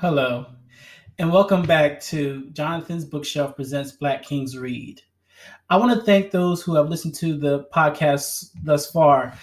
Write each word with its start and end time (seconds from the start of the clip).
Hello, 0.00 0.46
and 1.18 1.30
welcome 1.30 1.60
back 1.60 2.00
to 2.04 2.48
Jonathan's 2.52 3.04
Bookshelf 3.04 3.54
Presents 3.54 3.92
Black 3.92 4.22
Kings 4.22 4.56
Read. 4.56 5.02
I 5.68 5.76
want 5.76 5.92
to 5.92 6.06
thank 6.06 6.30
those 6.30 6.62
who 6.62 6.74
have 6.74 6.88
listened 6.88 7.14
to 7.16 7.36
the 7.36 7.64
podcast 7.64 8.52
thus 8.62 8.90
far. 8.90 9.34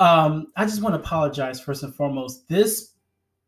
Um, 0.00 0.48
I 0.54 0.66
just 0.66 0.82
want 0.82 0.94
to 0.94 1.00
apologize 1.00 1.62
first 1.62 1.82
and 1.82 1.94
foremost. 1.94 2.46
This 2.46 2.92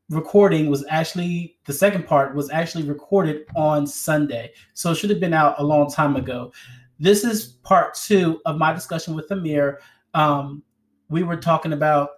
recording 0.09 0.71
was 0.71 0.87
actually 0.89 1.59
the 1.67 1.75
second 1.75 2.07
part 2.07 2.35
was 2.35 2.49
actually 2.49 2.85
recorded 2.85 3.45
on 3.55 3.87
Sunday, 3.87 4.51
so 4.73 4.93
it 4.93 4.95
should 4.95 5.11
have 5.11 5.21
been 5.21 5.35
out 5.35 5.57
a 5.59 5.63
long 5.63 5.91
time 5.91 6.17
ago. 6.17 6.51
This 6.99 7.25
is 7.25 7.59
part 7.63 7.93
two 7.93 8.41
of 8.47 8.57
my 8.57 8.73
discussion 8.73 9.15
with 9.15 9.31
Amir. 9.31 9.81
Um, 10.15 10.63
we 11.11 11.25
were 11.25 11.37
talking 11.37 11.75
about 11.75 12.13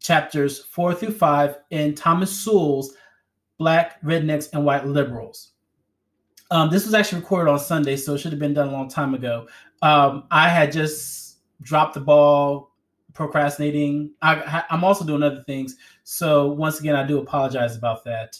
chapters 0.00 0.58
four 0.58 0.92
through 0.92 1.12
five 1.12 1.58
in 1.70 1.94
Thomas 1.94 2.36
Sowell's 2.36 2.96
black 3.64 3.98
rednecks 4.02 4.50
and 4.52 4.62
white 4.62 4.86
liberals. 4.86 5.52
Um, 6.50 6.68
this 6.68 6.84
was 6.84 6.92
actually 6.92 7.22
recorded 7.22 7.50
on 7.50 7.58
Sunday, 7.58 7.96
so 7.96 8.12
it 8.12 8.18
should 8.18 8.30
have 8.30 8.38
been 8.38 8.52
done 8.52 8.68
a 8.68 8.72
long 8.72 8.90
time 8.90 9.14
ago. 9.14 9.48
Um, 9.80 10.24
I 10.30 10.50
had 10.50 10.70
just 10.70 11.38
dropped 11.62 11.94
the 11.94 12.00
ball, 12.00 12.72
procrastinating. 13.14 14.10
I, 14.20 14.64
am 14.68 14.84
also 14.84 15.02
doing 15.02 15.22
other 15.22 15.42
things, 15.46 15.76
so 16.02 16.48
once 16.48 16.78
again, 16.78 16.94
I 16.94 17.06
do 17.06 17.18
apologize 17.20 17.74
about 17.74 18.04
that. 18.04 18.38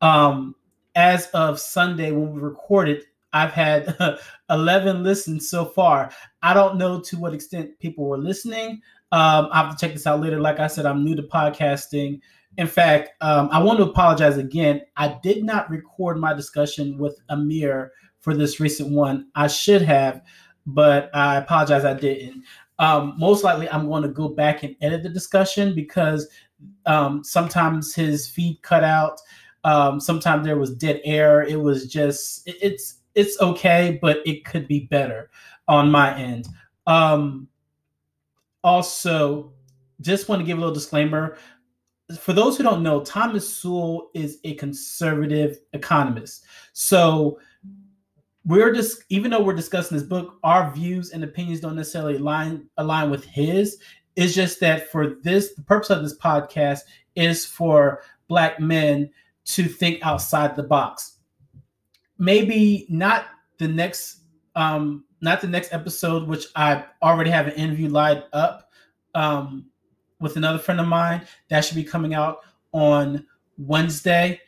Um, 0.00 0.54
as 0.94 1.26
of 1.34 1.60
Sunday, 1.60 2.10
when 2.10 2.32
we 2.32 2.40
recorded, 2.40 3.04
I've 3.34 3.52
had 3.52 3.94
11 4.48 5.02
listens 5.02 5.50
so 5.50 5.66
far. 5.66 6.10
I 6.42 6.54
don't 6.54 6.78
know 6.78 6.98
to 6.98 7.18
what 7.18 7.34
extent 7.34 7.78
people 7.78 8.06
were 8.06 8.16
listening. 8.16 8.80
Um, 9.12 9.50
I 9.52 9.64
have 9.64 9.76
to 9.76 9.86
check 9.86 9.92
this 9.94 10.06
out 10.06 10.22
later. 10.22 10.40
Like 10.40 10.60
I 10.60 10.66
said, 10.66 10.86
I'm 10.86 11.04
new 11.04 11.14
to 11.14 11.22
podcasting. 11.22 12.22
In 12.58 12.66
fact, 12.66 13.10
um, 13.22 13.48
I 13.50 13.62
want 13.62 13.78
to 13.78 13.84
apologize 13.86 14.36
again. 14.36 14.82
I 14.96 15.18
did 15.22 15.42
not 15.44 15.70
record 15.70 16.18
my 16.18 16.34
discussion 16.34 16.98
with 16.98 17.18
Amir 17.30 17.92
for 18.20 18.34
this 18.34 18.60
recent 18.60 18.90
one. 18.90 19.28
I 19.34 19.46
should 19.46 19.82
have, 19.82 20.22
but 20.66 21.10
I 21.14 21.36
apologize 21.36 21.84
I 21.84 21.94
didn't. 21.94 22.44
Um, 22.78 23.14
most 23.18 23.44
likely, 23.44 23.68
I'm 23.70 23.88
going 23.88 24.02
to 24.02 24.08
go 24.08 24.28
back 24.28 24.62
and 24.62 24.76
edit 24.80 25.02
the 25.02 25.08
discussion 25.08 25.74
because 25.74 26.28
um, 26.86 27.24
sometimes 27.24 27.94
his 27.94 28.28
feed 28.28 28.60
cut 28.62 28.84
out. 28.84 29.20
Um, 29.64 30.00
sometimes 30.00 30.44
there 30.44 30.58
was 30.58 30.74
dead 30.74 31.00
air. 31.04 31.42
It 31.42 31.60
was 31.60 31.86
just 31.86 32.46
it, 32.46 32.56
it's 32.60 32.98
it's 33.14 33.40
okay, 33.40 33.98
but 34.02 34.18
it 34.26 34.44
could 34.44 34.66
be 34.66 34.80
better 34.80 35.30
on 35.68 35.90
my 35.90 36.16
end. 36.18 36.48
Um, 36.86 37.48
also, 38.64 39.52
just 40.00 40.28
want 40.28 40.40
to 40.40 40.46
give 40.46 40.58
a 40.58 40.60
little 40.60 40.74
disclaimer 40.74 41.36
for 42.18 42.32
those 42.32 42.56
who 42.56 42.62
don't 42.62 42.82
know, 42.82 43.02
Thomas 43.02 43.48
Sowell 43.48 44.10
is 44.14 44.38
a 44.44 44.54
conservative 44.54 45.58
economist. 45.72 46.44
So 46.72 47.38
we're 48.44 48.72
just 48.72 49.04
even 49.08 49.30
though 49.30 49.42
we're 49.42 49.54
discussing 49.54 49.96
this 49.96 50.06
book, 50.06 50.38
our 50.42 50.72
views 50.72 51.10
and 51.10 51.22
opinions 51.22 51.60
don't 51.60 51.76
necessarily 51.76 52.16
align 52.16 52.68
align 52.76 53.10
with 53.10 53.24
his. 53.24 53.78
It's 54.16 54.34
just 54.34 54.60
that 54.60 54.90
for 54.90 55.16
this, 55.22 55.54
the 55.54 55.62
purpose 55.62 55.90
of 55.90 56.02
this 56.02 56.18
podcast 56.18 56.80
is 57.14 57.46
for 57.46 58.02
black 58.28 58.60
men 58.60 59.10
to 59.44 59.64
think 59.64 60.00
outside 60.02 60.56
the 60.56 60.62
box. 60.62 61.18
Maybe 62.18 62.86
not 62.88 63.26
the 63.58 63.68
next 63.68 64.20
um 64.54 65.04
not 65.20 65.40
the 65.40 65.46
next 65.46 65.72
episode, 65.72 66.26
which 66.26 66.46
I 66.56 66.84
already 67.00 67.30
have 67.30 67.46
an 67.46 67.54
interview 67.54 67.88
lined 67.88 68.24
up. 68.32 68.70
Um, 69.14 69.66
with 70.22 70.36
another 70.36 70.58
friend 70.58 70.80
of 70.80 70.88
mine. 70.88 71.26
That 71.50 71.64
should 71.64 71.76
be 71.76 71.84
coming 71.84 72.14
out 72.14 72.38
on 72.72 73.26
Wednesday. 73.58 74.40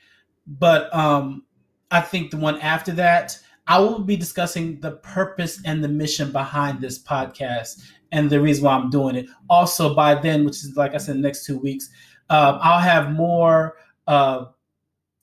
But 0.46 0.94
um, 0.94 1.44
I 1.90 2.00
think 2.00 2.30
the 2.30 2.36
one 2.36 2.60
after 2.60 2.92
that, 2.92 3.38
I 3.66 3.78
will 3.78 4.00
be 4.00 4.16
discussing 4.16 4.80
the 4.80 4.92
purpose 4.92 5.60
and 5.64 5.82
the 5.82 5.88
mission 5.88 6.32
behind 6.32 6.80
this 6.80 7.02
podcast 7.02 7.82
and 8.12 8.28
the 8.28 8.40
reason 8.40 8.64
why 8.64 8.74
I'm 8.74 8.90
doing 8.90 9.16
it. 9.16 9.26
Also, 9.48 9.94
by 9.94 10.14
then, 10.14 10.44
which 10.44 10.56
is 10.56 10.76
like 10.76 10.94
I 10.94 10.98
said, 10.98 11.16
next 11.16 11.44
two 11.44 11.58
weeks, 11.58 11.88
uh, 12.30 12.58
I'll 12.60 12.80
have 12.80 13.12
more 13.12 13.76
uh, 14.06 14.46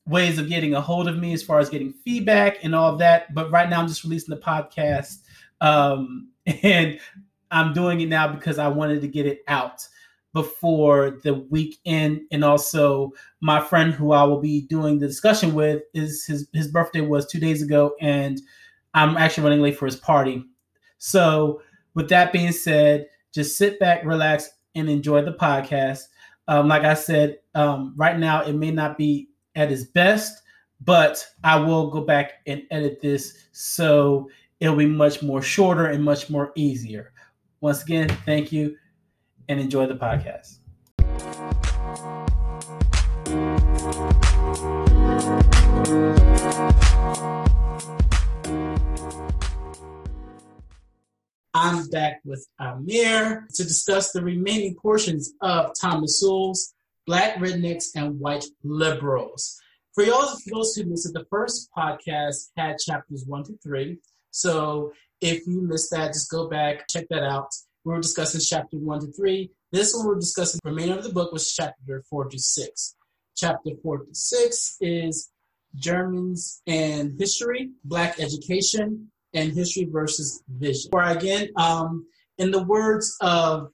ways 0.07 0.39
of 0.39 0.49
getting 0.49 0.73
a 0.73 0.81
hold 0.81 1.07
of 1.07 1.17
me 1.17 1.33
as 1.33 1.43
far 1.43 1.59
as 1.59 1.69
getting 1.69 1.93
feedback 1.93 2.63
and 2.63 2.73
all 2.73 2.97
that. 2.97 3.33
But 3.33 3.51
right 3.51 3.69
now, 3.69 3.79
I'm 3.79 3.87
just 3.87 4.03
releasing 4.03 4.33
the 4.33 4.41
podcast, 4.41 5.19
um, 5.61 6.29
and 6.63 6.99
I'm 7.51 7.73
doing 7.73 8.01
it 8.01 8.07
now 8.07 8.27
because 8.27 8.57
I 8.57 8.67
wanted 8.69 9.01
to 9.01 9.07
get 9.07 9.25
it 9.25 9.43
out 9.47 9.87
before 10.33 11.19
the 11.23 11.33
weekend 11.49 12.21
and 12.31 12.43
also 12.43 13.11
my 13.41 13.59
friend 13.59 13.93
who 13.93 14.11
I 14.13 14.23
will 14.23 14.39
be 14.39 14.61
doing 14.61 14.99
the 14.99 15.07
discussion 15.07 15.53
with 15.53 15.83
is 15.93 16.25
his 16.25 16.47
his 16.53 16.67
birthday 16.69 17.01
was 17.01 17.27
2 17.27 17.39
days 17.39 17.61
ago 17.61 17.95
and 17.99 18.39
I'm 18.93 19.17
actually 19.17 19.43
running 19.45 19.61
late 19.61 19.77
for 19.77 19.85
his 19.85 19.95
party. 19.95 20.43
So 20.97 21.61
with 21.93 22.09
that 22.09 22.31
being 22.31 22.51
said, 22.51 23.07
just 23.33 23.57
sit 23.57 23.79
back, 23.79 24.03
relax 24.05 24.49
and 24.75 24.89
enjoy 24.89 25.21
the 25.23 25.33
podcast. 25.33 26.03
Um, 26.47 26.67
like 26.67 26.83
I 26.83 26.93
said, 26.93 27.39
um, 27.55 27.93
right 27.95 28.17
now 28.17 28.43
it 28.43 28.53
may 28.53 28.71
not 28.71 28.97
be 28.97 29.29
at 29.55 29.71
its 29.71 29.83
best, 29.83 30.41
but 30.81 31.25
I 31.43 31.57
will 31.59 31.89
go 31.89 32.01
back 32.01 32.33
and 32.47 32.63
edit 32.71 33.01
this 33.01 33.47
so 33.51 34.29
it'll 34.59 34.75
be 34.75 34.85
much 34.85 35.21
more 35.23 35.41
shorter 35.41 35.85
and 35.87 36.03
much 36.03 36.29
more 36.29 36.51
easier. 36.55 37.13
Once 37.61 37.83
again, 37.83 38.09
thank 38.25 38.51
you 38.51 38.75
and 39.51 39.59
enjoy 39.59 39.85
the 39.85 39.95
podcast. 39.95 40.59
I'm 51.53 51.89
back 51.89 52.21
with 52.23 52.47
Amir 52.59 53.45
to 53.53 53.63
discuss 53.63 54.13
the 54.13 54.23
remaining 54.23 54.75
portions 54.75 55.33
of 55.41 55.71
Thomas 55.79 56.21
Sowell's 56.21 56.73
Black 57.05 57.35
Rednecks 57.35 57.89
and 57.93 58.21
White 58.21 58.45
Liberals. 58.63 59.59
For 59.93 60.05
y'all, 60.05 60.33
those 60.49 60.75
who 60.75 60.85
missed 60.85 61.09
it, 61.09 61.13
the 61.13 61.25
first 61.29 61.69
podcast 61.77 62.51
had 62.55 62.77
chapters 62.77 63.25
one 63.27 63.43
to 63.43 63.57
three. 63.61 63.97
So 64.29 64.93
if 65.19 65.45
you 65.45 65.61
missed 65.61 65.91
that, 65.91 66.13
just 66.13 66.31
go 66.31 66.47
back, 66.47 66.87
check 66.87 67.07
that 67.09 67.23
out. 67.23 67.53
We 67.83 67.93
were 67.93 68.01
discussing 68.01 68.41
chapter 68.41 68.77
one 68.77 68.99
to 68.99 69.11
three. 69.11 69.51
This 69.71 69.95
one 69.95 70.05
we're 70.05 70.15
discussing 70.15 70.59
the 70.63 70.69
remainder 70.69 70.97
of 70.97 71.03
the 71.03 71.11
book 71.11 71.31
was 71.33 71.51
chapter 71.51 72.03
four 72.09 72.29
to 72.29 72.37
six. 72.37 72.95
Chapter 73.35 73.71
four 73.81 73.99
to 73.99 74.13
six 74.13 74.77
is 74.81 75.31
Germans 75.75 76.61
and 76.67 77.13
history, 77.17 77.71
black 77.83 78.19
education, 78.19 79.09
and 79.33 79.53
history 79.53 79.87
versus 79.91 80.43
vision. 80.47 80.91
Or 80.93 81.03
again, 81.03 81.49
um, 81.55 82.05
in 82.37 82.51
the 82.51 82.61
words 82.61 83.17
of 83.21 83.71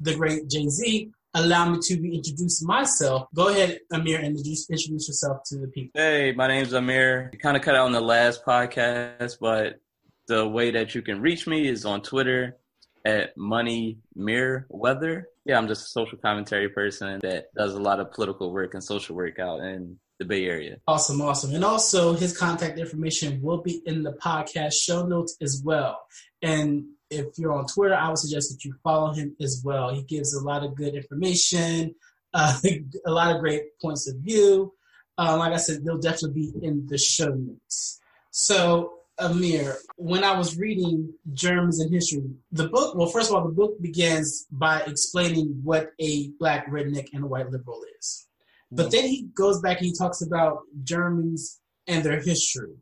the 0.00 0.14
great 0.14 0.48
Jay 0.48 0.68
Z, 0.68 1.10
allow 1.34 1.68
me 1.68 1.78
to 1.82 1.94
introduce 1.94 2.64
myself. 2.64 3.28
Go 3.34 3.48
ahead, 3.48 3.80
Amir, 3.92 4.18
and 4.18 4.28
introduce, 4.28 4.70
introduce 4.70 5.08
yourself 5.08 5.42
to 5.46 5.58
the 5.58 5.66
people. 5.68 6.00
Hey, 6.00 6.32
my 6.32 6.48
name's 6.48 6.72
Amir. 6.72 7.28
You 7.34 7.38
kind 7.38 7.56
of 7.56 7.62
cut 7.62 7.74
out 7.74 7.84
on 7.84 7.92
the 7.92 8.00
last 8.00 8.46
podcast, 8.46 9.36
but 9.40 9.80
the 10.26 10.48
way 10.48 10.70
that 10.70 10.94
you 10.94 11.02
can 11.02 11.20
reach 11.20 11.46
me 11.46 11.68
is 11.68 11.84
on 11.84 12.00
Twitter 12.00 12.56
at 13.04 13.36
Money 13.36 13.98
Mirror 14.14 14.66
Weather. 14.68 15.28
Yeah, 15.44 15.58
I'm 15.58 15.68
just 15.68 15.86
a 15.86 15.90
social 15.90 16.18
commentary 16.18 16.68
person 16.68 17.20
that 17.22 17.46
does 17.54 17.74
a 17.74 17.80
lot 17.80 18.00
of 18.00 18.12
political 18.12 18.52
work 18.52 18.74
and 18.74 18.82
social 18.82 19.16
work 19.16 19.38
out 19.38 19.60
in 19.60 19.98
the 20.18 20.24
Bay 20.24 20.46
Area. 20.46 20.76
Awesome, 20.86 21.20
awesome. 21.20 21.54
And 21.54 21.64
also, 21.64 22.14
his 22.14 22.36
contact 22.36 22.78
information 22.78 23.42
will 23.42 23.60
be 23.60 23.82
in 23.86 24.02
the 24.02 24.12
podcast 24.12 24.74
show 24.74 25.04
notes 25.04 25.36
as 25.40 25.60
well. 25.64 26.00
And 26.42 26.84
if 27.10 27.38
you're 27.38 27.52
on 27.52 27.66
Twitter, 27.66 27.94
I 27.94 28.08
would 28.08 28.18
suggest 28.18 28.50
that 28.52 28.64
you 28.64 28.74
follow 28.82 29.12
him 29.12 29.36
as 29.40 29.62
well. 29.64 29.94
He 29.94 30.02
gives 30.02 30.34
a 30.34 30.42
lot 30.42 30.64
of 30.64 30.74
good 30.74 30.94
information, 30.94 31.94
uh, 32.34 32.58
a 33.06 33.10
lot 33.10 33.34
of 33.34 33.40
great 33.40 33.78
points 33.80 34.08
of 34.08 34.16
view. 34.16 34.72
Uh, 35.18 35.36
like 35.36 35.52
I 35.52 35.58
said, 35.58 35.84
they'll 35.84 35.98
definitely 35.98 36.52
be 36.52 36.66
in 36.66 36.86
the 36.86 36.96
show 36.96 37.28
notes. 37.28 38.00
So, 38.30 38.94
Amir, 39.18 39.76
when 39.96 40.24
I 40.24 40.36
was 40.36 40.56
reading 40.56 41.12
Germans 41.32 41.80
in 41.80 41.92
History, 41.92 42.24
the 42.50 42.68
book, 42.68 42.94
well, 42.96 43.08
first 43.08 43.30
of 43.30 43.36
all, 43.36 43.44
the 43.46 43.54
book 43.54 43.80
begins 43.80 44.46
by 44.50 44.80
explaining 44.82 45.60
what 45.62 45.90
a 46.00 46.30
black 46.38 46.68
redneck 46.70 47.08
and 47.12 47.24
a 47.24 47.26
white 47.26 47.50
liberal 47.50 47.82
is. 47.98 48.26
But 48.70 48.90
then 48.90 49.04
he 49.04 49.28
goes 49.34 49.60
back 49.60 49.78
and 49.78 49.86
he 49.86 49.94
talks 49.94 50.22
about 50.22 50.60
Germans 50.82 51.60
and 51.86 52.02
their 52.02 52.20
history. 52.20 52.74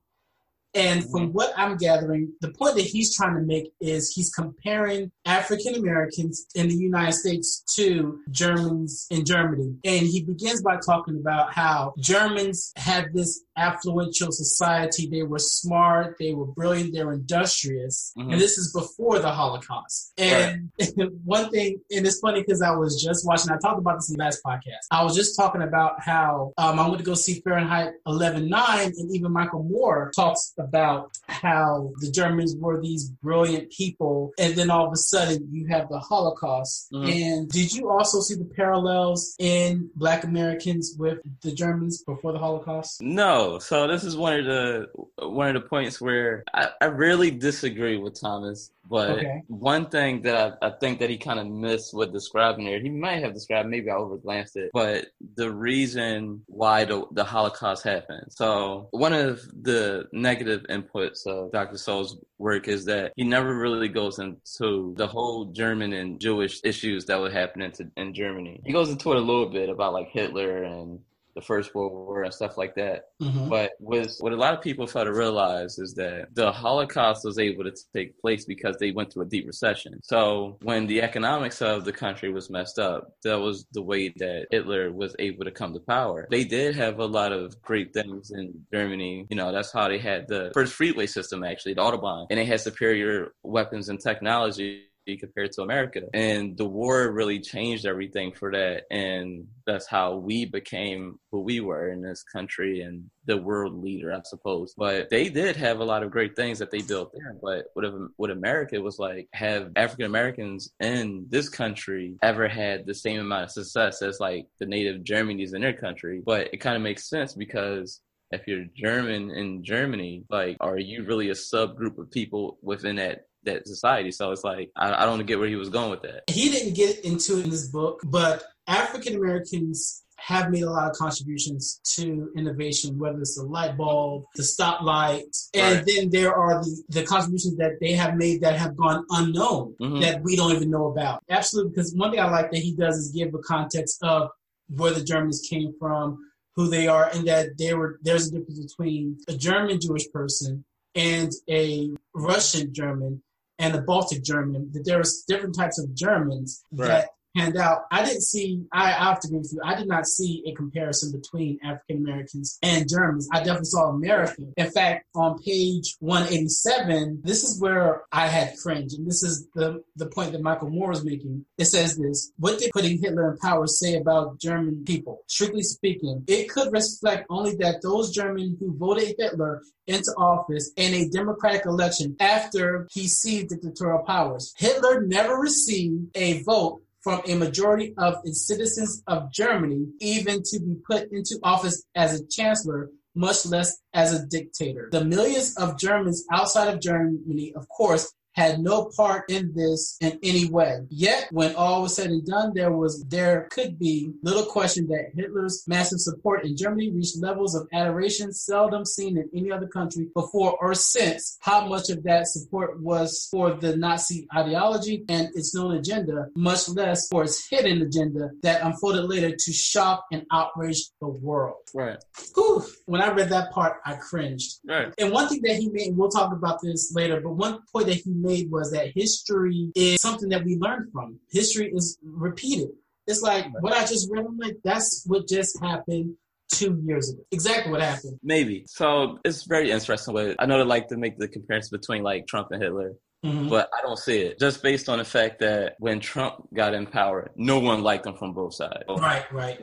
And 0.73 1.03
from 1.11 1.23
mm-hmm. 1.23 1.33
what 1.33 1.53
I'm 1.57 1.77
gathering, 1.77 2.33
the 2.41 2.53
point 2.53 2.77
that 2.77 2.85
he's 2.85 3.17
trying 3.17 3.35
to 3.35 3.43
make 3.43 3.73
is 3.81 4.13
he's 4.13 4.33
comparing 4.33 5.11
African 5.27 5.75
Americans 5.75 6.47
in 6.55 6.69
the 6.69 6.77
United 6.77 7.13
States 7.13 7.65
to 7.75 8.21
Germans 8.31 9.09
in 9.11 9.25
Germany. 9.25 9.75
And 9.85 10.07
he 10.07 10.23
begins 10.23 10.63
by 10.63 10.77
talking 10.77 11.19
about 11.19 11.53
how 11.53 11.95
Germans 11.99 12.73
had 12.77 13.13
this 13.13 13.43
affluential 13.61 14.33
society. 14.33 15.07
They 15.07 15.23
were 15.23 15.39
smart, 15.39 16.17
they 16.19 16.33
were 16.35 16.47
brilliant, 16.47 16.95
they 16.95 17.05
were 17.05 17.13
industrious. 17.13 18.13
Mm-hmm. 18.19 18.33
And 18.33 18.41
this 18.41 18.59
is 18.59 18.73
before 18.73 19.19
the 19.19 19.31
Holocaust. 19.31 20.13
And 20.19 20.71
right. 20.81 21.11
one 21.25 21.51
thing, 21.51 21.81
and 21.91 22.07
it's 22.07 22.21
funny 22.21 22.41
because 22.41 22.63
I 22.63 22.71
was 22.71 23.03
just 23.03 23.27
watching, 23.27 23.51
I 23.51 23.59
talked 23.59 23.79
about 23.79 23.99
this 23.99 24.11
in 24.11 24.17
the 24.17 24.25
last 24.25 24.43
podcast. 24.45 24.87
I 24.91 25.05
was 25.05 25.15
just 25.15 25.37
talking 25.37 25.63
about 25.63 26.01
how 26.01 26.53
um, 26.57 26.79
I 26.79 26.87
went 26.87 26.99
to 26.99 27.05
go 27.05 27.15
see 27.15 27.41
Fahrenheit 27.41 27.93
11.9, 28.07 28.87
and 28.87 29.15
even 29.15 29.33
Michael 29.33 29.63
Moore 29.63 30.11
talks 30.17 30.55
about 30.59 31.11
how 31.29 31.93
the 32.01 32.11
Germans 32.11 32.57
were 32.59 32.81
these 32.81 33.09
brilliant 33.09 33.71
people. 33.71 34.33
And 34.39 34.55
then 34.55 34.71
all 34.71 34.87
of 34.87 34.93
a 34.93 34.97
sudden, 34.97 35.49
you 35.53 35.67
have 35.69 35.89
the 35.89 35.99
Holocaust. 35.99 36.91
Mm-hmm. 36.93 37.11
And 37.11 37.49
did 37.51 37.73
you 37.73 37.91
also 37.91 38.21
see 38.21 38.35
the 38.35 38.51
parallels 38.57 39.35
in 39.39 39.91
Black 39.95 40.25
Americans 40.25 40.95
with 40.99 41.19
the 41.43 41.53
Germans 41.53 42.03
before 42.03 42.33
the 42.33 42.39
Holocaust? 42.39 43.03
No. 43.03 43.50
So 43.59 43.87
this 43.87 44.05
is 44.05 44.17
one 44.17 44.39
of 44.39 44.45
the 44.47 44.87
one 45.19 45.55
of 45.55 45.63
the 45.63 45.69
points 45.69 46.01
where 46.01 46.45
I, 46.55 46.69
I 46.81 46.85
really 46.87 47.31
disagree 47.31 47.97
with 47.97 48.21
Thomas. 48.21 48.71
But 48.91 49.11
okay. 49.11 49.43
one 49.47 49.89
thing 49.89 50.23
that 50.23 50.59
I, 50.61 50.67
I, 50.67 50.71
think 50.71 50.99
that 50.99 51.09
he 51.09 51.17
kind 51.17 51.39
of 51.39 51.47
missed 51.47 51.95
with 51.95 52.13
describing 52.13 52.65
there, 52.65 52.81
he 52.81 52.89
might 52.89 53.23
have 53.23 53.35
described, 53.35 53.69
maybe 53.69 53.89
I 53.89 53.95
overglanced 53.95 54.57
it, 54.57 54.71
but 54.73 55.07
the 55.37 55.53
reason 55.53 56.43
why 56.47 56.87
the, 56.87 57.05
the 57.13 57.23
Holocaust 57.23 57.85
happened. 57.85 58.27
So 58.31 58.89
one 58.91 59.13
of 59.13 59.43
the 59.63 60.09
negative 60.13 60.65
inputs 60.69 61.25
of 61.25 61.53
Dr. 61.53 61.79
Sowell's 61.79 62.17
work 62.39 62.67
is 62.67 62.85
that 62.87 63.13
he 63.15 63.23
never 63.23 63.57
really 63.57 63.87
goes 63.87 64.19
into 64.19 64.93
the 64.97 65.07
whole 65.07 65.45
German 65.45 65.93
and 65.93 66.19
Jewish 66.21 66.61
issues 66.65 67.05
that 67.05 67.21
were 67.21 67.31
happening 67.31 67.71
to, 67.73 67.89
in 67.97 68.13
Germany. 68.13 68.61
He 68.65 68.73
goes 68.73 68.91
into 68.91 69.13
it 69.13 69.19
a 69.19 69.21
little 69.21 69.51
bit 69.51 69.69
about 69.69 69.93
like 69.93 70.09
Hitler 70.09 70.65
and 70.65 70.99
the 71.41 71.47
First 71.47 71.75
World 71.75 71.93
War 71.93 72.23
and 72.23 72.35
stuff 72.35 72.59
like 72.59 72.75
that. 72.75 73.05
Mm-hmm. 73.23 73.49
But 73.49 73.73
with, 73.81 74.17
what 74.21 74.33
a 74.33 74.37
lot 74.37 74.55
of 74.55 74.61
people 74.61 74.87
fail 74.87 75.05
to 75.05 75.13
realize 75.13 75.79
is 75.79 75.95
that 75.95 76.29
the 76.35 76.53
Holocaust 76.53 77.25
was 77.25 77.39
able 77.39 77.65
to 77.65 77.73
take 77.95 78.21
place 78.21 78.45
because 78.45 78.77
they 78.79 78.91
went 78.91 79.13
through 79.13 79.25
a 79.25 79.29
deep 79.29 79.47
recession. 79.47 80.01
So 80.03 80.59
when 80.63 80.87
the 80.87 81.03
economics 81.03 81.63
of 81.63 81.85
the 81.85 81.93
country 81.93 82.31
was 82.31 82.51
messed 82.51 82.79
up, 82.79 83.15
that 83.25 83.41
was 83.41 83.67
the 83.73 83.83
way 83.83 84.13
that 84.17 84.47
Hitler 84.51 84.93
was 84.93 85.17
able 85.19 85.45
to 85.45 85.51
come 85.51 85.73
to 85.73 85.81
power. 85.81 86.29
They 86.31 86.45
did 86.45 86.77
have 86.77 86.99
a 86.99 87.07
lot 87.07 87.33
of 87.33 87.61
great 87.63 87.93
things 87.95 88.31
in 88.31 88.67
Germany. 88.73 89.27
You 89.31 89.37
know, 89.37 89.53
that's 89.53 89.73
how 89.73 89.89
they 89.89 89.99
had 89.99 90.29
the 90.29 90.51
first 90.53 90.75
freeway 90.75 91.07
system, 91.07 91.43
actually, 91.43 91.75
the 91.75 91.81
Autobahn, 91.81 92.27
and 92.31 92.39
they 92.39 92.45
had 92.45 92.61
superior 92.61 93.33
weapons 93.43 93.89
and 93.89 93.99
technology 94.01 94.85
compared 95.07 95.53
to 95.53 95.63
America. 95.63 96.03
And 96.15 96.57
the 96.57 96.67
war 96.67 97.11
really 97.11 97.41
changed 97.41 97.87
everything 97.87 98.33
for 98.33 98.51
that. 98.53 98.85
And 98.91 99.47
that's 99.67 99.87
how 99.87 100.17
we 100.17 100.45
became 100.45 101.19
who 101.31 101.41
we 101.41 101.61
were 101.61 101.91
in 101.91 102.03
this 102.03 102.23
country 102.23 102.83
and 102.83 103.11
the 103.27 103.37
world 103.37 103.83
leader, 103.83 104.13
I 104.13 104.21
suppose. 104.25 104.75
But 104.77 105.11
they 105.11 105.29
did 105.29 105.57
have 105.57 105.81
a 105.81 105.85
lot 105.85 106.03
of 106.03 106.11
great 106.11 106.37
things 106.37 106.59
that 106.59 106.71
they 106.71 106.83
built 106.83 107.13
there. 107.13 107.37
But 107.43 107.67
with, 107.75 107.93
what 108.17 108.31
America, 108.31 108.81
was 108.81 108.99
like, 108.99 109.29
have 109.33 109.73
African 109.77 110.07
Americans 110.07 110.71
in 110.81 111.27
this 111.29 111.49
country 111.49 112.17
ever 112.23 112.49
had 112.49 112.87
the 112.87 112.95
same 112.95 113.21
amount 113.21 113.45
of 113.45 113.51
success 113.51 114.03
as 114.03 114.21
like 114.21 114.47
the 114.59 114.67
native 114.67 115.05
Germans 115.05 115.53
in 115.53 115.61
their 115.61 115.73
country? 115.73 116.23
But 116.25 116.53
it 116.53 116.59
kind 116.59 116.77
of 116.77 116.83
makes 116.83 117.09
sense 117.09 117.35
because 117.35 118.01
if 118.33 118.47
you're 118.47 118.67
German 118.77 119.31
in 119.31 119.65
Germany, 119.65 120.25
like, 120.31 120.57
are 120.61 120.79
you 120.79 121.05
really 121.05 121.31
a 121.31 121.35
subgroup 121.35 121.99
of 121.99 122.11
people 122.11 122.59
within 122.63 122.97
that 122.97 123.27
that 123.45 123.67
society. 123.67 124.11
So 124.11 124.33
it's 124.33 124.45
like 124.45 124.71
I, 124.77 125.03
I 125.03 125.07
don't 125.07 125.25
get 125.27 125.39
where 125.39 125.49
he 125.49 125.57
was 125.57 125.69
going 125.69 125.91
with 125.91 126.03
that. 126.03 126.25
He 126.29 126.51
didn't 126.51 126.75
get 126.75 127.05
into 127.05 127.39
it 127.39 127.45
in 127.45 127.51
this 127.51 127.69
book, 127.69 128.01
but 128.05 128.45
African 128.67 129.17
Americans 129.17 130.05
have 130.21 130.51
made 130.51 130.63
a 130.63 130.71
lot 130.71 130.91
of 130.91 130.97
contributions 130.97 131.81
to 131.95 132.31
innovation, 132.37 132.99
whether 132.99 133.19
it's 133.21 133.37
the 133.37 133.43
light 133.43 133.77
bulb, 133.77 134.25
the 134.37 134.43
stoplight, 134.43 135.49
and 135.55 135.77
right. 135.77 135.85
then 135.87 136.11
there 136.11 136.35
are 136.35 136.63
the, 136.63 136.83
the 136.91 137.03
contributions 137.03 137.57
that 137.57 137.79
they 137.81 137.93
have 137.93 138.17
made 138.17 138.43
that 138.43 138.55
have 138.59 138.77
gone 138.77 139.05
unknown 139.11 139.75
mm-hmm. 139.81 140.01
that 140.01 140.23
we 140.23 140.37
don't 140.37 140.53
even 140.55 140.71
know 140.71 140.87
about. 140.87 141.23
Absolutely, 141.31 141.71
because 141.71 141.95
one 141.95 142.11
thing 142.11 142.21
I 142.21 142.31
like 142.31 142.51
that 142.51 142.59
he 142.59 142.77
does 142.77 142.97
is 142.97 143.13
give 143.13 143.35
a 143.35 143.39
context 143.39 144.03
of 144.03 144.31
where 144.69 144.93
the 144.93 145.03
Germans 145.03 145.47
came 145.49 145.73
from, 145.79 146.19
who 146.55 146.69
they 146.69 146.87
are, 146.87 147.09
and 147.15 147.27
that 147.27 147.57
there 147.57 147.79
were 147.79 147.99
there's 148.03 148.29
a 148.29 148.33
difference 148.33 148.75
between 148.77 149.17
a 149.27 149.35
German 149.35 149.81
Jewish 149.81 150.11
person 150.13 150.65
and 150.95 151.33
a 151.49 151.91
Russian 152.15 152.75
German 152.75 153.23
and 153.61 153.75
the 153.75 153.83
Baltic 153.83 154.25
German, 154.25 154.71
that 154.73 154.85
there 154.85 154.99
was 154.99 155.23
different 155.29 155.55
types 155.55 155.79
of 155.79 155.95
Germans 155.95 156.65
right. 156.73 156.89
that 156.89 157.09
hand 157.37 157.57
out. 157.57 157.83
I 157.91 158.05
didn't 158.05 158.23
see, 158.23 158.65
I, 158.73 158.87
I 158.87 159.11
have 159.11 159.21
to 159.21 159.29
agree 159.29 159.39
with 159.39 159.53
you, 159.53 159.61
I 159.65 159.75
did 159.75 159.89
not 159.89 160.07
see 160.07 160.43
a 160.47 160.55
comparison 160.55 161.13
between 161.13 161.59
African 161.65 161.99
Americans 161.99 162.59
and 162.63 162.89
Germans. 162.89 163.29
I 163.33 163.39
definitely 163.39 163.67
saw 163.67 163.91
America. 163.91 164.43
In 164.57 164.71
fact, 164.71 165.07
on 165.15 165.39
page 165.43 165.97
187, 166.01 167.21
this 167.23 167.45
is 167.45 167.61
where 167.61 168.03
I 168.13 168.27
had 168.27 168.57
cringe. 168.63 168.95
And 168.95 169.07
this 169.07 169.23
is 169.23 169.49
the, 169.55 169.83
the 169.97 170.07
point 170.07 170.33
that 170.33 170.43
Michael 170.43 170.71
Moore 170.71 170.91
was 170.91 171.05
making. 171.05 171.45
It 171.59 171.67
says 171.67 171.97
this 171.97 172.33
What 172.39 172.59
did 172.59 172.73
putting 172.73 173.01
Hitler 173.01 173.33
in 173.33 173.39
power 173.39 173.67
say 173.67 173.97
about 173.97 174.41
German 174.41 174.85
people? 174.85 175.21
Strictly 175.29 175.63
speaking, 175.63 176.25
it 176.27 176.49
could 176.49 176.73
reflect 176.73 177.27
only 177.31 177.57
that 177.57 177.83
those 177.83 178.11
Germans 178.15 178.59
who 178.59 178.77
voted 178.77 179.15
Hitler 179.19 179.63
into 179.87 180.13
office 180.17 180.71
in 180.77 180.95
a 180.95 181.09
democratic 181.09 181.67
election 181.67 182.17
after 182.21 182.87
he 182.91 183.09
seized 183.09 183.49
dictatorial 183.49 184.05
powers. 184.05 184.55
Hitler 184.57 185.03
never 185.03 185.35
received 185.35 186.07
a 186.15 186.43
vote 186.43 186.83
from 187.03 187.23
a 187.27 187.35
majority 187.35 187.95
of 187.99 188.17
its 188.25 188.47
citizens 188.47 189.03
of 189.07 189.33
Germany, 189.33 189.87
even 190.01 190.43
to 190.43 190.61
be 190.61 190.77
put 190.87 191.11
into 191.13 191.39
office 191.43 191.85
as 191.95 192.21
a 192.21 192.27
chancellor, 192.27 192.91
much 193.15 193.47
less 193.47 193.79
as 193.95 194.13
a 194.13 194.27
dictator. 194.27 194.89
The 194.93 195.05
millions 195.05 195.57
of 195.57 195.79
Germans 195.79 196.25
outside 196.33 196.73
of 196.73 196.81
Germany, 196.81 197.53
of 197.57 197.69
course, 197.69 198.13
had 198.33 198.61
no 198.61 198.91
part 198.97 199.25
in 199.29 199.53
this 199.55 199.97
in 200.01 200.19
any 200.23 200.49
way. 200.49 200.81
Yet, 200.89 201.29
when 201.31 201.55
all 201.57 201.83
was 201.83 201.97
said 201.97 202.11
and 202.11 202.27
done, 202.27 202.53
there 202.55 202.73
was 202.73 203.05
there 203.09 203.49
could 203.51 203.79
be 203.79 204.13
little 204.23 204.45
question 204.45 204.87
that 204.89 205.11
Hitler's 205.15 205.65
massive 205.67 206.01
support 206.01 206.45
in 206.45 206.57
Germany 206.57 206.91
reached 206.91 207.17
levels 207.19 207.55
of 207.55 207.69
adoration 207.73 208.33
seldom 208.33 208.85
seen 208.85 209.17
in 209.17 209.29
any 209.35 209.51
other 209.51 209.67
country 209.67 210.09
before 210.15 210.57
or 210.61 210.75
since. 210.75 211.39
How 211.41 211.67
much 211.67 211.91
of 211.91 212.03
that 212.05 212.29
support 212.29 212.81
was 212.81 213.29
for 213.31 213.55
the 213.55 213.77
Nazi 213.77 214.27
ideology 214.35 215.05
and 215.09 215.29
its 215.35 215.55
known 215.55 215.77
agenda, 215.77 216.27
much 216.35 216.69
less 216.69 217.09
for 217.09 217.25
its 217.25 217.49
hidden 217.49 217.83
agenda 217.83 218.31
that 218.43 218.63
unfolded 218.63 219.05
later 219.05 219.35
to 219.37 219.53
shock 219.53 220.07
and 220.13 220.25
outrage 220.33 220.91
the 221.01 221.09
world. 221.09 221.57
Right. 221.75 221.99
Whew. 222.35 222.65
When 222.87 223.03
I 223.03 223.13
read 223.13 223.31
that 223.31 223.53
part, 223.53 223.79
I 223.85 223.95
cringed. 223.95 224.59
Right. 224.67 224.93
And 224.99 225.13
one 225.13 225.29
thing 225.29 225.41
that 225.43 225.57
he 225.57 225.69
made, 225.69 225.89
and 225.89 225.97
we'll 225.97 226.11
talk 226.11 226.33
about 226.33 226.61
this 226.63 226.93
later, 226.95 227.21
but 227.21 227.31
one 227.31 227.61
point 227.73 227.87
that 227.87 227.95
he 227.95 228.13
made 228.21 228.51
was 228.51 228.73
that 228.73 228.93
history 228.95 229.71
is 229.75 230.01
something 230.01 230.29
that 230.31 230.45
we 230.45 230.57
learn 230.57 230.89
from. 230.93 231.19
History 231.31 231.71
is 231.75 231.99
repeated. 232.03 232.71
It's 233.07 233.23
like 233.23 233.47
what 233.61 233.73
I 233.73 233.81
just 233.87 234.09
read. 234.11 234.25
I'm 234.25 234.39
like, 234.39 234.57
that's 234.63 235.05
what 235.07 235.27
just 235.29 235.59
happened 235.61 236.15
two 236.53 236.81
years 236.85 237.11
ago. 237.11 237.23
Exactly 237.31 237.73
what 237.73 237.81
happened. 237.81 238.19
Maybe. 238.23 238.65
So 238.67 239.19
it's 239.25 239.45
very 239.45 239.71
interesting. 239.71 240.15
Way 240.15 240.37
I 240.39 240.47
know 240.47 240.59
they 240.59 240.65
like 240.65 240.89
to 240.89 240.97
make 240.97 241.19
the 241.19 241.29
comparison 241.29 241.79
between 241.79 242.03
like 242.03 242.27
Trump 242.27 242.49
and 242.51 242.63
Hitler. 242.63 242.93
Mm-hmm. 243.25 243.49
But 243.49 243.69
I 243.77 243.83
don't 243.83 243.99
see 243.99 244.23
it 244.23 244.39
just 244.39 244.63
based 244.63 244.89
on 244.89 244.99
the 244.99 245.05
fact 245.05 245.41
that 245.41 245.75
when 245.79 246.01
Trump 246.01 246.37
got 246.55 246.73
in 246.73 246.87
power, 246.87 247.31
no 247.37 247.59
one 247.59 247.83
liked 247.83 248.07
him 248.07 248.17
from 248.17 248.33
both 248.33 248.55
sides. 248.55 248.85
Right, 248.89 249.31
right. 249.31 249.61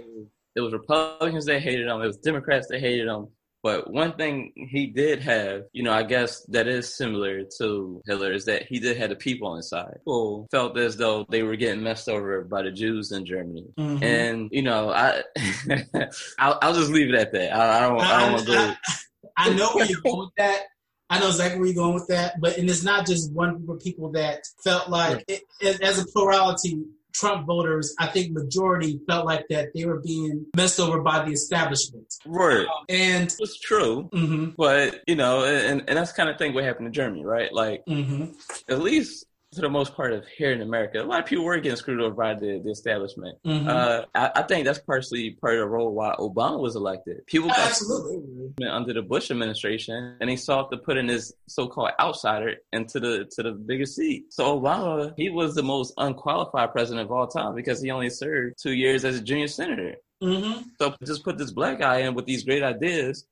It 0.56 0.62
was 0.62 0.74
Republicans 0.74 1.46
that 1.46 1.62
hated 1.62 1.88
him. 1.88 2.02
It 2.02 2.08
was 2.08 2.18
Democrats 2.18 2.68
that 2.70 2.80
hated 2.80 3.08
him. 3.08 3.28
But 3.64 3.92
one 3.92 4.14
thing 4.14 4.54
he 4.56 4.88
did 4.88 5.22
have, 5.22 5.64
you 5.74 5.84
know, 5.84 5.92
I 5.92 6.04
guess 6.04 6.42
that 6.50 6.68
is 6.68 6.96
similar 6.96 7.44
to 7.58 8.02
Hitler 8.06 8.32
is 8.32 8.46
that 8.46 8.64
he 8.68 8.80
did 8.80 8.98
have 8.98 9.10
the 9.10 9.16
people 9.16 9.48
on 9.50 9.58
his 9.58 9.70
side. 9.70 9.98
People 10.00 10.48
felt 10.52 10.78
as 10.78 10.96
though 10.98 11.26
they 11.30 11.44
were 11.44 11.56
getting 11.56 11.84
messed 11.84 12.08
over 12.08 12.44
by 12.44 12.62
the 12.62 12.72
Jews 12.72 13.12
in 13.12 13.26
Germany. 13.26 13.66
Mm-hmm. 13.78 14.04
And, 14.04 14.50
you 14.52 14.62
know, 14.62 14.90
I, 14.90 15.24
I'll, 16.40 16.60
I'll, 16.62 16.74
just 16.74 16.92
leave 16.92 17.10
it 17.10 17.20
at 17.20 17.32
that. 17.34 17.56
I, 17.56 17.78
I 17.78 17.82
don't, 17.82 18.02
I 18.02 18.22
don't 18.22 18.34
want 18.34 18.46
to 18.46 18.52
go. 18.52 18.74
I 19.38 19.54
know 19.54 19.70
where 19.74 19.86
you're 19.86 20.02
going 20.02 20.20
with 20.20 20.36
that. 20.38 20.62
I 21.10 21.20
know 21.20 21.28
exactly 21.28 21.60
where 21.60 21.68
you're 21.68 21.76
going 21.76 21.94
with 21.94 22.08
that, 22.08 22.40
but 22.40 22.58
and 22.58 22.70
it's 22.70 22.84
not 22.84 23.06
just 23.06 23.32
one 23.32 23.58
group 23.58 23.78
of 23.78 23.84
people 23.84 24.12
that 24.12 24.44
felt 24.64 24.90
like, 24.90 25.24
it, 25.28 25.44
it, 25.62 25.82
as 25.82 26.00
a 26.00 26.06
plurality, 26.06 26.84
Trump 27.20 27.48
voters, 27.48 27.96
I 28.00 28.08
think 28.08 28.32
majority 28.32 29.00
felt 29.08 29.26
like 29.26 29.46
that 29.50 29.70
they 29.74 29.86
were 29.86 30.02
being 30.02 30.46
messed 30.56 30.80
over 30.80 31.02
by 31.02 31.26
the 31.26 31.32
establishment. 31.32 32.14
Right. 32.26 32.66
Um, 32.66 32.86
and 32.90 33.34
it's 33.40 33.60
true. 33.60 34.10
Mm-hmm. 34.14 34.52
But, 34.58 35.02
you 35.08 35.16
know, 35.16 35.44
and, 35.46 35.84
and 35.88 35.98
that's 35.98 36.12
kind 36.12 36.30
of 36.30 36.38
thing 36.38 36.54
what 36.54 36.64
happened 36.64 36.88
in 36.88 36.94
Germany, 36.94 37.26
right? 37.26 37.52
Like, 37.52 37.86
mm-hmm. 37.86 38.32
at 38.70 38.80
least 38.80 39.26
for 39.56 39.62
the 39.62 39.70
most 39.70 39.96
part 39.96 40.12
of 40.12 40.28
here 40.28 40.52
in 40.52 40.62
America, 40.62 41.02
a 41.02 41.06
lot 41.06 41.22
of 41.22 41.26
people 41.26 41.46
were 41.46 41.58
getting 41.60 41.78
screwed 41.78 42.02
over 42.02 42.14
by 42.14 42.34
the, 42.34 42.62
the 42.64 42.70
establishment. 42.70 43.38
Mhm. 43.46 43.68
Uh, 43.68 44.06
I, 44.14 44.32
I 44.36 44.42
think 44.44 44.66
that's 44.66 44.80
partially 44.80 45.32
part 45.32 45.54
of 45.56 45.60
the 45.62 45.68
role 45.68 45.94
why 45.94 46.16
Obama 46.20 46.60
was 46.60 46.76
elected. 46.76 47.26
People 47.28 47.48
got 47.50 47.60
Absolutely. 47.60 48.68
under 48.68 48.94
the 48.94 49.02
Bush 49.02 49.32
administration, 49.32 50.18
and 50.20 50.30
he 50.30 50.36
sought 50.36 50.70
to 50.72 50.78
put 50.78 50.98
in 50.98 51.08
this 51.08 51.32
so-called 51.48 51.92
outsider 52.00 52.56
into 52.74 53.00
the 53.00 53.26
to 53.32 53.44
the 53.44 53.54
biggest 53.54 53.96
seat. 53.96 54.26
So 54.32 54.60
Obama, 54.60 55.14
he 55.16 55.30
was 55.30 55.56
the 55.56 55.64
most 55.64 55.94
unqualified 55.98 56.74
president 56.74 57.06
of 57.06 57.12
all 57.12 57.28
time 57.28 57.56
because 57.56 57.82
he 57.82 57.90
only 57.90 58.10
served 58.10 58.58
two 58.62 58.74
years 58.74 59.06
as 59.06 59.18
a 59.18 59.22
junior 59.22 59.48
senator. 59.48 59.96
hmm 60.22 60.60
So 60.80 60.94
just 61.06 61.24
put 61.24 61.38
this 61.38 61.52
black 61.52 61.80
guy 61.80 62.00
in 62.00 62.16
with 62.16 62.26
these 62.26 62.44
great 62.44 62.64
ideas, 62.64 63.26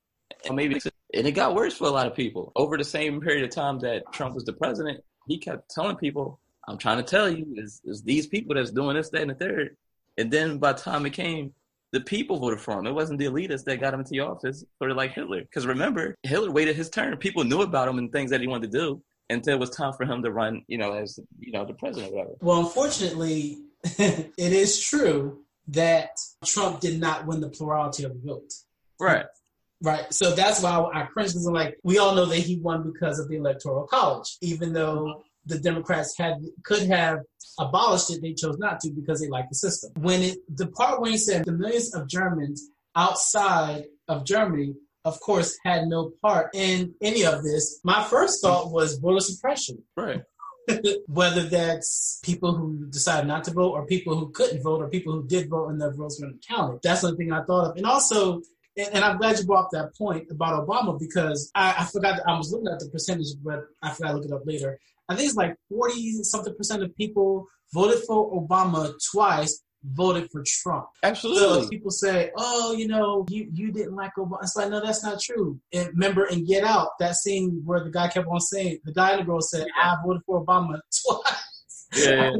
and 0.45 0.55
maybe 0.55 0.79
and 1.13 1.27
it 1.27 1.33
got 1.33 1.55
worse 1.55 1.75
for 1.75 1.85
a 1.87 1.91
lot 1.91 2.07
of 2.07 2.15
people 2.15 2.53
over 2.55 2.77
the 2.77 2.83
same 2.85 3.19
period 3.19 3.43
of 3.43 3.49
time 3.49 3.79
that 3.79 4.03
Trump 4.13 4.33
was 4.33 4.45
the 4.45 4.53
president. 4.53 5.03
He 5.27 5.37
kept 5.37 5.69
telling 5.69 5.95
people, 5.95 6.39
"I'm 6.67 6.77
trying 6.77 6.97
to 6.97 7.03
tell 7.03 7.29
you, 7.29 7.53
is 7.57 7.81
is 7.83 8.03
these 8.03 8.27
people 8.27 8.55
that's 8.55 8.71
doing 8.71 8.95
this, 8.95 9.09
that, 9.09 9.21
and 9.21 9.31
the 9.31 9.35
third. 9.35 9.77
And 10.17 10.31
then 10.31 10.57
by 10.59 10.73
the 10.73 10.79
time 10.79 11.05
it 11.05 11.13
came, 11.13 11.53
the 11.91 12.01
people 12.01 12.39
voted 12.39 12.59
for 12.59 12.79
him. 12.79 12.87
It 12.87 12.93
wasn't 12.93 13.19
the 13.19 13.25
elitists 13.25 13.63
that 13.65 13.79
got 13.79 13.93
him 13.93 13.99
into 14.01 14.11
the 14.11 14.21
office, 14.21 14.65
sort 14.79 14.91
of 14.91 14.97
like 14.97 15.13
Hitler. 15.13 15.41
Because 15.41 15.65
remember, 15.65 16.15
Hitler 16.23 16.51
waited 16.51 16.75
his 16.75 16.89
turn. 16.89 17.15
People 17.17 17.43
knew 17.43 17.61
about 17.61 17.87
him 17.87 17.97
and 17.97 18.11
things 18.11 18.31
that 18.31 18.41
he 18.41 18.47
wanted 18.47 18.71
to 18.71 18.77
do 18.77 19.01
until 19.29 19.55
it 19.55 19.59
was 19.59 19.69
time 19.69 19.93
for 19.93 20.05
him 20.05 20.21
to 20.23 20.31
run, 20.31 20.63
you 20.67 20.77
know, 20.77 20.93
as 20.93 21.19
you 21.39 21.51
know, 21.51 21.65
the 21.65 21.73
president 21.73 22.11
or 22.11 22.17
whatever. 22.17 22.35
Well, 22.41 22.59
unfortunately, 22.59 23.59
it 23.83 24.33
is 24.37 24.79
true 24.79 25.45
that 25.69 26.19
Trump 26.43 26.79
did 26.79 26.99
not 26.99 27.25
win 27.25 27.41
the 27.41 27.49
plurality 27.49 28.03
of 28.03 28.13
the 28.13 28.27
vote. 28.27 28.53
Right. 28.99 29.25
Right. 29.85 30.11
So 30.11 30.31
that's 30.31 30.63
why 30.63 30.89
I 30.93 31.03
cringe 31.03 31.29
because 31.29 31.45
I'm 31.45 31.53
like, 31.53 31.77
we 31.83 31.99
all 31.99 32.15
know 32.15 32.25
that 32.25 32.37
he 32.37 32.57
won 32.57 32.91
because 32.91 33.19
of 33.19 33.29
the 33.29 33.35
electoral 33.35 33.85
college, 33.85 34.37
even 34.41 34.73
though 34.73 35.23
the 35.45 35.59
Democrats 35.59 36.17
had 36.17 36.43
could 36.63 36.87
have 36.87 37.19
abolished 37.59 38.09
it, 38.09 38.21
they 38.21 38.33
chose 38.33 38.57
not 38.57 38.79
to 38.79 38.89
because 38.89 39.21
they 39.21 39.29
like 39.29 39.47
the 39.47 39.55
system. 39.55 39.91
When 40.01 40.23
it 40.23 40.39
the 40.49 40.67
part 40.67 41.01
when 41.01 41.11
he 41.11 41.17
said 41.17 41.45
the 41.45 41.51
millions 41.51 41.93
of 41.93 42.07
Germans 42.07 42.67
outside 42.95 43.85
of 44.07 44.25
Germany, 44.25 44.73
of 45.05 45.19
course, 45.19 45.55
had 45.63 45.85
no 45.85 46.13
part 46.19 46.49
in 46.55 46.95
any 46.99 47.23
of 47.23 47.43
this, 47.43 47.79
my 47.83 48.03
first 48.03 48.41
thought 48.41 48.71
was 48.71 48.95
voter 48.95 49.19
suppression. 49.19 49.83
Right. 49.95 50.23
Whether 51.07 51.43
that's 51.43 52.19
people 52.23 52.55
who 52.55 52.87
decided 52.87 53.27
not 53.27 53.43
to 53.43 53.51
vote 53.51 53.73
or 53.73 53.85
people 53.85 54.17
who 54.17 54.31
couldn't 54.31 54.63
vote 54.63 54.81
or 54.81 54.89
people 54.89 55.13
who 55.13 55.27
did 55.27 55.47
vote 55.47 55.69
and 55.69 55.79
their 55.79 55.93
votes 55.93 56.19
weren't 56.19 56.43
counted. 56.43 56.79
That's 56.81 57.01
the 57.01 57.15
thing 57.15 57.31
I 57.31 57.43
thought 57.43 57.69
of. 57.69 57.77
And 57.77 57.85
also, 57.85 58.41
and, 58.77 58.95
and 58.95 59.03
I'm 59.03 59.17
glad 59.17 59.39
you 59.39 59.45
brought 59.45 59.65
up 59.65 59.69
that 59.71 59.95
point 59.95 60.27
about 60.29 60.67
Obama 60.67 60.99
because 60.99 61.51
I, 61.55 61.75
I 61.79 61.85
forgot, 61.85 62.19
I 62.27 62.37
was 62.37 62.51
looking 62.51 62.67
at 62.67 62.79
the 62.79 62.89
percentage, 62.89 63.27
but 63.43 63.65
I 63.81 63.91
forgot 63.91 64.09
to 64.09 64.15
look 64.15 64.25
it 64.25 64.31
up 64.31 64.45
later. 64.45 64.79
I 65.07 65.15
think 65.15 65.27
it's 65.27 65.37
like 65.37 65.55
40 65.69 66.23
something 66.23 66.55
percent 66.55 66.83
of 66.83 66.95
people 66.95 67.47
voted 67.73 68.03
for 68.05 68.31
Obama 68.33 68.93
twice, 69.11 69.61
voted 69.83 70.29
for 70.31 70.43
Trump. 70.45 70.87
So 71.03 71.09
Absolutely. 71.09 71.69
people 71.69 71.91
say, 71.91 72.31
"Oh, 72.35 72.73
you 72.73 72.87
know, 72.87 73.25
you 73.29 73.47
you 73.53 73.71
didn't 73.71 73.95
like 73.95 74.11
Obama." 74.17 74.41
It's 74.41 74.55
like, 74.55 74.69
no, 74.69 74.83
that's 74.83 75.03
not 75.03 75.21
true. 75.21 75.59
And 75.73 75.89
remember, 75.89 76.25
in 76.25 76.43
Get 76.43 76.63
Out, 76.63 76.89
that 76.99 77.15
scene 77.15 77.61
where 77.65 77.83
the 77.83 77.91
guy 77.91 78.07
kept 78.07 78.27
on 78.27 78.39
saying, 78.39 78.79
the 78.83 78.93
guy 78.93 79.11
and 79.11 79.21
the 79.21 79.25
girl 79.25 79.41
said, 79.41 79.67
"I 79.79 79.95
voted 80.03 80.23
for 80.25 80.43
Obama 80.43 80.79
twice." 81.05 81.41
Yeah. 81.95 82.31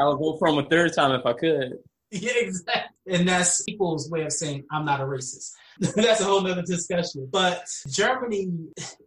I 0.00 0.06
would 0.06 0.18
vote 0.18 0.38
for 0.38 0.48
him 0.48 0.58
a 0.58 0.68
third 0.68 0.94
time 0.94 1.12
if 1.12 1.26
I 1.26 1.34
could. 1.34 1.78
yeah, 2.22 2.32
exactly. 2.36 3.14
And 3.14 3.28
that's 3.28 3.62
people's 3.64 4.10
way 4.10 4.22
of 4.22 4.32
saying, 4.32 4.64
"I'm 4.70 4.84
not 4.84 5.00
a 5.00 5.04
racist." 5.04 5.52
that's 5.94 6.20
a 6.20 6.24
whole 6.24 6.40
nother 6.40 6.62
discussion. 6.62 7.28
But 7.30 7.64
Germany, 7.88 8.48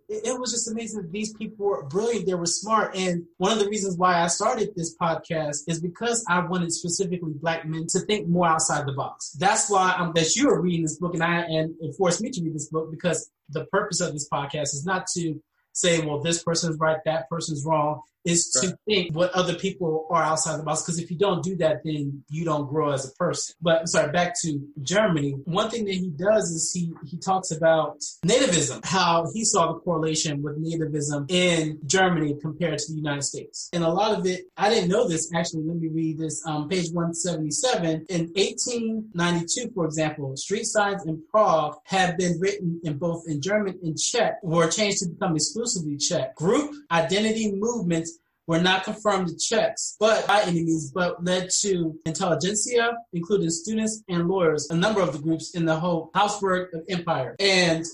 it, 0.08 0.40
was 0.40 0.52
just 0.52 0.72
amazing. 0.72 1.02
that 1.02 1.12
These 1.12 1.34
people 1.34 1.66
were 1.66 1.84
brilliant. 1.84 2.26
They 2.26 2.34
were 2.34 2.46
smart. 2.46 2.96
And 2.96 3.26
one 3.38 3.52
of 3.52 3.60
the 3.60 3.68
reasons 3.68 3.98
why 3.98 4.22
I 4.22 4.28
started 4.28 4.70
this 4.76 4.96
podcast 4.96 5.64
is 5.68 5.82
because 5.82 6.24
I 6.30 6.40
wanted 6.46 6.72
specifically 6.72 7.34
black 7.34 7.66
men 7.66 7.88
to 7.90 8.00
think 8.00 8.30
more 8.30 8.48
outside 8.48 8.86
the 8.86 8.94
box. 8.94 9.32
That's 9.32 9.70
why 9.70 9.94
I'm 9.98 10.14
that 10.14 10.36
you 10.36 10.50
are 10.50 10.62
reading 10.62 10.84
this 10.84 10.98
book 10.98 11.14
and 11.14 11.24
I 11.24 11.42
and 11.42 11.76
it 11.82 11.96
forced 11.98 12.22
me 12.22 12.30
to 12.30 12.42
read 12.42 12.56
this 12.56 12.70
book 12.70 12.90
because 12.90 13.30
the 13.50 13.66
purpose 13.66 14.00
of 14.00 14.14
this 14.14 14.30
podcast 14.30 14.74
is 14.74 14.86
not 14.86 15.08
to 15.16 15.42
say, 15.74 16.06
well, 16.06 16.22
this 16.22 16.44
person's 16.44 16.78
right, 16.80 17.00
that 17.06 17.30
person's 17.30 17.66
wrong, 17.66 18.02
is 18.26 18.50
to 18.52 18.68
Right. 18.68 18.76
think 18.88 19.16
what 19.16 19.32
other 19.32 19.56
people 19.56 20.08
are 20.10 20.24
outside 20.24 20.60
the 20.60 20.64
box. 20.64 20.82
Because 20.84 21.00
if 21.00 21.10
you 21.12 21.18
don't 21.18 21.44
do 21.44 21.56
that, 21.58 21.82
then 21.84 22.24
you 22.30 22.46
don't 22.46 22.68
grow 22.70 22.92
as 22.92 23.06
a 23.10 23.12
person. 23.16 23.56
But 23.62 23.88
sorry, 23.90 24.12
back 24.12 24.34
to 24.42 24.60
Germany. 24.82 25.32
One 25.46 25.70
thing 25.70 25.86
that 25.86 25.94
he 25.96 26.10
does 26.10 26.50
is 26.52 26.72
he 26.74 26.92
he 27.06 27.18
talks 27.18 27.52
about 27.52 28.00
nativism, 28.26 28.84
how 28.86 29.28
he 29.34 29.44
saw 29.46 29.74
the 29.74 29.80
correlation 29.80 30.42
with 30.44 30.64
nativism 30.64 31.26
in 31.30 31.80
Germany 31.86 32.36
compared 32.42 32.80
to 32.80 32.92
the 32.92 32.98
United 32.98 33.24
States. 33.24 33.70
And 33.74 33.84
a 33.84 33.90
lot 33.90 34.18
of 34.18 34.26
it, 34.26 34.46
I 34.58 34.70
didn't 34.70 34.90
know 34.90 35.08
this 35.08 35.32
actually. 35.34 35.64
Let 35.64 35.78
me 35.78 35.88
read 35.88 36.18
this. 36.20 36.42
Um, 36.46 36.68
page 36.70 36.90
177. 36.92 38.06
In 38.10 38.32
1892, 38.36 39.72
for 39.74 39.86
example, 39.86 40.36
street 40.38 40.66
signs 40.66 41.06
in 41.06 41.22
Prague 41.32 41.78
have 41.86 42.18
been 42.18 42.40
written 42.40 42.80
in 42.84 42.98
both 42.98 43.24
in 43.28 43.42
German 43.42 43.80
and 43.84 43.98
Czech, 43.98 44.40
were 44.44 44.68
changed 44.70 45.00
to 45.00 45.10
become 45.10 45.36
exclusively 45.36 45.98
Czech. 45.98 46.36
Group 46.36 46.74
identity 46.92 47.52
movements 47.54 48.11
were 48.48 48.60
not 48.60 48.84
confirmed 48.84 49.28
to 49.28 49.38
Czechs, 49.38 49.96
but 50.00 50.28
by 50.28 50.42
any 50.42 50.64
means, 50.64 50.92
but 50.92 51.24
led 51.24 51.50
to 51.62 51.98
intelligentsia, 52.06 52.92
including 53.14 53.50
students 53.50 54.04
and 54.10 54.28
lawyers, 54.28 54.70
a 54.70 54.76
number 54.76 55.02
of 55.02 55.14
the 55.14 55.20
groups 55.20 55.56
in 55.56 55.66
the 55.66 55.76
whole 55.76 56.10
Habsburg 56.14 56.70
Empire. 56.90 57.36
And 57.40 57.86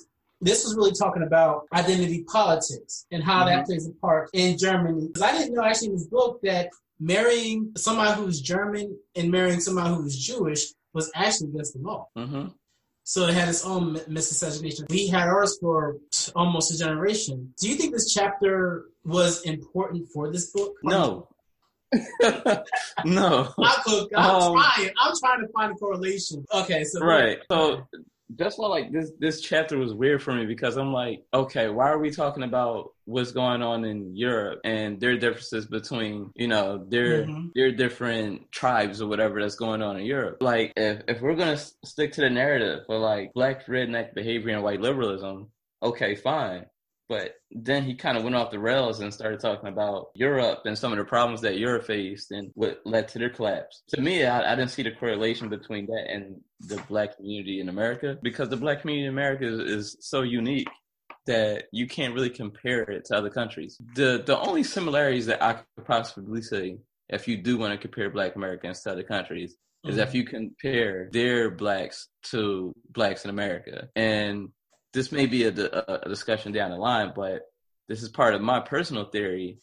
this 0.41 0.63
was 0.63 0.75
really 0.75 0.93
talking 0.93 1.23
about 1.23 1.67
identity 1.73 2.23
politics 2.23 3.05
and 3.11 3.23
how 3.23 3.45
that 3.45 3.65
plays 3.65 3.87
a 3.87 3.91
part 3.93 4.29
in 4.33 4.57
Germany. 4.57 5.07
Because 5.07 5.23
I 5.23 5.31
didn't 5.37 5.53
know 5.53 5.63
actually 5.63 5.89
in 5.89 5.93
this 5.93 6.07
book 6.07 6.39
that 6.43 6.69
marrying 6.99 7.71
somebody 7.75 8.19
who's 8.19 8.41
German 8.41 8.97
and 9.15 9.31
marrying 9.31 9.59
somebody 9.59 9.95
who's 9.95 10.17
Jewish 10.17 10.73
was 10.93 11.11
actually 11.15 11.49
against 11.49 11.73
the 11.73 11.79
law. 11.79 12.07
hmm 12.15 12.47
So 13.09 13.25
it 13.27 13.35
had 13.35 13.47
its 13.47 13.63
own 13.63 13.93
mi- 13.93 14.01
misconception. 14.09 14.85
We 14.89 15.07
had 15.07 15.29
ours 15.29 15.57
for 15.61 15.95
almost 16.35 16.73
a 16.73 16.77
generation. 16.77 17.53
Do 17.57 17.69
you 17.69 17.75
think 17.75 17.93
this 17.93 18.13
chapter 18.13 18.83
was 19.05 19.43
important 19.43 20.09
for 20.13 20.29
this 20.29 20.51
book? 20.51 20.73
No. 20.83 21.29
no. 23.05 23.53
I 23.63 23.81
could, 23.85 24.13
I'm 24.13 24.35
Um, 24.35 24.53
trying. 24.55 24.89
I'm 24.99 25.13
trying 25.23 25.39
to 25.39 25.47
find 25.53 25.71
a 25.71 25.75
correlation. 25.75 26.43
Okay, 26.53 26.83
so 26.83 26.99
Right. 26.99 27.37
So 27.49 27.87
that's 28.35 28.57
why 28.57 28.67
like 28.67 28.91
this 28.91 29.11
this 29.19 29.41
chapter 29.41 29.77
was 29.77 29.93
weird 29.93 30.21
for 30.21 30.33
me 30.33 30.45
because 30.45 30.75
I'm 30.77 30.91
like, 30.91 31.23
okay, 31.33 31.69
why 31.69 31.89
are 31.89 31.97
we 31.99 32.11
talking 32.11 32.43
about 32.43 32.91
what's 33.05 33.31
going 33.31 33.61
on 33.61 33.85
in 33.85 34.15
Europe 34.15 34.59
and 34.65 34.99
their 34.99 35.17
differences 35.17 35.65
between, 35.65 36.31
you 36.35 36.47
know, 36.47 36.85
their 36.89 37.27
Mhm. 37.27 37.51
their 37.55 37.71
different 37.71 38.51
tribes 38.51 39.01
or 39.01 39.07
whatever 39.07 39.41
that's 39.41 39.55
going 39.55 39.81
on 39.81 39.97
in 39.97 40.05
Europe. 40.05 40.37
Like 40.41 40.73
if 40.75 41.03
if 41.07 41.21
we're 41.21 41.35
gonna 41.35 41.53
s- 41.53 41.75
stick 41.85 42.11
to 42.13 42.21
the 42.21 42.29
narrative 42.29 42.83
for 42.85 42.97
like 42.97 43.33
black 43.33 43.65
redneck 43.67 44.13
behavior 44.13 44.53
and 44.55 44.63
white 44.63 44.81
liberalism, 44.81 45.51
okay, 45.81 46.15
fine. 46.15 46.65
But 47.09 47.35
then 47.51 47.83
he 47.83 47.95
kind 47.95 48.17
of 48.17 48.23
went 48.23 48.35
off 48.35 48.51
the 48.51 48.59
rails 48.59 48.99
and 48.99 49.13
started 49.13 49.39
talking 49.39 49.69
about 49.69 50.07
Europe 50.13 50.63
and 50.65 50.77
some 50.77 50.91
of 50.91 50.97
the 50.97 51.05
problems 51.05 51.41
that 51.41 51.57
Europe 51.57 51.85
faced 51.85 52.31
and 52.31 52.51
what 52.53 52.81
led 52.85 53.07
to 53.09 53.19
their 53.19 53.29
collapse. 53.29 53.83
To 53.89 54.01
me, 54.01 54.25
I, 54.25 54.51
I 54.51 54.55
didn't 54.55 54.71
see 54.71 54.83
the 54.83 54.91
correlation 54.91 55.47
between 55.47 55.85
that 55.87 56.05
and 56.09 56.41
the 56.59 56.81
black 56.89 57.15
community 57.15 57.61
in 57.61 57.69
America 57.69 58.17
because 58.21 58.49
the 58.49 58.57
black 58.57 58.81
community 58.81 59.05
in 59.07 59.13
America 59.13 59.45
is, 59.45 59.59
is 59.59 59.97
so 60.01 60.21
unique 60.21 60.67
that 61.27 61.65
you 61.71 61.87
can't 61.87 62.13
really 62.13 62.29
compare 62.29 62.83
it 62.83 63.05
to 63.05 63.15
other 63.15 63.29
countries. 63.29 63.77
The 63.95 64.23
the 64.25 64.37
only 64.39 64.63
similarities 64.63 65.25
that 65.27 65.43
I 65.43 65.53
could 65.75 65.85
possibly 65.85 66.41
say, 66.41 66.77
if 67.09 67.27
you 67.27 67.37
do 67.37 67.57
want 67.57 67.73
to 67.73 67.77
compare 67.77 68.09
Black 68.09 68.35
Americans 68.35 68.81
to 68.83 68.91
other 68.91 69.03
countries, 69.03 69.55
is 69.85 69.97
Mhm. 69.97 70.03
if 70.03 70.13
you 70.15 70.23
compare 70.23 71.09
their 71.11 71.51
blacks 71.51 72.09
to 72.31 72.73
blacks 72.89 73.23
in 73.25 73.29
America. 73.29 73.89
And 73.95 74.49
this 74.97 75.11
may 75.11 75.27
be 75.27 75.43
a, 75.43 75.49
a, 75.49 76.09
discussion 76.09 76.51
down 76.51 76.71
the 76.71 76.77
line, 76.77 77.13
but 77.15 77.43
this 77.87 78.01
is 78.01 78.09
part 78.09 78.33
of 78.33 78.41
my 78.41 78.59
personal 78.59 79.05
theory 79.05 79.59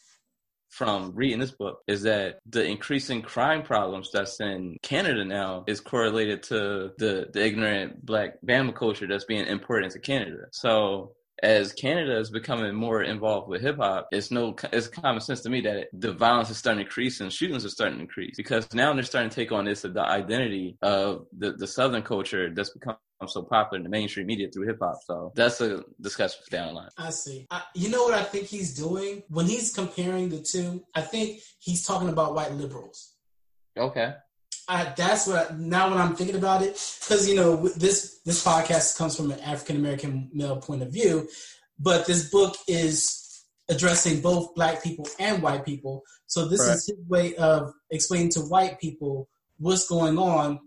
from 0.70 1.12
reading 1.14 1.40
this 1.40 1.50
book 1.50 1.80
is 1.88 2.02
that 2.02 2.38
the 2.46 2.64
increasing 2.64 3.20
crime 3.20 3.62
problems 3.62 4.10
that's 4.12 4.40
in 4.40 4.76
Canada 4.82 5.24
now 5.24 5.64
is 5.66 5.80
correlated 5.80 6.44
to 6.44 6.92
the, 6.98 7.28
the 7.32 7.44
ignorant 7.44 8.04
black 8.06 8.40
Bama 8.46 8.74
culture 8.74 9.08
that's 9.08 9.24
being 9.24 9.46
imported 9.46 9.86
into 9.86 9.98
Canada. 9.98 10.46
So 10.52 11.12
as 11.44 11.74
Canada 11.74 12.18
is 12.18 12.30
becoming 12.30 12.74
more 12.74 13.02
involved 13.02 13.48
with 13.48 13.60
hip 13.60 13.76
hop, 13.76 14.08
it's 14.10 14.30
no 14.30 14.56
it's 14.72 14.88
common 14.88 15.20
sense 15.20 15.42
to 15.42 15.50
me 15.50 15.60
that 15.60 15.88
the 15.92 16.12
violence 16.12 16.48
is 16.48 16.56
starting 16.56 16.78
to 16.78 16.84
increase 16.86 17.20
and 17.20 17.30
shootings 17.30 17.66
are 17.66 17.68
starting 17.68 17.98
to 17.98 18.02
increase 18.02 18.34
because 18.36 18.72
now 18.72 18.92
they're 18.94 19.02
starting 19.02 19.28
to 19.28 19.36
take 19.36 19.52
on 19.52 19.66
this 19.66 19.82
the 19.82 20.00
identity 20.00 20.78
of 20.80 21.26
the, 21.36 21.52
the 21.52 21.66
Southern 21.66 22.02
culture 22.02 22.50
that's 22.52 22.70
become 22.70 22.96
so 23.26 23.42
popular 23.42 23.76
in 23.76 23.84
the 23.84 23.90
mainstream 23.90 24.26
media 24.26 24.48
through 24.50 24.66
hip 24.66 24.78
hop. 24.80 24.96
So 25.04 25.32
that's 25.34 25.60
a 25.60 25.84
discussion 26.00 26.40
for 26.42 26.50
down 26.50 26.68
the 26.68 26.74
line. 26.74 26.88
I 26.96 27.10
see. 27.10 27.46
I, 27.50 27.62
you 27.74 27.90
know 27.90 28.04
what 28.04 28.14
I 28.14 28.22
think 28.22 28.46
he's 28.46 28.74
doing 28.74 29.22
when 29.28 29.46
he's 29.46 29.74
comparing 29.74 30.30
the 30.30 30.40
two? 30.40 30.84
I 30.94 31.02
think 31.02 31.40
he's 31.58 31.86
talking 31.86 32.08
about 32.08 32.34
white 32.34 32.52
liberals. 32.52 33.14
Okay. 33.76 34.14
I, 34.68 34.92
that's 34.96 35.26
what 35.26 35.50
I, 35.50 35.54
now 35.56 35.90
when 35.90 35.98
I'm 35.98 36.16
thinking 36.16 36.36
about 36.36 36.62
it, 36.62 36.72
because 37.00 37.28
you 37.28 37.36
know 37.36 37.68
this 37.68 38.20
this 38.24 38.44
podcast 38.44 38.96
comes 38.96 39.16
from 39.16 39.30
an 39.30 39.40
African 39.40 39.76
American 39.76 40.30
male 40.32 40.56
point 40.56 40.82
of 40.82 40.92
view, 40.92 41.28
but 41.78 42.06
this 42.06 42.30
book 42.30 42.56
is 42.66 43.44
addressing 43.68 44.20
both 44.20 44.54
black 44.54 44.82
people 44.82 45.06
and 45.18 45.42
white 45.42 45.64
people. 45.64 46.02
So 46.26 46.46
this 46.46 46.60
right. 46.60 46.74
is 46.74 46.86
his 46.86 47.08
way 47.08 47.34
of 47.36 47.72
explaining 47.90 48.30
to 48.32 48.40
white 48.40 48.78
people 48.78 49.28
what's 49.58 49.88
going 49.88 50.18
on 50.18 50.60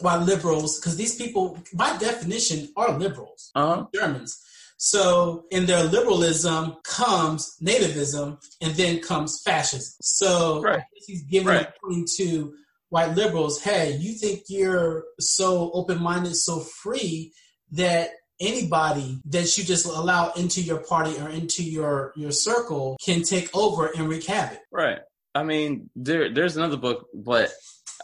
while 0.00 0.20
liberals, 0.20 0.78
because 0.78 0.96
these 0.96 1.16
people, 1.16 1.58
by 1.74 1.96
definition, 1.98 2.68
are 2.76 2.98
liberals, 2.98 3.50
uh-huh. 3.54 3.86
Germans. 3.94 4.42
So 4.78 5.44
in 5.50 5.64
their 5.64 5.84
liberalism 5.84 6.76
comes 6.84 7.56
nativism, 7.62 8.38
and 8.60 8.74
then 8.74 9.00
comes 9.00 9.40
fascism. 9.42 9.94
So 10.02 10.62
right. 10.62 10.82
he's 11.06 11.22
giving 11.22 11.48
right. 11.48 11.68
a 11.68 11.86
point 11.86 12.10
to 12.16 12.54
white 12.88 13.14
liberals, 13.14 13.62
hey, 13.62 13.96
you 13.96 14.12
think 14.12 14.44
you're 14.48 15.04
so 15.18 15.70
open-minded, 15.72 16.34
so 16.36 16.60
free 16.60 17.32
that 17.72 18.10
anybody 18.40 19.20
that 19.24 19.56
you 19.56 19.64
just 19.64 19.86
allow 19.86 20.30
into 20.32 20.60
your 20.60 20.78
party 20.78 21.18
or 21.18 21.28
into 21.28 21.62
your 21.62 22.12
your 22.16 22.30
circle 22.30 22.96
can 23.02 23.22
take 23.22 23.48
over 23.56 23.90
and 23.96 24.08
wreak 24.08 24.26
havoc. 24.26 24.58
Right. 24.70 24.98
I 25.36 25.42
mean, 25.42 25.90
there 25.94 26.32
there's 26.32 26.56
another 26.56 26.78
book, 26.78 27.08
but 27.14 27.50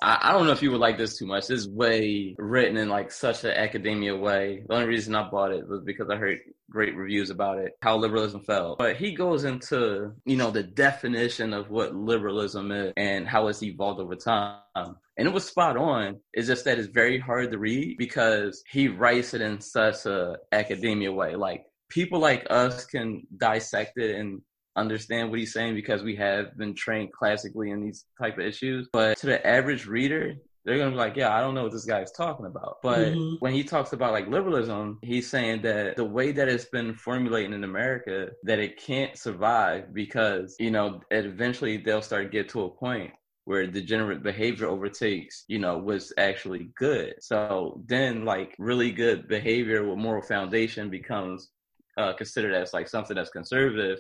I, 0.03 0.19
I, 0.21 0.33
don't 0.33 0.47
know 0.47 0.53
if 0.53 0.63
you 0.63 0.71
would 0.71 0.81
like 0.81 0.99
this 0.99 1.17
too 1.17 1.27
much. 1.27 1.47
This 1.47 1.61
is 1.61 1.69
way 1.69 2.35
written 2.39 2.77
in 2.77 2.91
like 2.91 3.11
such 3.11 3.45
an 3.45 3.53
academia 3.53 4.15
way. 4.15 4.65
The 4.69 4.75
only 4.75 4.87
reason 4.87 5.15
I 5.15 5.31
bought 5.31 5.53
it 5.53 5.67
was 5.67 5.83
because 5.83 6.11
I 6.11 6.17
heard 6.17 6.41
great 6.71 6.95
reviews 6.95 7.31
about 7.31 7.59
it, 7.59 7.73
how 7.81 7.97
liberalism 7.97 8.43
fell. 8.43 8.77
But 8.77 8.97
he 8.97 9.15
goes 9.15 9.45
into, 9.45 10.13
you 10.27 10.37
know, 10.37 10.51
the 10.51 10.63
definition 10.63 11.55
of 11.55 11.71
what 11.71 11.95
liberalism 11.95 12.71
is 12.71 12.93
and 12.99 13.27
how 13.27 13.49
it's 13.49 13.63
evolved 13.63 14.01
over 14.01 14.17
time. 14.17 14.59
And 14.75 15.29
it 15.29 15.33
was 15.33 15.47
spot 15.47 15.79
on. 15.79 16.21
It's 16.35 16.49
just 16.49 16.67
that 16.67 16.79
it's 16.79 16.89
very 16.89 17.19
hard 17.19 17.51
to 17.53 17.59
read 17.59 17.97
because 17.97 18.63
he 18.69 18.89
writes 18.89 19.33
it 19.33 19.41
in 19.41 19.61
such 19.61 20.05
a 20.05 20.37
academia 20.53 21.13
way. 21.13 21.37
Like 21.37 21.65
people 21.89 22.21
like 22.21 22.47
us 22.51 22.85
can 22.87 23.23
dissect 23.37 23.99
it 23.99 24.17
and 24.17 24.43
understand 24.77 25.31
what 25.31 25.39
he's 25.39 25.53
saying 25.53 25.75
because 25.75 26.03
we 26.03 26.17
have 26.17 26.57
been 26.57 26.75
trained 26.75 27.13
classically 27.13 27.71
in 27.71 27.83
these 27.83 28.05
type 28.21 28.39
of 28.39 28.45
issues. 28.45 28.89
But 28.93 29.19
to 29.19 29.27
the 29.27 29.47
average 29.47 29.87
reader, 29.87 30.35
they're 30.65 30.79
gonna 30.79 30.91
be 30.91 30.97
like, 30.97 31.17
yeah, 31.17 31.35
I 31.35 31.41
don't 31.41 31.55
know 31.55 31.65
what 31.65 31.73
this 31.73 31.85
guy 31.85 32.03
is 32.03 32.13
talking 32.13 32.47
about. 32.47 32.77
But 32.83 32.99
mm-hmm. 32.99 33.37
when 33.41 33.53
he 33.53 33.65
talks 33.65 33.93
about 33.93 34.13
like 34.13 34.29
liberalism, 34.29 34.99
he's 35.03 35.29
saying 35.29 35.63
that 35.63 35.97
the 35.97 36.05
way 36.05 36.33
that 36.33 36.49
it's 36.49 36.67
been 36.67 36.95
formulating 36.95 37.53
in 37.53 37.65
America, 37.65 38.31
that 38.45 38.59
it 38.59 38.81
can't 38.81 39.17
survive 39.17 39.93
because 39.93 40.57
you 40.59 40.71
know 40.71 41.01
eventually 41.11 41.79
they'll 41.79 42.03
start 42.03 42.25
to 42.25 42.31
get 42.31 42.49
to 42.51 42.65
a 42.65 42.71
point 42.71 43.13
where 43.45 43.67
degenerate 43.67 44.23
behavior 44.23 44.69
overtakes, 44.69 45.45
you 45.49 45.59
know, 45.59 45.77
what's 45.77 46.13
actually 46.17 46.71
good. 46.77 47.15
So 47.21 47.83
then, 47.87 48.25
like, 48.25 48.55
really 48.59 48.93
good 48.93 49.27
behavior 49.27 49.85
with 49.85 49.99
moral 49.99 50.23
foundation 50.23 50.89
becomes 50.91 51.51
uh, 51.99 52.13
considered 52.15 52.55
as 52.55 52.73
like 52.73 52.89
something 52.89 53.17
that's 53.17 53.31
conservative, 53.31 53.99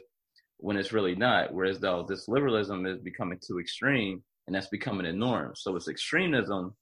when 0.62 0.76
it's 0.76 0.92
really 0.92 1.14
not. 1.14 1.52
Whereas 1.52 1.80
though 1.80 2.06
this 2.08 2.28
liberalism 2.28 2.86
is 2.86 3.00
becoming 3.00 3.38
too 3.46 3.58
extreme 3.58 4.22
and 4.46 4.54
that's 4.54 4.68
becoming 4.68 5.06
a 5.06 5.12
norm. 5.12 5.52
So 5.54 5.76
it's 5.76 5.88
extremism 5.88 6.74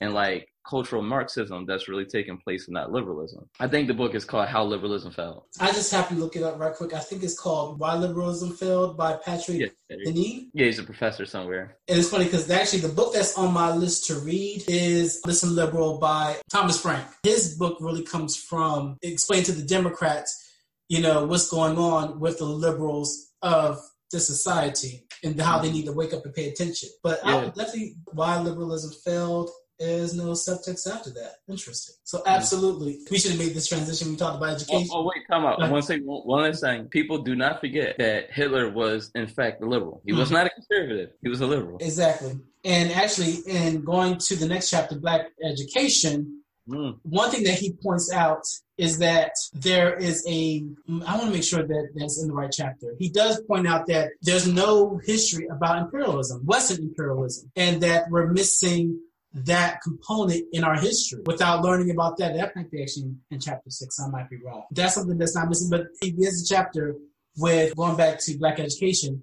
and 0.00 0.14
like 0.14 0.48
cultural 0.68 1.02
Marxism 1.02 1.66
that's 1.66 1.88
really 1.88 2.06
taking 2.06 2.38
place 2.38 2.68
in 2.68 2.74
that 2.74 2.90
liberalism. 2.90 3.48
I 3.60 3.68
think 3.68 3.86
the 3.86 3.94
book 3.94 4.14
is 4.14 4.24
called 4.24 4.48
How 4.48 4.64
Liberalism 4.64 5.12
Fell. 5.12 5.46
I 5.60 5.66
just 5.72 5.92
happened 5.92 6.18
to 6.18 6.24
look 6.24 6.36
it 6.36 6.42
up 6.42 6.58
right 6.58 6.74
quick. 6.74 6.94
I 6.94 7.00
think 7.00 7.22
it's 7.22 7.38
called 7.38 7.78
Why 7.78 7.94
Liberalism 7.94 8.52
Failed 8.52 8.96
by 8.96 9.16
Patrick 9.16 9.58
yeah, 9.58 9.96
Deneen. 10.06 10.48
Yeah, 10.54 10.66
he's 10.66 10.78
a 10.78 10.84
professor 10.84 11.26
somewhere. 11.26 11.76
And 11.86 11.98
it's 11.98 12.08
funny 12.08 12.24
because 12.24 12.50
actually 12.50 12.80
the 12.80 12.88
book 12.88 13.12
that's 13.12 13.36
on 13.36 13.52
my 13.52 13.74
list 13.74 14.06
to 14.06 14.14
read 14.20 14.64
is 14.66 15.20
Listen 15.26 15.54
Liberal 15.54 15.98
by 15.98 16.36
Thomas 16.50 16.80
Frank. 16.80 17.06
His 17.22 17.56
book 17.56 17.76
really 17.80 18.04
comes 18.04 18.36
from 18.36 18.96
explain 19.02 19.42
to 19.44 19.52
the 19.52 19.64
Democrats 19.64 20.43
you 20.88 21.00
know, 21.00 21.26
what's 21.26 21.48
going 21.48 21.78
on 21.78 22.20
with 22.20 22.38
the 22.38 22.44
liberals 22.44 23.32
of 23.42 23.78
the 24.12 24.20
society 24.20 25.06
and 25.22 25.40
how 25.40 25.58
they 25.58 25.72
need 25.72 25.86
to 25.86 25.92
wake 25.92 26.14
up 26.14 26.24
and 26.24 26.34
pay 26.34 26.48
attention. 26.48 26.88
But 27.02 27.20
yeah. 27.24 27.46
definitely 27.46 27.96
why 28.12 28.38
liberalism 28.38 28.92
failed 29.04 29.50
is 29.78 30.14
no 30.14 30.26
subtext 30.32 30.88
after 30.88 31.10
that. 31.10 31.36
Interesting. 31.48 31.96
So 32.04 32.22
absolutely, 32.26 33.00
we 33.10 33.18
should 33.18 33.32
have 33.32 33.40
made 33.40 33.54
this 33.54 33.66
transition. 33.66 34.10
We 34.10 34.16
talked 34.16 34.36
about 34.36 34.54
education. 34.54 34.88
Oh, 34.92 35.00
oh 35.00 35.04
wait, 35.12 35.26
come. 35.28 35.44
I 35.44 35.68
want 35.68 35.82
to 35.84 35.86
say 35.86 35.98
one 35.98 36.42
last 36.42 36.60
thing. 36.60 36.86
People 36.86 37.18
do 37.18 37.34
not 37.34 37.60
forget 37.60 37.98
that 37.98 38.30
Hitler 38.30 38.70
was 38.70 39.10
in 39.14 39.26
fact 39.26 39.62
a 39.62 39.66
liberal. 39.66 40.00
He 40.04 40.12
mm-hmm. 40.12 40.20
was 40.20 40.30
not 40.30 40.46
a 40.46 40.50
conservative. 40.50 41.10
He 41.22 41.28
was 41.28 41.40
a 41.40 41.46
liberal. 41.46 41.78
Exactly. 41.80 42.38
And 42.64 42.92
actually, 42.92 43.38
in 43.46 43.82
going 43.82 44.18
to 44.18 44.36
the 44.36 44.46
next 44.46 44.70
chapter, 44.70 44.96
Black 44.96 45.26
Education, 45.44 46.43
mm. 46.68 46.98
one 47.02 47.30
thing 47.30 47.44
that 47.44 47.58
he 47.58 47.72
points 47.72 48.12
out 48.12 48.44
is 48.76 48.98
that 48.98 49.32
there 49.52 49.94
is 49.94 50.24
a 50.28 50.64
i 51.06 51.16
want 51.16 51.26
to 51.26 51.30
make 51.30 51.44
sure 51.44 51.62
that 51.62 51.88
that's 51.94 52.20
in 52.20 52.28
the 52.28 52.34
right 52.34 52.52
chapter 52.52 52.94
he 52.98 53.08
does 53.08 53.40
point 53.42 53.66
out 53.66 53.86
that 53.86 54.10
there's 54.22 54.46
no 54.48 55.00
history 55.04 55.46
about 55.46 55.78
imperialism 55.78 56.44
western 56.44 56.82
imperialism 56.82 57.50
and 57.56 57.80
that 57.82 58.04
we're 58.10 58.26
missing 58.26 58.98
that 59.32 59.80
component 59.82 60.44
in 60.52 60.62
our 60.62 60.76
history 60.76 61.20
without 61.26 61.62
learning 61.62 61.90
about 61.90 62.16
that 62.18 62.34
that 62.34 62.54
might 62.54 62.70
be 62.70 62.82
actually 62.82 63.12
in 63.30 63.40
chapter 63.40 63.70
six 63.70 63.98
i 64.00 64.08
might 64.08 64.28
be 64.30 64.36
wrong 64.36 64.64
that's 64.70 64.94
something 64.94 65.18
that's 65.18 65.36
not 65.36 65.48
missing 65.48 65.70
but 65.70 65.86
he 66.00 66.14
has 66.24 66.42
a 66.42 66.54
chapter 66.54 66.94
with 67.36 67.74
going 67.76 67.96
back 67.96 68.18
to 68.18 68.36
black 68.38 68.60
education 68.60 69.22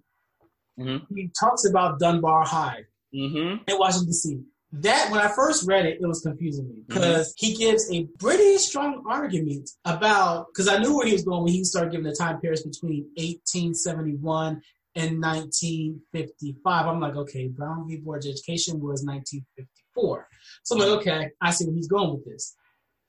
mm-hmm. 0.80 1.04
he 1.16 1.30
talks 1.40 1.66
about 1.66 2.00
dunbar 2.00 2.46
high 2.46 2.84
mm-hmm. 3.14 3.64
in 3.68 3.78
washington 3.78 4.08
d.c 4.08 4.42
that 4.74 5.12
when 5.12 5.20
I 5.20 5.30
first 5.36 5.68
read 5.68 5.86
it, 5.86 6.00
it 6.02 6.08
was 6.08 6.22
confusing 6.22 6.70
me 6.70 6.84
because 6.88 7.34
mm-hmm. 7.34 7.46
he 7.46 7.56
gives 7.56 7.92
a 7.92 8.06
pretty 8.20 8.58
strong 8.58 9.04
argument 9.08 9.70
about 9.84 10.48
because 10.48 10.68
I 10.68 10.78
knew 10.78 10.96
where 10.96 11.06
he 11.06 11.14
was 11.14 11.26
going 11.26 11.44
when 11.44 11.52
he 11.52 11.64
started 11.64 11.92
giving 11.92 12.06
the 12.06 12.16
time 12.16 12.40
periods 12.40 12.64
between 12.64 13.04
1871 13.16 14.62
and 14.96 15.22
1955. 15.22 16.86
I'm 16.88 17.00
like, 17.00 17.16
okay, 17.16 17.48
Brown 17.48 17.88
v. 17.88 17.98
Board 17.98 18.24
of 18.24 18.32
Education 18.32 18.76
was 18.76 19.04
1954. 19.06 20.28
So 20.64 20.76
I'm 20.76 20.82
like, 20.82 21.00
okay, 21.00 21.30
I 21.42 21.52
see 21.52 21.66
where 21.66 21.76
he's 21.76 21.88
going 21.88 22.14
with 22.14 22.26
this. 22.26 22.56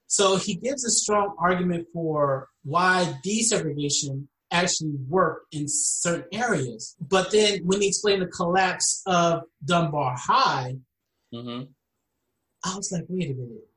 So 0.08 0.36
he 0.36 0.56
gives 0.56 0.84
a 0.84 0.90
strong 0.90 1.34
argument 1.38 1.86
for 1.92 2.48
why 2.64 3.18
desegregation 3.24 4.26
actually 4.50 4.94
worked 5.08 5.54
in 5.54 5.64
certain 5.66 6.26
areas. 6.32 6.94
But 7.00 7.30
then 7.30 7.60
when 7.64 7.80
he 7.80 7.88
explained 7.88 8.22
the 8.22 8.26
collapse 8.26 9.02
of 9.06 9.44
Dunbar 9.64 10.16
High, 10.18 10.76
Mm-hmm. 11.32 11.64
I 12.64 12.76
was 12.76 12.92
like, 12.92 13.04
wait 13.08 13.30
a 13.30 13.34
minute. 13.34 13.68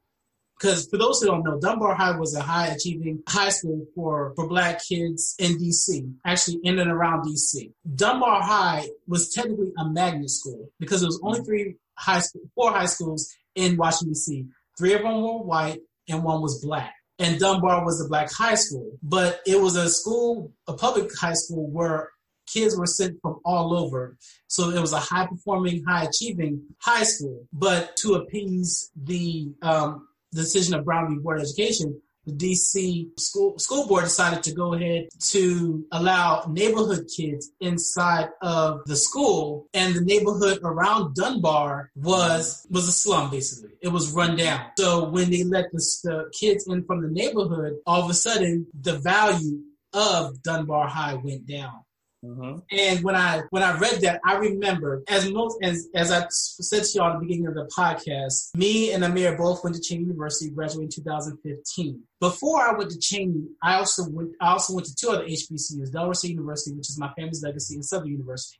Because 0.58 0.88
for 0.88 0.98
those 0.98 1.20
who 1.20 1.28
don't 1.28 1.44
know, 1.44 1.60
Dunbar 1.60 1.96
High 1.96 2.18
was 2.18 2.34
a 2.34 2.42
high 2.42 2.68
achieving 2.68 3.22
high 3.28 3.50
school 3.50 3.86
for, 3.94 4.34
for 4.36 4.48
black 4.48 4.82
kids 4.86 5.36
in 5.38 5.58
DC, 5.58 6.14
actually 6.26 6.60
in 6.64 6.80
and 6.80 6.90
around 6.90 7.26
DC. 7.26 7.74
Dunbar 7.96 8.42
High 8.42 8.88
was 9.06 9.34
technically 9.34 9.72
a 9.78 9.90
magnet 9.90 10.30
school 10.30 10.70
because 10.80 11.02
there 11.02 11.08
was 11.08 11.20
only 11.24 11.42
three 11.42 11.76
high 11.96 12.20
school, 12.20 12.42
four 12.56 12.72
high 12.72 12.86
schools 12.86 13.34
in 13.56 13.76
Washington 13.76 14.14
DC. 14.14 14.48
Three 14.78 14.94
of 14.94 15.02
them 15.02 15.22
were 15.22 15.44
white 15.44 15.82
and 16.08 16.24
one 16.24 16.42
was 16.42 16.64
black. 16.64 16.94
And 17.20 17.40
Dunbar 17.40 17.84
was 17.84 18.04
a 18.04 18.08
black 18.08 18.32
high 18.32 18.56
school, 18.56 18.98
but 19.02 19.42
it 19.46 19.60
was 19.60 19.76
a 19.76 19.90
school, 19.90 20.52
a 20.68 20.74
public 20.74 21.10
high 21.18 21.34
school 21.34 21.70
where 21.70 22.10
kids 22.56 22.78
were 22.78 22.86
sent 22.86 23.22
from 23.22 23.40
all 23.44 23.76
over. 23.76 24.18
So 24.48 24.70
it 24.70 24.80
was 24.80 24.94
a 24.94 25.00
high 25.00 25.28
performing, 25.28 25.84
high 25.84 26.06
achieving 26.06 26.62
high 26.80 27.04
school. 27.04 27.46
But 27.52 27.96
to 27.98 28.16
appease 28.16 28.92
the 28.96 29.52
um, 29.62 30.08
decision 30.34 30.76
of 30.76 30.86
Brown 30.86 31.10
v. 31.10 31.22
Board 31.22 31.40
of 31.40 31.44
Education, 31.44 32.02
the 32.26 32.34
DC 32.34 33.20
school 33.20 33.60
school 33.60 33.88
board 33.88 34.04
decided 34.04 34.42
to 34.44 34.54
go 34.54 34.74
ahead 34.74 35.10
to 35.20 35.86
allow 35.92 36.44
neighborhood 36.50 37.08
kids 37.16 37.52
inside 37.62 38.30
of 38.42 38.82
the 38.86 38.96
school, 38.96 39.68
and 39.74 39.96
the 39.96 40.02
neighborhood 40.02 40.60
around 40.64 41.16
Dunbar 41.16 41.92
was 41.96 42.66
was 42.72 42.88
a 42.88 42.92
slum 42.92 43.30
basically. 43.30 43.76
It 43.82 43.90
was 43.90 44.12
run 44.12 44.36
down. 44.36 44.72
So 44.78 45.10
when 45.10 45.30
they 45.30 45.44
let 45.44 45.66
the, 45.72 45.84
the 46.04 46.32
kids 46.40 46.68
in 46.68 46.84
from 46.86 47.02
the 47.02 47.10
neighborhood, 47.10 47.74
all 47.86 48.04
of 48.04 48.10
a 48.10 48.16
sudden 48.16 48.68
the 48.80 48.98
value 48.98 49.60
of 49.94 50.42
Dunbar 50.42 50.88
High 50.88 51.16
went 51.16 51.48
down. 51.48 51.86
Mm-hmm. 52.26 52.60
And 52.72 53.04
when 53.04 53.16
I 53.16 53.44
when 53.52 53.64
I 53.64 53.78
read 53.78 54.02
that, 54.02 54.20
I 54.26 54.38
remember 54.38 55.04
as 55.08 55.30
most 55.30 55.58
as 55.62 55.88
as 55.94 56.12
I 56.12 56.26
said 56.30 56.84
to 56.84 56.90
y'all 56.98 57.14
at 57.14 57.20
the 57.20 57.26
beginning 57.26 57.48
of 57.48 57.54
the 57.54 57.70
podcast, 57.78 58.56
me 58.56 58.92
and 58.94 59.04
Amir 59.04 59.38
both 59.38 59.64
went 59.64 59.76
to 59.76 59.82
Cheyney 59.82 60.08
University, 60.08 60.50
graduated 60.50 60.98
in 60.98 61.04
2015. 61.04 62.02
Before 62.20 62.62
I 62.62 62.74
went 62.74 62.92
to 62.92 62.98
Cheyney, 62.98 63.46
I 63.62 63.76
also 63.76 64.10
went 64.10 64.32
I 64.42 64.52
also 64.52 64.74
went 64.74 64.88
to 64.88 64.96
two 64.96 65.10
other 65.10 65.26
HBCUs, 65.26 65.92
Delaware 65.92 66.14
State 66.16 66.32
University, 66.32 66.76
which 66.76 66.90
is 66.90 67.00
my 67.00 67.12
family's 67.14 67.44
legacy, 67.44 67.76
and 67.76 67.86
Southern 67.86 68.10
University. 68.10 68.60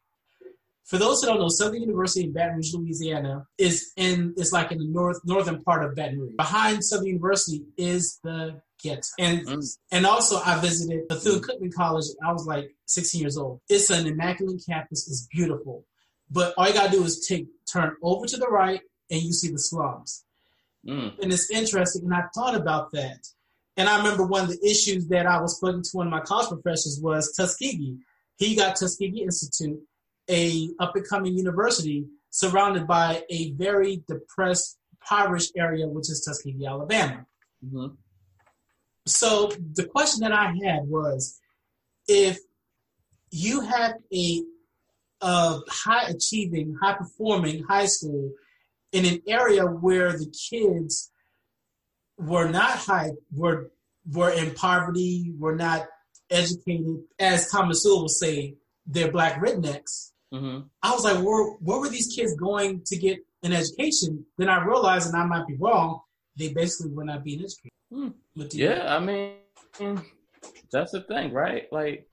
For 0.86 1.00
those 1.00 1.22
who 1.22 1.28
don't 1.28 1.40
know, 1.40 1.50
Southern 1.50 1.82
University 1.82 2.26
in 2.26 2.34
Baton 2.34 2.58
Rouge, 2.58 2.74
Louisiana, 2.76 3.48
is 3.58 3.92
in 3.98 4.36
is 4.38 4.54
like 4.54 4.72
in 4.72 4.78
the 4.78 4.88
north 4.88 5.20
northern 5.26 5.64
part 5.64 5.84
of 5.84 5.96
Baton 5.96 6.20
Rouge. 6.20 6.36
Behind 6.38 6.84
Southern 6.84 7.08
University 7.08 7.64
is 7.76 8.20
the 8.24 8.62
ghetto, 8.90 9.08
and 9.20 9.46
mm. 9.48 9.78
and 9.92 10.06
also 10.06 10.40
I 10.44 10.60
visited 10.60 11.08
Bethune 11.08 11.42
Cookman 11.42 11.74
College. 11.74 12.06
I 12.26 12.32
was 12.32 12.46
like 12.46 12.74
16 12.86 13.22
years 13.22 13.38
old. 13.38 13.62
It's 13.70 13.90
an 13.90 14.08
immaculate 14.08 14.62
campus. 14.68 15.08
It's 15.08 15.28
beautiful, 15.32 15.86
but 16.30 16.54
all 16.58 16.68
you 16.68 16.74
gotta 16.74 16.92
do 16.92 17.04
is 17.04 17.26
take 17.28 17.48
turn 17.72 17.96
over 18.02 18.26
to 18.26 18.38
the 18.38 18.48
right, 18.48 18.82
and 19.10 19.22
you 19.22 19.34
see 19.34 19.52
the 19.52 19.60
slums. 19.60 20.24
Mm. 20.88 21.20
And 21.22 21.34
it's 21.34 21.50
interesting, 21.50 22.04
and 22.04 22.14
I 22.14 22.24
thought 22.34 22.56
about 22.56 22.92
that. 22.94 23.28
And 23.78 23.90
I 23.90 23.98
remember 23.98 24.26
one 24.26 24.44
of 24.44 24.50
the 24.50 24.66
issues 24.66 25.08
that 25.08 25.26
I 25.26 25.42
was 25.42 25.60
putting 25.60 25.82
to 25.82 25.90
one 25.92 26.08
of 26.08 26.12
my 26.12 26.22
college 26.22 26.48
professors 26.48 27.00
was 27.02 27.34
Tuskegee 27.36 27.98
he 28.38 28.56
got 28.56 28.76
Tuskegee 28.76 29.24
Institute, 29.24 29.82
a 30.30 30.70
up 30.80 30.96
and 30.96 31.08
coming 31.08 31.38
university 31.38 32.06
surrounded 32.30 32.88
by 32.88 33.24
a 33.30 33.52
very 33.52 34.04
depressed, 34.08 34.78
impoverished 34.94 35.54
area, 35.56 35.88
which 35.88 36.10
is 36.10 36.24
Tuskegee, 36.26 36.66
Alabama. 36.66 37.26
Mm-hmm. 37.66 37.88
So 39.06 39.52
the 39.74 39.86
question 39.86 40.22
that 40.22 40.32
I 40.32 40.54
had 40.64 40.88
was, 40.88 41.40
if 42.08 42.40
you 43.32 43.62
had 43.62 43.96
a, 44.14 44.42
a 45.22 45.60
high 45.68 46.08
achieving, 46.10 46.76
high 46.82 46.94
performing 46.94 47.64
high 47.64 47.86
school 47.86 48.32
in 48.92 49.06
an 49.06 49.22
area 49.28 49.66
where 49.66 50.14
the 50.14 50.34
kids 50.50 51.12
were 52.18 52.50
not 52.50 52.78
high, 52.78 53.12
were 53.34 53.72
were 54.12 54.30
in 54.30 54.54
poverty, 54.54 55.34
were 55.38 55.56
not 55.56 55.88
educated, 56.30 57.00
as 57.20 57.50
Thomas 57.50 57.84
Sowell 57.84 58.04
would 58.04 58.12
say, 58.12 58.56
they're 58.86 59.12
black 59.12 59.42
rednecks. 59.42 60.12
Mm-hmm. 60.34 60.68
I 60.84 60.92
was 60.92 61.04
like, 61.04 61.24
where, 61.24 61.54
where 61.54 61.80
were 61.80 61.90
these 61.90 62.14
kids 62.16 62.36
going 62.36 62.82
to 62.86 62.98
get 62.98 63.20
an 63.44 63.54
education? 63.54 64.26
Then 64.38 64.50
I 64.50 64.64
realized, 64.64 65.08
and 65.12 65.18
I 65.18 65.26
might 65.26 65.48
be 65.48 65.56
wrong, 65.56 66.02
they 66.38 66.54
basically 66.54 66.92
were 66.92 67.06
not 67.06 67.24
being 67.24 67.40
educated. 67.40 67.72
Hmm. 67.96 68.10
Yeah, 68.36 68.94
I 68.94 69.00
mean, 69.00 70.02
that's 70.70 70.92
the 70.92 71.02
thing, 71.08 71.32
right? 71.32 71.72
Like, 71.72 72.10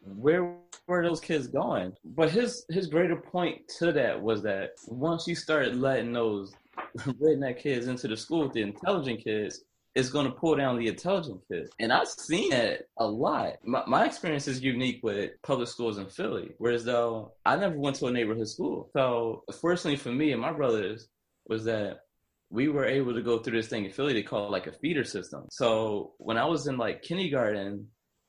where 0.00 0.54
were 0.86 1.02
those 1.02 1.20
kids 1.20 1.46
going? 1.46 1.92
But 2.02 2.30
his 2.30 2.64
his 2.70 2.86
greater 2.86 3.16
point 3.16 3.68
to 3.78 3.92
that 3.92 4.22
was 4.22 4.42
that 4.44 4.70
once 4.86 5.28
you 5.28 5.34
started 5.34 5.76
letting 5.76 6.14
those 6.14 6.54
redneck 6.96 7.58
kids 7.58 7.88
into 7.88 8.08
the 8.08 8.16
school 8.16 8.44
with 8.44 8.54
the 8.54 8.62
intelligent 8.62 9.22
kids, 9.22 9.64
is 9.94 10.08
going 10.08 10.24
to 10.24 10.32
pull 10.32 10.56
down 10.56 10.78
the 10.78 10.86
intelligent 10.86 11.42
kids. 11.50 11.70
And 11.78 11.92
I've 11.92 12.08
seen 12.08 12.52
it 12.52 12.88
a 12.96 13.06
lot. 13.06 13.56
My, 13.64 13.82
my, 13.86 14.06
experience 14.06 14.48
is 14.48 14.62
unique 14.62 15.00
with 15.02 15.32
public 15.42 15.68
schools 15.68 15.98
in 15.98 16.06
Philly, 16.06 16.52
whereas 16.58 16.84
though 16.84 17.32
I 17.44 17.56
never 17.56 17.76
went 17.76 17.96
to 17.96 18.06
a 18.06 18.10
neighborhood 18.10 18.48
school. 18.48 18.90
So, 18.94 19.44
fortunately 19.60 19.96
for 19.96 20.12
me 20.12 20.32
and 20.32 20.40
my 20.40 20.52
brothers, 20.52 21.08
was 21.48 21.64
that 21.64 22.00
we 22.50 22.68
were 22.68 22.86
able 22.86 23.14
to 23.14 23.22
go 23.22 23.38
through 23.38 23.56
this 23.56 23.68
thing 23.68 23.84
in 23.84 23.92
Philly 23.92 24.14
they 24.14 24.22
call 24.22 24.50
like 24.50 24.66
a 24.66 24.72
feeder 24.72 25.04
system. 25.04 25.46
So, 25.50 26.14
when 26.18 26.38
I 26.38 26.46
was 26.46 26.66
in 26.66 26.78
like 26.78 27.02
kindergarten, 27.02 27.88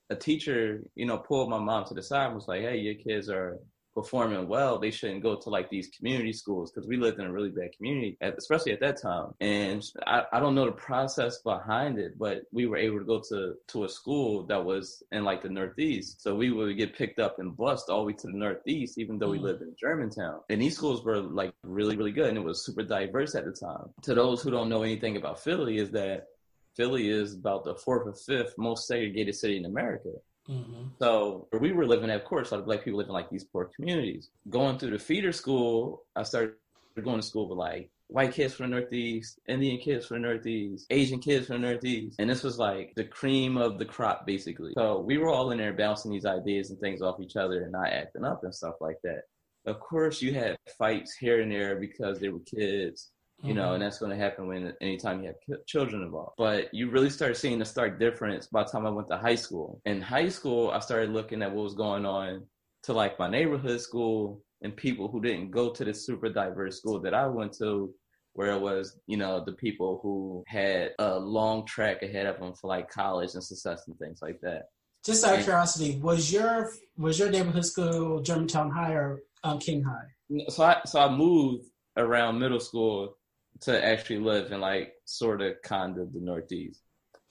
a 0.10 0.16
teacher, 0.16 0.82
you 0.96 1.06
know, 1.06 1.18
pulled 1.18 1.50
my 1.50 1.60
mom 1.60 1.86
to 1.86 1.94
the 1.94 2.04
side 2.04 2.28
and 2.28 2.36
was 2.36 2.48
like, 2.48 2.62
hey, 2.62 2.78
your 2.78 2.96
kids 2.96 3.30
are 3.30 3.60
performing 4.02 4.48
well, 4.48 4.80
they 4.80 4.92
shouldn't 4.92 5.24
go 5.24 5.36
to 5.36 5.50
like 5.50 5.70
these 5.70 5.90
community 5.90 6.32
schools 6.32 6.72
because 6.72 6.88
we 6.88 6.98
lived 6.98 7.20
in 7.20 7.26
a 7.26 7.32
really 7.32 7.50
bad 7.50 7.72
community, 7.76 8.18
at, 8.22 8.38
especially 8.38 8.72
at 8.72 8.80
that 8.80 9.02
time. 9.02 9.34
And 9.42 9.84
I, 10.08 10.24
I 10.32 10.40
don't 10.40 10.56
know 10.56 10.66
the 10.66 10.72
process 10.72 11.40
behind 11.40 12.00
it, 12.00 12.18
but 12.18 12.44
we 12.52 12.66
were 12.66 12.78
able 12.78 13.00
to 13.00 13.06
go 13.06 13.22
to 13.30 13.56
to 13.74 13.84
a 13.84 13.90
school 13.90 14.46
that 14.48 14.64
was 14.64 15.04
in 15.12 15.24
like 15.26 15.42
the 15.42 15.50
Northeast. 15.50 16.22
So 16.22 16.34
we 16.34 16.52
would 16.52 16.78
get 16.78 16.98
picked 16.98 17.20
up 17.20 17.40
and 17.40 17.56
bused 17.56 17.90
all 17.90 18.00
the 18.00 18.06
way 18.06 18.14
to 18.14 18.28
the 18.28 18.38
Northeast, 18.38 18.98
even 18.98 19.20
though 19.20 19.32
we 19.32 19.40
mm. 19.40 19.44
lived 19.44 19.62
in 19.62 19.76
Germantown. 19.80 20.40
And 20.50 20.62
these 20.62 20.78
schools 20.78 21.04
were 21.04 21.20
like 21.20 21.54
really, 21.64 21.98
really 21.98 22.14
good, 22.14 22.30
and 22.30 22.38
it 22.38 22.44
was 22.44 22.66
super 22.66 22.84
diverse 22.84 23.36
at 23.36 23.46
the 23.46 23.52
time. 23.52 23.90
To 24.04 24.16
those 24.16 24.42
who 24.42 24.52
don't 24.52 24.70
know 24.70 24.84
anything 24.84 25.18
about 25.18 25.44
Philly, 25.44 25.78
is 25.78 25.92
that 25.92 26.28
Philly 26.76 27.10
is 27.10 27.34
about 27.34 27.66
the 27.66 27.76
fourth 27.76 28.08
or 28.08 28.14
fifth 28.14 28.54
most 28.58 28.88
segregated 28.88 29.36
city 29.36 29.58
in 29.58 29.66
America. 29.66 30.12
Mm-hmm. 30.50 30.88
So 31.00 31.48
where 31.50 31.62
we 31.62 31.72
were 31.72 31.86
living 31.86 32.10
of 32.10 32.26
course, 32.26 32.52
a 32.52 32.56
lot 32.56 32.60
of 32.62 32.66
black 32.66 32.84
people 32.84 32.98
live 32.98 33.08
in 33.08 33.14
like 33.14 33.30
these 33.30 33.44
poor 33.44 33.70
communities. 33.76 34.30
Going 34.50 34.80
through 34.80 34.92
the 34.92 35.00
feeder 35.00 35.32
school, 35.32 36.04
I 36.16 36.24
started 36.24 36.56
going 37.04 37.22
to 37.22 37.26
school 37.26 37.48
with 37.48 37.58
like 37.58 37.92
white 38.08 38.34
kids 38.34 38.56
from 38.56 38.70
the 38.70 38.76
Northeast, 38.80 39.40
Indian 39.48 39.80
kids 39.80 40.08
from 40.08 40.22
the 40.22 40.28
Northeast, 40.28 40.88
Asian 40.90 41.20
kids 41.20 41.48
from 41.48 41.62
the 41.62 41.68
Northeast. 41.68 42.16
And 42.20 42.30
this 42.30 42.44
was 42.44 42.58
like 42.58 42.94
the 42.96 43.04
cream 43.04 43.58
of 43.58 43.78
the 43.78 43.86
crop, 43.86 44.26
basically. 44.26 44.74
So 44.76 45.00
we 45.00 45.18
were 45.18 45.30
all 45.30 45.52
in 45.52 45.60
there 45.60 45.74
bouncing 45.74 46.12
these 46.12 46.26
ideas 46.26 46.72
and 46.72 46.80
things 46.80 47.02
off 47.02 47.22
each 47.22 47.36
other 47.36 47.62
and 47.62 47.72
not 47.72 47.90
acting 47.90 48.26
up 48.26 48.44
and 48.44 48.54
stuff 48.54 48.76
like 48.82 48.98
that. 49.04 49.24
Of 49.66 49.80
course, 49.80 50.22
you 50.22 50.34
had 50.34 50.58
fights 50.78 51.16
here 51.16 51.42
and 51.42 51.52
there 51.52 51.76
because 51.76 52.20
they 52.20 52.30
were 52.30 52.40
kids 52.40 53.12
you 53.42 53.54
know, 53.54 53.66
mm-hmm. 53.66 53.74
and 53.76 53.84
that's 53.84 54.00
going 54.00 54.12
to 54.12 54.18
happen 54.18 54.48
when 54.48 54.74
anytime 54.82 55.24
you 55.24 55.28
have 55.28 55.66
children 55.66 56.04
involved. 56.04 56.34
But 56.38 56.74
you 56.74 56.90
really 56.90 57.10
start 57.10 57.38
seeing 57.38 57.60
the 57.60 57.66
stark 57.66 58.00
difference 58.00 58.48
by 58.48 58.64
the 58.64 58.70
time 58.70 58.86
I 58.86 58.90
went 58.90 59.08
to 59.10 59.18
high 59.18 59.36
school. 59.36 59.82
In 59.86 60.02
high 60.02 60.30
school, 60.30 60.72
I 60.72 60.80
started 60.80 61.12
looking 61.12 61.42
at 61.42 61.52
what 61.52 61.64
was 61.64 61.74
going 61.74 62.06
on 62.06 62.46
to 62.84 62.94
like 62.94 63.18
my 63.18 63.30
neighborhood 63.30 63.80
school 63.80 64.44
and 64.62 64.76
people 64.76 65.08
who 65.08 65.22
didn't 65.22 65.52
go 65.52 65.72
to 65.72 65.86
the 65.86 65.94
super 65.94 66.30
diverse 66.30 66.78
school 66.80 67.00
that 67.02 67.14
I 67.14 67.28
went 67.28 67.54
to, 67.60 67.94
where 68.34 68.52
it 68.52 68.60
was, 68.60 69.00
you 69.08 69.16
know, 69.16 69.44
the 69.44 69.54
people 69.54 70.00
who 70.04 70.44
had 70.48 70.92
a 71.00 71.18
long 71.18 71.66
track 71.66 72.04
ahead 72.04 72.26
of 72.26 72.40
them 72.40 72.54
for 72.54 72.68
like 72.68 72.90
college 72.90 73.34
and 73.36 73.44
success 73.44 73.84
and 73.88 73.98
things 74.00 74.20
like 74.22 74.40
that. 74.42 74.64
Just 75.06 75.24
out 75.24 75.38
of 75.38 75.44
curiosity, 75.46 75.98
was 76.02 76.32
your 76.32 76.74
was 76.98 77.18
your 77.18 77.30
neighborhood 77.30 77.66
school 77.66 78.22
Germantown 78.22 78.70
High 78.70 78.92
or 78.92 79.22
um, 79.46 79.58
King 79.60 79.82
High? 79.82 80.50
So 80.50 80.64
I 80.64 80.82
so 80.86 81.00
I 81.00 81.10
moved 81.10 81.70
around 81.96 82.38
middle 82.38 82.60
school 82.60 83.16
to 83.62 83.86
actually 83.86 84.20
live 84.20 84.52
in 84.52 84.62
like 84.62 84.94
sort 85.06 85.42
of 85.42 85.62
kind 85.64 85.98
of 85.98 86.14
the 86.14 86.20
Northeast. 86.20 86.82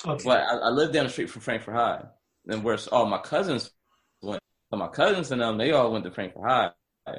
Okay. 0.07 0.25
But 0.25 0.41
I, 0.41 0.57
I 0.57 0.69
lived 0.69 0.93
down 0.93 1.05
the 1.05 1.11
street 1.11 1.31
from 1.31 1.43
Frankford 1.43 1.75
High, 1.75 2.05
and 2.47 2.63
where 2.63 2.79
all 2.93 3.07
my 3.07 3.19
cousins 3.19 3.71
went. 4.23 4.43
So 4.71 4.79
my 4.79 4.89
cousins 4.89 5.31
and 5.31 5.41
them, 5.41 5.59
they 5.59 5.73
all 5.73 5.93
went 5.93 6.05
to 6.05 6.11
Frankford 6.11 6.43
High, 6.47 6.71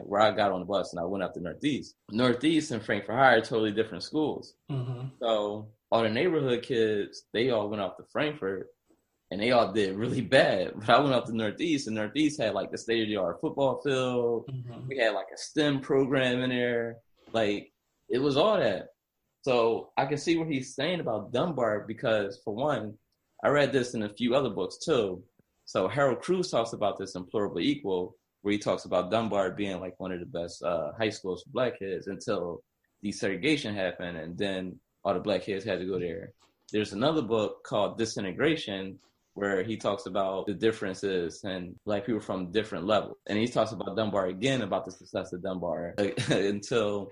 where 0.03 0.21
I 0.21 0.31
got 0.31 0.51
on 0.51 0.59
the 0.59 0.65
bus 0.65 0.93
and 0.93 0.99
I 0.99 1.05
went 1.05 1.23
up 1.23 1.33
to 1.33 1.41
Northeast. 1.41 1.95
Northeast 2.11 2.71
and 2.71 2.83
Frankford 2.83 3.15
High 3.15 3.35
are 3.35 3.41
totally 3.41 3.71
different 3.71 4.03
schools. 4.03 4.53
Mm-hmm. 4.71 5.07
So 5.19 5.69
all 5.91 6.03
the 6.03 6.09
neighborhood 6.09 6.63
kids, 6.63 7.23
they 7.33 7.49
all 7.49 7.69
went 7.69 7.81
off 7.81 7.97
to 7.97 8.03
Frankford, 8.11 8.67
and 9.31 9.41
they 9.41 9.51
all 9.51 9.71
did 9.71 9.95
really 9.95 10.21
bad. 10.39 10.73
But 10.75 10.89
I 10.89 10.99
went 10.99 11.13
up 11.13 11.25
to 11.25 11.35
Northeast, 11.35 11.87
and 11.87 11.95
Northeast 11.95 12.39
had 12.39 12.53
like 12.53 12.71
the 12.71 12.77
state 12.77 13.03
of 13.03 13.09
the 13.09 13.17
art 13.17 13.41
football 13.41 13.81
field. 13.81 14.49
Mm-hmm. 14.51 14.87
We 14.87 14.97
had 14.97 15.13
like 15.13 15.27
a 15.33 15.37
STEM 15.37 15.81
program 15.81 16.41
in 16.41 16.49
there. 16.49 16.97
Like 17.33 17.71
it 18.09 18.19
was 18.19 18.37
all 18.37 18.57
that. 18.57 18.89
So 19.41 19.91
I 19.97 20.05
can 20.05 20.17
see 20.17 20.37
what 20.37 20.49
he's 20.49 20.75
saying 20.75 20.99
about 20.99 21.31
Dunbar 21.31 21.85
because, 21.87 22.41
for 22.43 22.53
one, 22.53 22.97
I 23.43 23.49
read 23.49 23.71
this 23.71 23.93
in 23.93 24.03
a 24.03 24.13
few 24.13 24.35
other 24.35 24.49
books 24.49 24.77
too. 24.77 25.23
So 25.65 25.87
Harold 25.87 26.21
Cruse 26.21 26.49
talks 26.49 26.73
about 26.73 26.97
this 26.97 27.15
in 27.15 27.25
Equal, 27.59 28.15
where 28.41 28.51
he 28.51 28.57
talks 28.57 28.85
about 28.85 29.11
Dunbar 29.11 29.51
being 29.51 29.79
like 29.79 29.93
one 29.99 30.11
of 30.11 30.19
the 30.19 30.25
best 30.25 30.63
uh, 30.63 30.91
high 30.97 31.09
schools 31.09 31.43
for 31.43 31.51
black 31.51 31.79
kids 31.79 32.07
until 32.07 32.63
desegregation 33.05 33.73
happened, 33.75 34.17
and 34.17 34.37
then 34.37 34.79
all 35.03 35.13
the 35.13 35.19
black 35.19 35.43
kids 35.43 35.63
had 35.63 35.79
to 35.79 35.85
go 35.85 35.99
there. 35.99 36.33
There's 36.71 36.93
another 36.93 37.21
book 37.21 37.63
called 37.63 37.97
Disintegration, 37.97 38.99
where 39.35 39.63
he 39.63 39.77
talks 39.77 40.05
about 40.05 40.47
the 40.47 40.53
differences 40.53 41.43
and 41.43 41.75
black 41.85 42.05
people 42.05 42.19
from 42.19 42.51
different 42.51 42.85
levels. 42.85 43.15
And 43.27 43.37
he 43.37 43.47
talks 43.47 43.71
about 43.71 43.95
Dunbar 43.95 44.27
again 44.27 44.61
about 44.61 44.85
the 44.85 44.91
success 44.91 45.31
of 45.31 45.41
Dunbar 45.41 45.95
until 46.29 47.11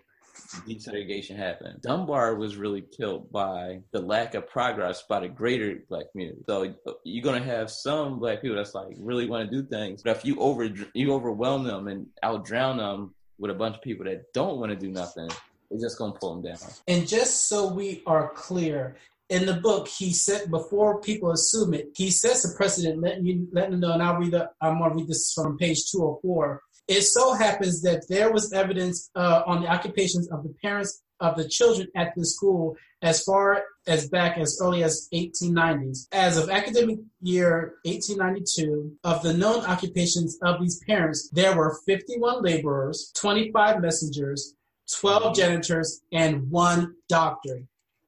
desegregation 0.67 1.35
happened. 1.35 1.81
Dunbar 1.81 2.35
was 2.35 2.57
really 2.57 2.81
killed 2.81 3.31
by 3.31 3.81
the 3.91 4.01
lack 4.01 4.33
of 4.33 4.47
progress 4.47 5.03
by 5.07 5.21
the 5.21 5.27
greater 5.27 5.79
black 5.89 6.11
community. 6.11 6.41
So 6.47 6.73
you're 7.03 7.23
gonna 7.23 7.43
have 7.43 7.69
some 7.69 8.19
black 8.19 8.41
people 8.41 8.57
that's 8.57 8.73
like 8.73 8.95
really 8.99 9.27
want 9.27 9.49
to 9.49 9.61
do 9.61 9.67
things, 9.67 10.03
but 10.03 10.15
if 10.15 10.25
you 10.25 10.39
over 10.39 10.69
you 10.93 11.13
overwhelm 11.13 11.63
them 11.63 11.87
and 11.87 12.07
out 12.23 12.45
drown 12.45 12.77
them 12.77 13.13
with 13.39 13.51
a 13.51 13.55
bunch 13.55 13.75
of 13.75 13.81
people 13.81 14.05
that 14.05 14.33
don't 14.33 14.59
want 14.59 14.71
to 14.71 14.75
do 14.75 14.89
nothing, 14.89 15.29
it's 15.71 15.83
just 15.83 15.97
gonna 15.97 16.13
pull 16.13 16.35
them 16.35 16.53
down. 16.53 16.69
And 16.87 17.07
just 17.07 17.47
so 17.49 17.71
we 17.73 18.01
are 18.05 18.29
clear, 18.29 18.97
in 19.29 19.45
the 19.45 19.55
book, 19.55 19.87
he 19.87 20.13
said 20.13 20.49
before 20.49 21.01
people 21.01 21.31
assume 21.31 21.73
it, 21.73 21.89
he 21.95 22.09
sets 22.09 22.45
a 22.45 22.55
precedent, 22.55 23.01
letting 23.01 23.25
you 23.25 23.47
letting 23.51 23.71
them 23.71 23.81
know. 23.81 23.91
And 23.91 24.01
I'll 24.01 24.17
read 24.17 24.31
the, 24.31 24.49
I'm 24.61 24.79
gonna 24.79 24.95
read 24.95 25.07
this 25.07 25.33
from 25.33 25.57
page 25.57 25.91
204. 25.91 26.61
It 26.87 27.01
so 27.01 27.33
happens 27.33 27.81
that 27.81 28.07
there 28.07 28.31
was 28.31 28.53
evidence 28.53 29.09
uh, 29.15 29.43
on 29.45 29.61
the 29.61 29.67
occupations 29.67 30.29
of 30.29 30.43
the 30.43 30.53
parents 30.61 31.01
of 31.19 31.35
the 31.35 31.47
children 31.47 31.87
at 31.95 32.13
the 32.15 32.25
school 32.25 32.75
as 33.01 33.23
far 33.23 33.63
as 33.87 34.09
back 34.09 34.37
as 34.37 34.59
early 34.61 34.83
as 34.83 35.07
1890s. 35.13 36.07
As 36.11 36.37
of 36.37 36.49
academic 36.49 36.99
year 37.21 37.75
1892, 37.83 38.97
of 39.03 39.21
the 39.23 39.33
known 39.33 39.65
occupations 39.65 40.37
of 40.43 40.61
these 40.61 40.79
parents, 40.85 41.29
there 41.31 41.55
were 41.55 41.79
51 41.85 42.41
laborers, 42.41 43.11
25 43.15 43.81
messengers, 43.81 44.55
12 44.99 45.35
janitors, 45.35 46.01
and 46.11 46.49
one 46.49 46.95
doctor. 47.09 47.63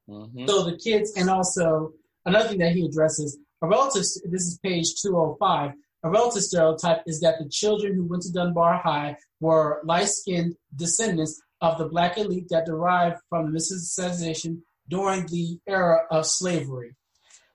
Mm-hmm. 0.10 0.48
So 0.48 0.64
the 0.64 0.78
kids, 0.78 1.14
and 1.16 1.30
also 1.30 1.94
another 2.26 2.50
thing 2.50 2.60
that 2.60 2.72
he 2.72 2.86
addresses, 2.86 3.38
a 3.62 3.68
relative, 3.68 4.02
this 4.02 4.48
is 4.48 4.60
page 4.64 4.96
205, 5.02 5.74
a 6.04 6.10
relative 6.10 6.44
stereotype 6.44 7.02
is 7.06 7.20
that 7.22 7.40
the 7.40 7.50
children 7.50 7.96
who 7.96 8.06
went 8.06 8.24
to 8.24 8.32
Dunbar 8.32 8.78
High 8.78 9.18
were 9.40 9.82
light-skinned 9.84 10.56
descendants 10.76 11.42
of 11.62 11.78
the 11.78 11.88
black 11.88 12.18
elite 12.18 12.48
that 12.50 12.66
derived 12.66 13.18
from 13.30 13.46
the 13.46 13.52
Mississippi 13.52 14.58
during 14.88 15.26
the 15.28 15.60
era 15.68 16.02
of 16.10 16.26
slavery. 16.26 16.96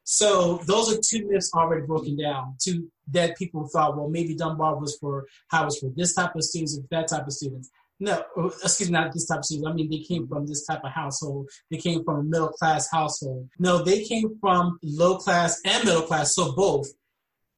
So 0.05 0.59
those 0.67 0.93
are 0.93 1.01
two 1.03 1.27
myths 1.27 1.51
already 1.55 1.87
broken 1.87 2.17
down. 2.17 2.57
Two 2.63 2.91
that 3.13 3.39
people 3.39 3.67
thought, 3.69 3.97
well, 3.97 4.11
maybe 4.11 4.35
Dunbar 4.35 4.79
was 4.79 4.99
for 5.01 5.27
how 5.49 5.65
was 5.65 5.79
for 5.79 5.91
this 5.97 6.15
type 6.15 6.37
of 6.37 6.45
students 6.45 6.79
or 6.79 6.83
that 6.91 7.09
type 7.09 7.27
of 7.27 7.33
students. 7.33 7.71
No, 7.99 8.23
excuse 8.63 8.91
me, 8.91 8.93
not 8.93 9.15
this 9.15 9.27
type 9.27 9.39
of 9.39 9.45
students. 9.47 9.69
I 9.69 9.73
mean, 9.73 9.89
they 9.89 10.01
came 10.01 10.29
from 10.29 10.47
this 10.47 10.67
type 10.67 10.85
of 10.85 10.91
household. 10.91 11.49
They 11.71 11.79
came 11.79 12.05
from 12.05 12.17
a 12.17 12.23
middle 12.23 12.49
class 12.49 12.91
household. 12.91 13.49
No, 13.59 13.83
they 13.83 14.05
came 14.05 14.37
from 14.41 14.79
low 14.83 15.17
class 15.17 15.63
and 15.65 15.85
middle 15.85 16.03
class, 16.03 16.35
so 16.35 16.53
both. 16.53 16.89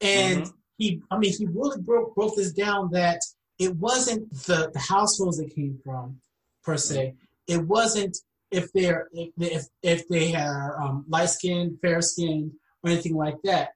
And 0.01 0.43
mm-hmm 0.43 0.57
he, 0.79 1.03
I 1.11 1.19
mean, 1.19 1.33
he 1.37 1.47
really 1.47 1.81
broke 1.81 2.15
broke 2.15 2.37
this 2.37 2.53
down 2.53 2.91
that 2.93 3.21
it 3.59 3.75
wasn't 3.77 4.31
the, 4.31 4.71
the 4.73 4.79
households 4.79 5.39
they 5.39 5.47
came 5.47 5.79
from, 5.83 6.21
per 6.63 6.77
se. 6.77 7.15
It 7.47 7.67
wasn't 7.67 8.17
if 8.51 8.73
they're 8.73 9.09
if 9.13 9.31
if, 9.39 9.65
if 9.83 10.09
they 10.09 10.35
are 10.35 10.81
um, 10.81 11.05
light 11.09 11.31
skinned, 11.31 11.79
fair 11.81 12.03
skinned, 12.03 12.53
or 12.83 12.91
anything 12.91 13.17
like 13.17 13.37
that. 13.45 13.71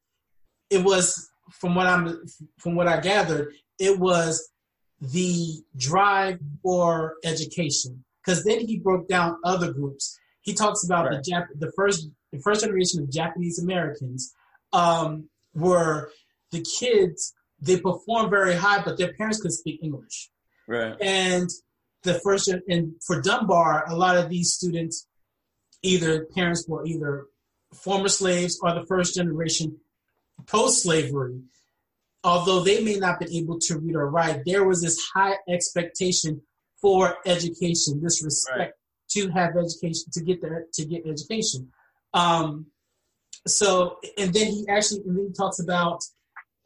It 0.68 0.84
was 0.84 1.30
from 1.50 1.74
what 1.74 1.86
I'm 1.86 2.22
from 2.58 2.74
what 2.74 2.88
I 2.88 3.00
gathered, 3.00 3.54
it 3.78 3.98
was 3.98 4.50
the 5.00 5.62
drive 5.76 6.38
for 6.62 7.14
education. 7.24 8.04
Because 8.24 8.44
then 8.44 8.60
he 8.60 8.78
broke 8.78 9.08
down 9.08 9.38
other 9.44 9.72
groups. 9.72 10.18
He 10.42 10.52
talks 10.52 10.84
about 10.84 11.06
right. 11.06 11.22
the 11.22 11.30
Jap- 11.30 11.58
the 11.58 11.72
first 11.74 12.08
the 12.32 12.38
first 12.38 12.62
generation 12.62 13.02
of 13.02 13.10
Japanese 13.10 13.58
Americans 13.58 14.34
um, 14.72 15.28
were 15.54 16.10
the 16.52 16.64
kids. 16.78 17.34
They 17.60 17.78
perform 17.78 18.30
very 18.30 18.54
high, 18.54 18.82
but 18.82 18.96
their 18.96 19.12
parents 19.12 19.40
could 19.40 19.52
speak 19.52 19.80
English. 19.82 20.30
Right. 20.66 20.96
And 21.00 21.50
the 22.02 22.14
first 22.14 22.48
and 22.48 22.94
for 23.06 23.20
Dunbar, 23.20 23.84
a 23.86 23.94
lot 23.94 24.16
of 24.16 24.30
these 24.30 24.52
students, 24.54 25.06
either 25.82 26.26
parents 26.34 26.66
were 26.66 26.86
either 26.86 27.26
former 27.74 28.08
slaves 28.08 28.58
or 28.62 28.72
the 28.72 28.86
first 28.86 29.14
generation 29.14 29.76
post-slavery. 30.46 31.40
Although 32.24 32.60
they 32.60 32.82
may 32.82 32.96
not 32.96 33.18
been 33.18 33.32
able 33.32 33.58
to 33.60 33.78
read 33.78 33.94
or 33.94 34.08
write, 34.08 34.42
there 34.44 34.64
was 34.64 34.82
this 34.82 34.98
high 35.14 35.36
expectation 35.48 36.42
for 36.80 37.16
education, 37.26 38.00
this 38.02 38.22
respect 38.24 38.58
right. 38.58 38.72
to 39.10 39.30
have 39.30 39.56
education, 39.56 40.04
to 40.12 40.22
get 40.22 40.40
there, 40.42 40.64
to 40.72 40.84
get 40.84 41.06
education. 41.06 41.68
Um, 42.14 42.66
so, 43.46 43.98
and 44.18 44.32
then 44.32 44.46
he 44.48 44.66
actually, 44.68 45.00
and 45.06 45.16
then 45.16 45.26
he 45.28 45.32
talks 45.32 45.60
about 45.60 46.02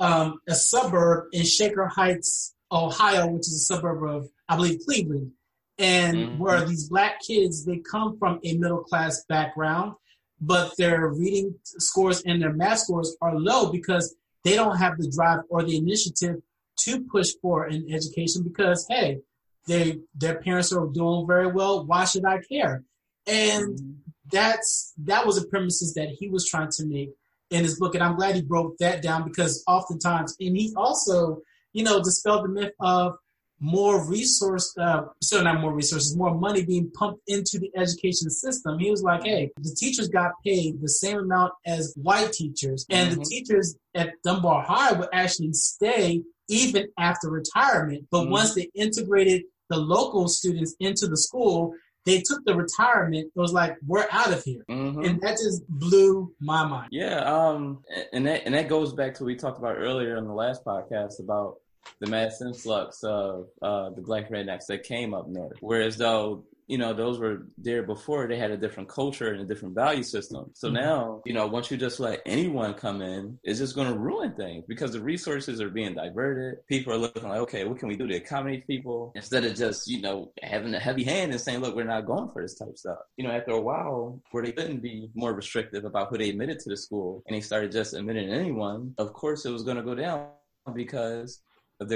um, 0.01 0.41
a 0.49 0.55
suburb 0.55 1.29
in 1.33 1.45
Shaker 1.45 1.87
Heights, 1.87 2.55
Ohio, 2.71 3.29
which 3.29 3.47
is 3.47 3.55
a 3.55 3.75
suburb 3.75 4.03
of, 4.03 4.29
I 4.49 4.57
believe, 4.57 4.81
Cleveland, 4.85 5.33
and 5.79 6.17
mm-hmm. 6.17 6.39
where 6.39 6.65
these 6.65 6.89
black 6.89 7.21
kids 7.21 7.65
they 7.65 7.79
come 7.79 8.19
from 8.19 8.41
a 8.45 8.57
middle 8.57 8.83
class 8.83 9.25
background, 9.29 9.95
but 10.41 10.77
their 10.77 11.09
reading 11.09 11.55
scores 11.65 12.23
and 12.23 12.43
their 12.43 12.53
math 12.53 12.81
scores 12.81 13.17
are 13.21 13.39
low 13.39 13.71
because 13.71 14.15
they 14.45 14.55
don't 14.55 14.77
have 14.77 14.99
the 14.99 15.11
drive 15.11 15.41
or 15.49 15.63
the 15.63 15.77
initiative 15.77 16.37
to 16.77 17.01
push 17.05 17.31
for 17.41 17.65
an 17.65 17.87
education 17.93 18.43
because 18.43 18.87
hey, 18.89 19.21
they 19.67 19.99
their 20.15 20.41
parents 20.41 20.73
are 20.73 20.87
doing 20.87 21.27
very 21.27 21.47
well. 21.47 21.85
Why 21.85 22.05
should 22.05 22.25
I 22.25 22.41
care? 22.41 22.83
And 23.27 23.79
mm-hmm. 23.79 23.93
that's 24.31 24.93
that 25.05 25.27
was 25.27 25.41
the 25.41 25.49
premises 25.49 25.95
that 25.95 26.09
he 26.09 26.29
was 26.29 26.49
trying 26.49 26.71
to 26.73 26.87
make 26.87 27.11
in 27.55 27.63
his 27.63 27.79
book, 27.79 27.95
and 27.95 28.03
I'm 28.03 28.17
glad 28.17 28.35
he 28.35 28.43
broke 28.43 28.77
that 28.79 29.01
down 29.01 29.25
because 29.25 29.63
oftentimes, 29.67 30.37
and 30.41 30.57
he 30.57 30.75
also, 30.77 31.41
you 31.73 31.85
know, 31.85 32.03
dispelled 32.03 32.45
the 32.45 32.49
myth 32.49 32.73
of 32.81 33.17
more 33.61 34.07
resource, 34.07 34.75
uh, 34.79 35.03
so 35.23 35.41
not 35.41 35.61
more 35.61 35.73
resources, 35.73 36.17
more 36.17 36.35
money 36.35 36.65
being 36.65 36.91
pumped 36.91 37.23
into 37.29 37.59
the 37.59 37.71
education 37.77 38.29
system. 38.29 38.79
He 38.79 38.91
was 38.91 39.03
like, 39.03 39.23
hey, 39.23 39.53
the 39.57 39.75
teachers 39.79 40.09
got 40.09 40.33
paid 40.45 40.83
the 40.83 40.89
same 40.89 41.19
amount 41.19 41.53
as 41.65 41.95
white 41.97 42.33
teachers, 42.33 42.85
and 42.91 43.11
mm-hmm. 43.11 43.21
the 43.21 43.25
teachers 43.25 43.77
at 43.95 44.11
Dunbar 44.25 44.65
High 44.65 44.93
would 44.93 45.09
actually 45.13 45.53
stay 45.53 46.23
even 46.49 46.89
after 46.99 47.31
retirement. 47.31 48.07
But 48.11 48.23
mm-hmm. 48.23 48.33
once 48.33 48.55
they 48.55 48.69
integrated 48.75 49.45
the 49.71 49.79
local 49.79 50.29
students 50.29 50.75
into 50.81 51.07
the 51.07 51.17
school, 51.17 51.75
they 52.05 52.21
took 52.21 52.45
the 52.45 52.55
retirement. 52.55 53.31
It 53.35 53.41
was 53.41 53.53
like, 53.53 53.77
we're 53.87 54.07
out 54.11 54.33
of 54.33 54.43
here. 54.45 54.65
Mm-hmm. 54.71 55.05
And 55.05 55.21
that 55.23 55.33
just 55.33 55.67
blew 55.69 56.33
my 56.41 56.65
mind. 56.67 56.89
Yeah. 56.93 57.21
Um, 57.21 57.83
and 58.13 58.27
that, 58.27 58.43
and 58.45 58.55
that 58.55 58.69
goes 58.69 58.93
back 58.93 59.15
to 59.15 59.23
what 59.23 59.29
we 59.29 59.37
talked 59.37 59.59
about 59.59 59.77
earlier 59.77 60.17
in 60.17 60.27
the 60.27 60.35
last 60.35 60.65
podcast 60.65 61.21
about 61.21 61.57
the 62.01 62.07
mass 62.07 62.41
influx 62.41 63.03
of 63.03 63.49
uh, 63.63 63.91
the 63.91 64.03
black 64.03 64.31
rednecks 64.31 64.67
that 64.67 64.83
came 64.83 65.15
up 65.15 65.29
north. 65.29 65.57
Whereas 65.61 65.97
though 65.97 66.45
you 66.67 66.79
know, 66.79 66.95
those 66.95 67.19
were 67.19 67.47
there 67.59 67.83
before. 67.83 68.27
They 68.27 68.39
had 68.39 68.51
a 68.51 68.57
different 68.57 68.89
culture 68.89 69.33
and 69.33 69.41
a 69.41 69.45
different 69.45 69.75
value 69.75 70.03
system. 70.03 70.51
So 70.55 70.69
mm-hmm. 70.69 70.77
now, 70.77 71.23
you 71.25 71.35
know, 71.35 71.47
once 71.47 71.71
you 71.71 71.77
just 71.77 72.01
let 72.01 72.23
anyone 72.27 72.75
come 72.75 73.03
in, 73.03 73.39
it's 73.43 73.59
just 73.59 73.75
going 73.75 73.93
to 73.93 73.99
ruin 73.99 74.33
things 74.33 74.65
because 74.67 74.93
the 74.93 75.01
resources 75.01 75.61
are 75.61 75.69
being 75.69 75.95
diverted. 75.95 76.67
People 76.67 76.93
are 76.93 76.99
looking 76.99 77.29
like, 77.29 77.41
okay, 77.41 77.65
what 77.65 77.79
can 77.79 77.89
we 77.89 77.97
do 77.97 78.07
to 78.07 78.17
accommodate 78.17 78.67
people 78.67 79.13
instead 79.15 79.45
of 79.45 79.55
just, 79.55 79.89
you 79.89 80.01
know, 80.01 80.33
having 80.43 80.75
a 80.75 80.81
heavy 80.81 81.05
hand 81.05 81.33
and 81.33 81.41
saying, 81.41 81.61
look, 81.61 81.75
we're 81.75 81.85
not 81.85 82.07
going 82.07 82.31
for 82.33 82.43
this 82.43 82.55
type 82.55 82.69
of 82.69 82.79
stuff. 82.79 82.99
You 83.17 83.27
know, 83.27 83.33
after 83.33 83.53
a 83.53 83.61
while, 83.61 84.21
where 84.31 84.43
they 84.43 84.53
couldn't 84.53 84.83
be 84.83 85.11
more 85.15 85.35
restrictive 85.35 85.85
about 85.85 86.09
who 86.09 86.19
they 86.19 86.31
admitted 86.31 86.59
to 86.61 86.71
the 86.71 86.77
school 86.77 87.23
and 87.27 87.37
they 87.37 87.41
started 87.41 87.73
just 87.73 87.95
admitting 87.95 88.31
anyone, 88.31 88.95
of 88.99 89.13
course 89.13 89.45
it 89.45 89.51
was 89.51 89.63
going 89.63 89.77
to 89.77 89.83
go 89.83 89.95
down 89.95 90.29
because 90.75 91.41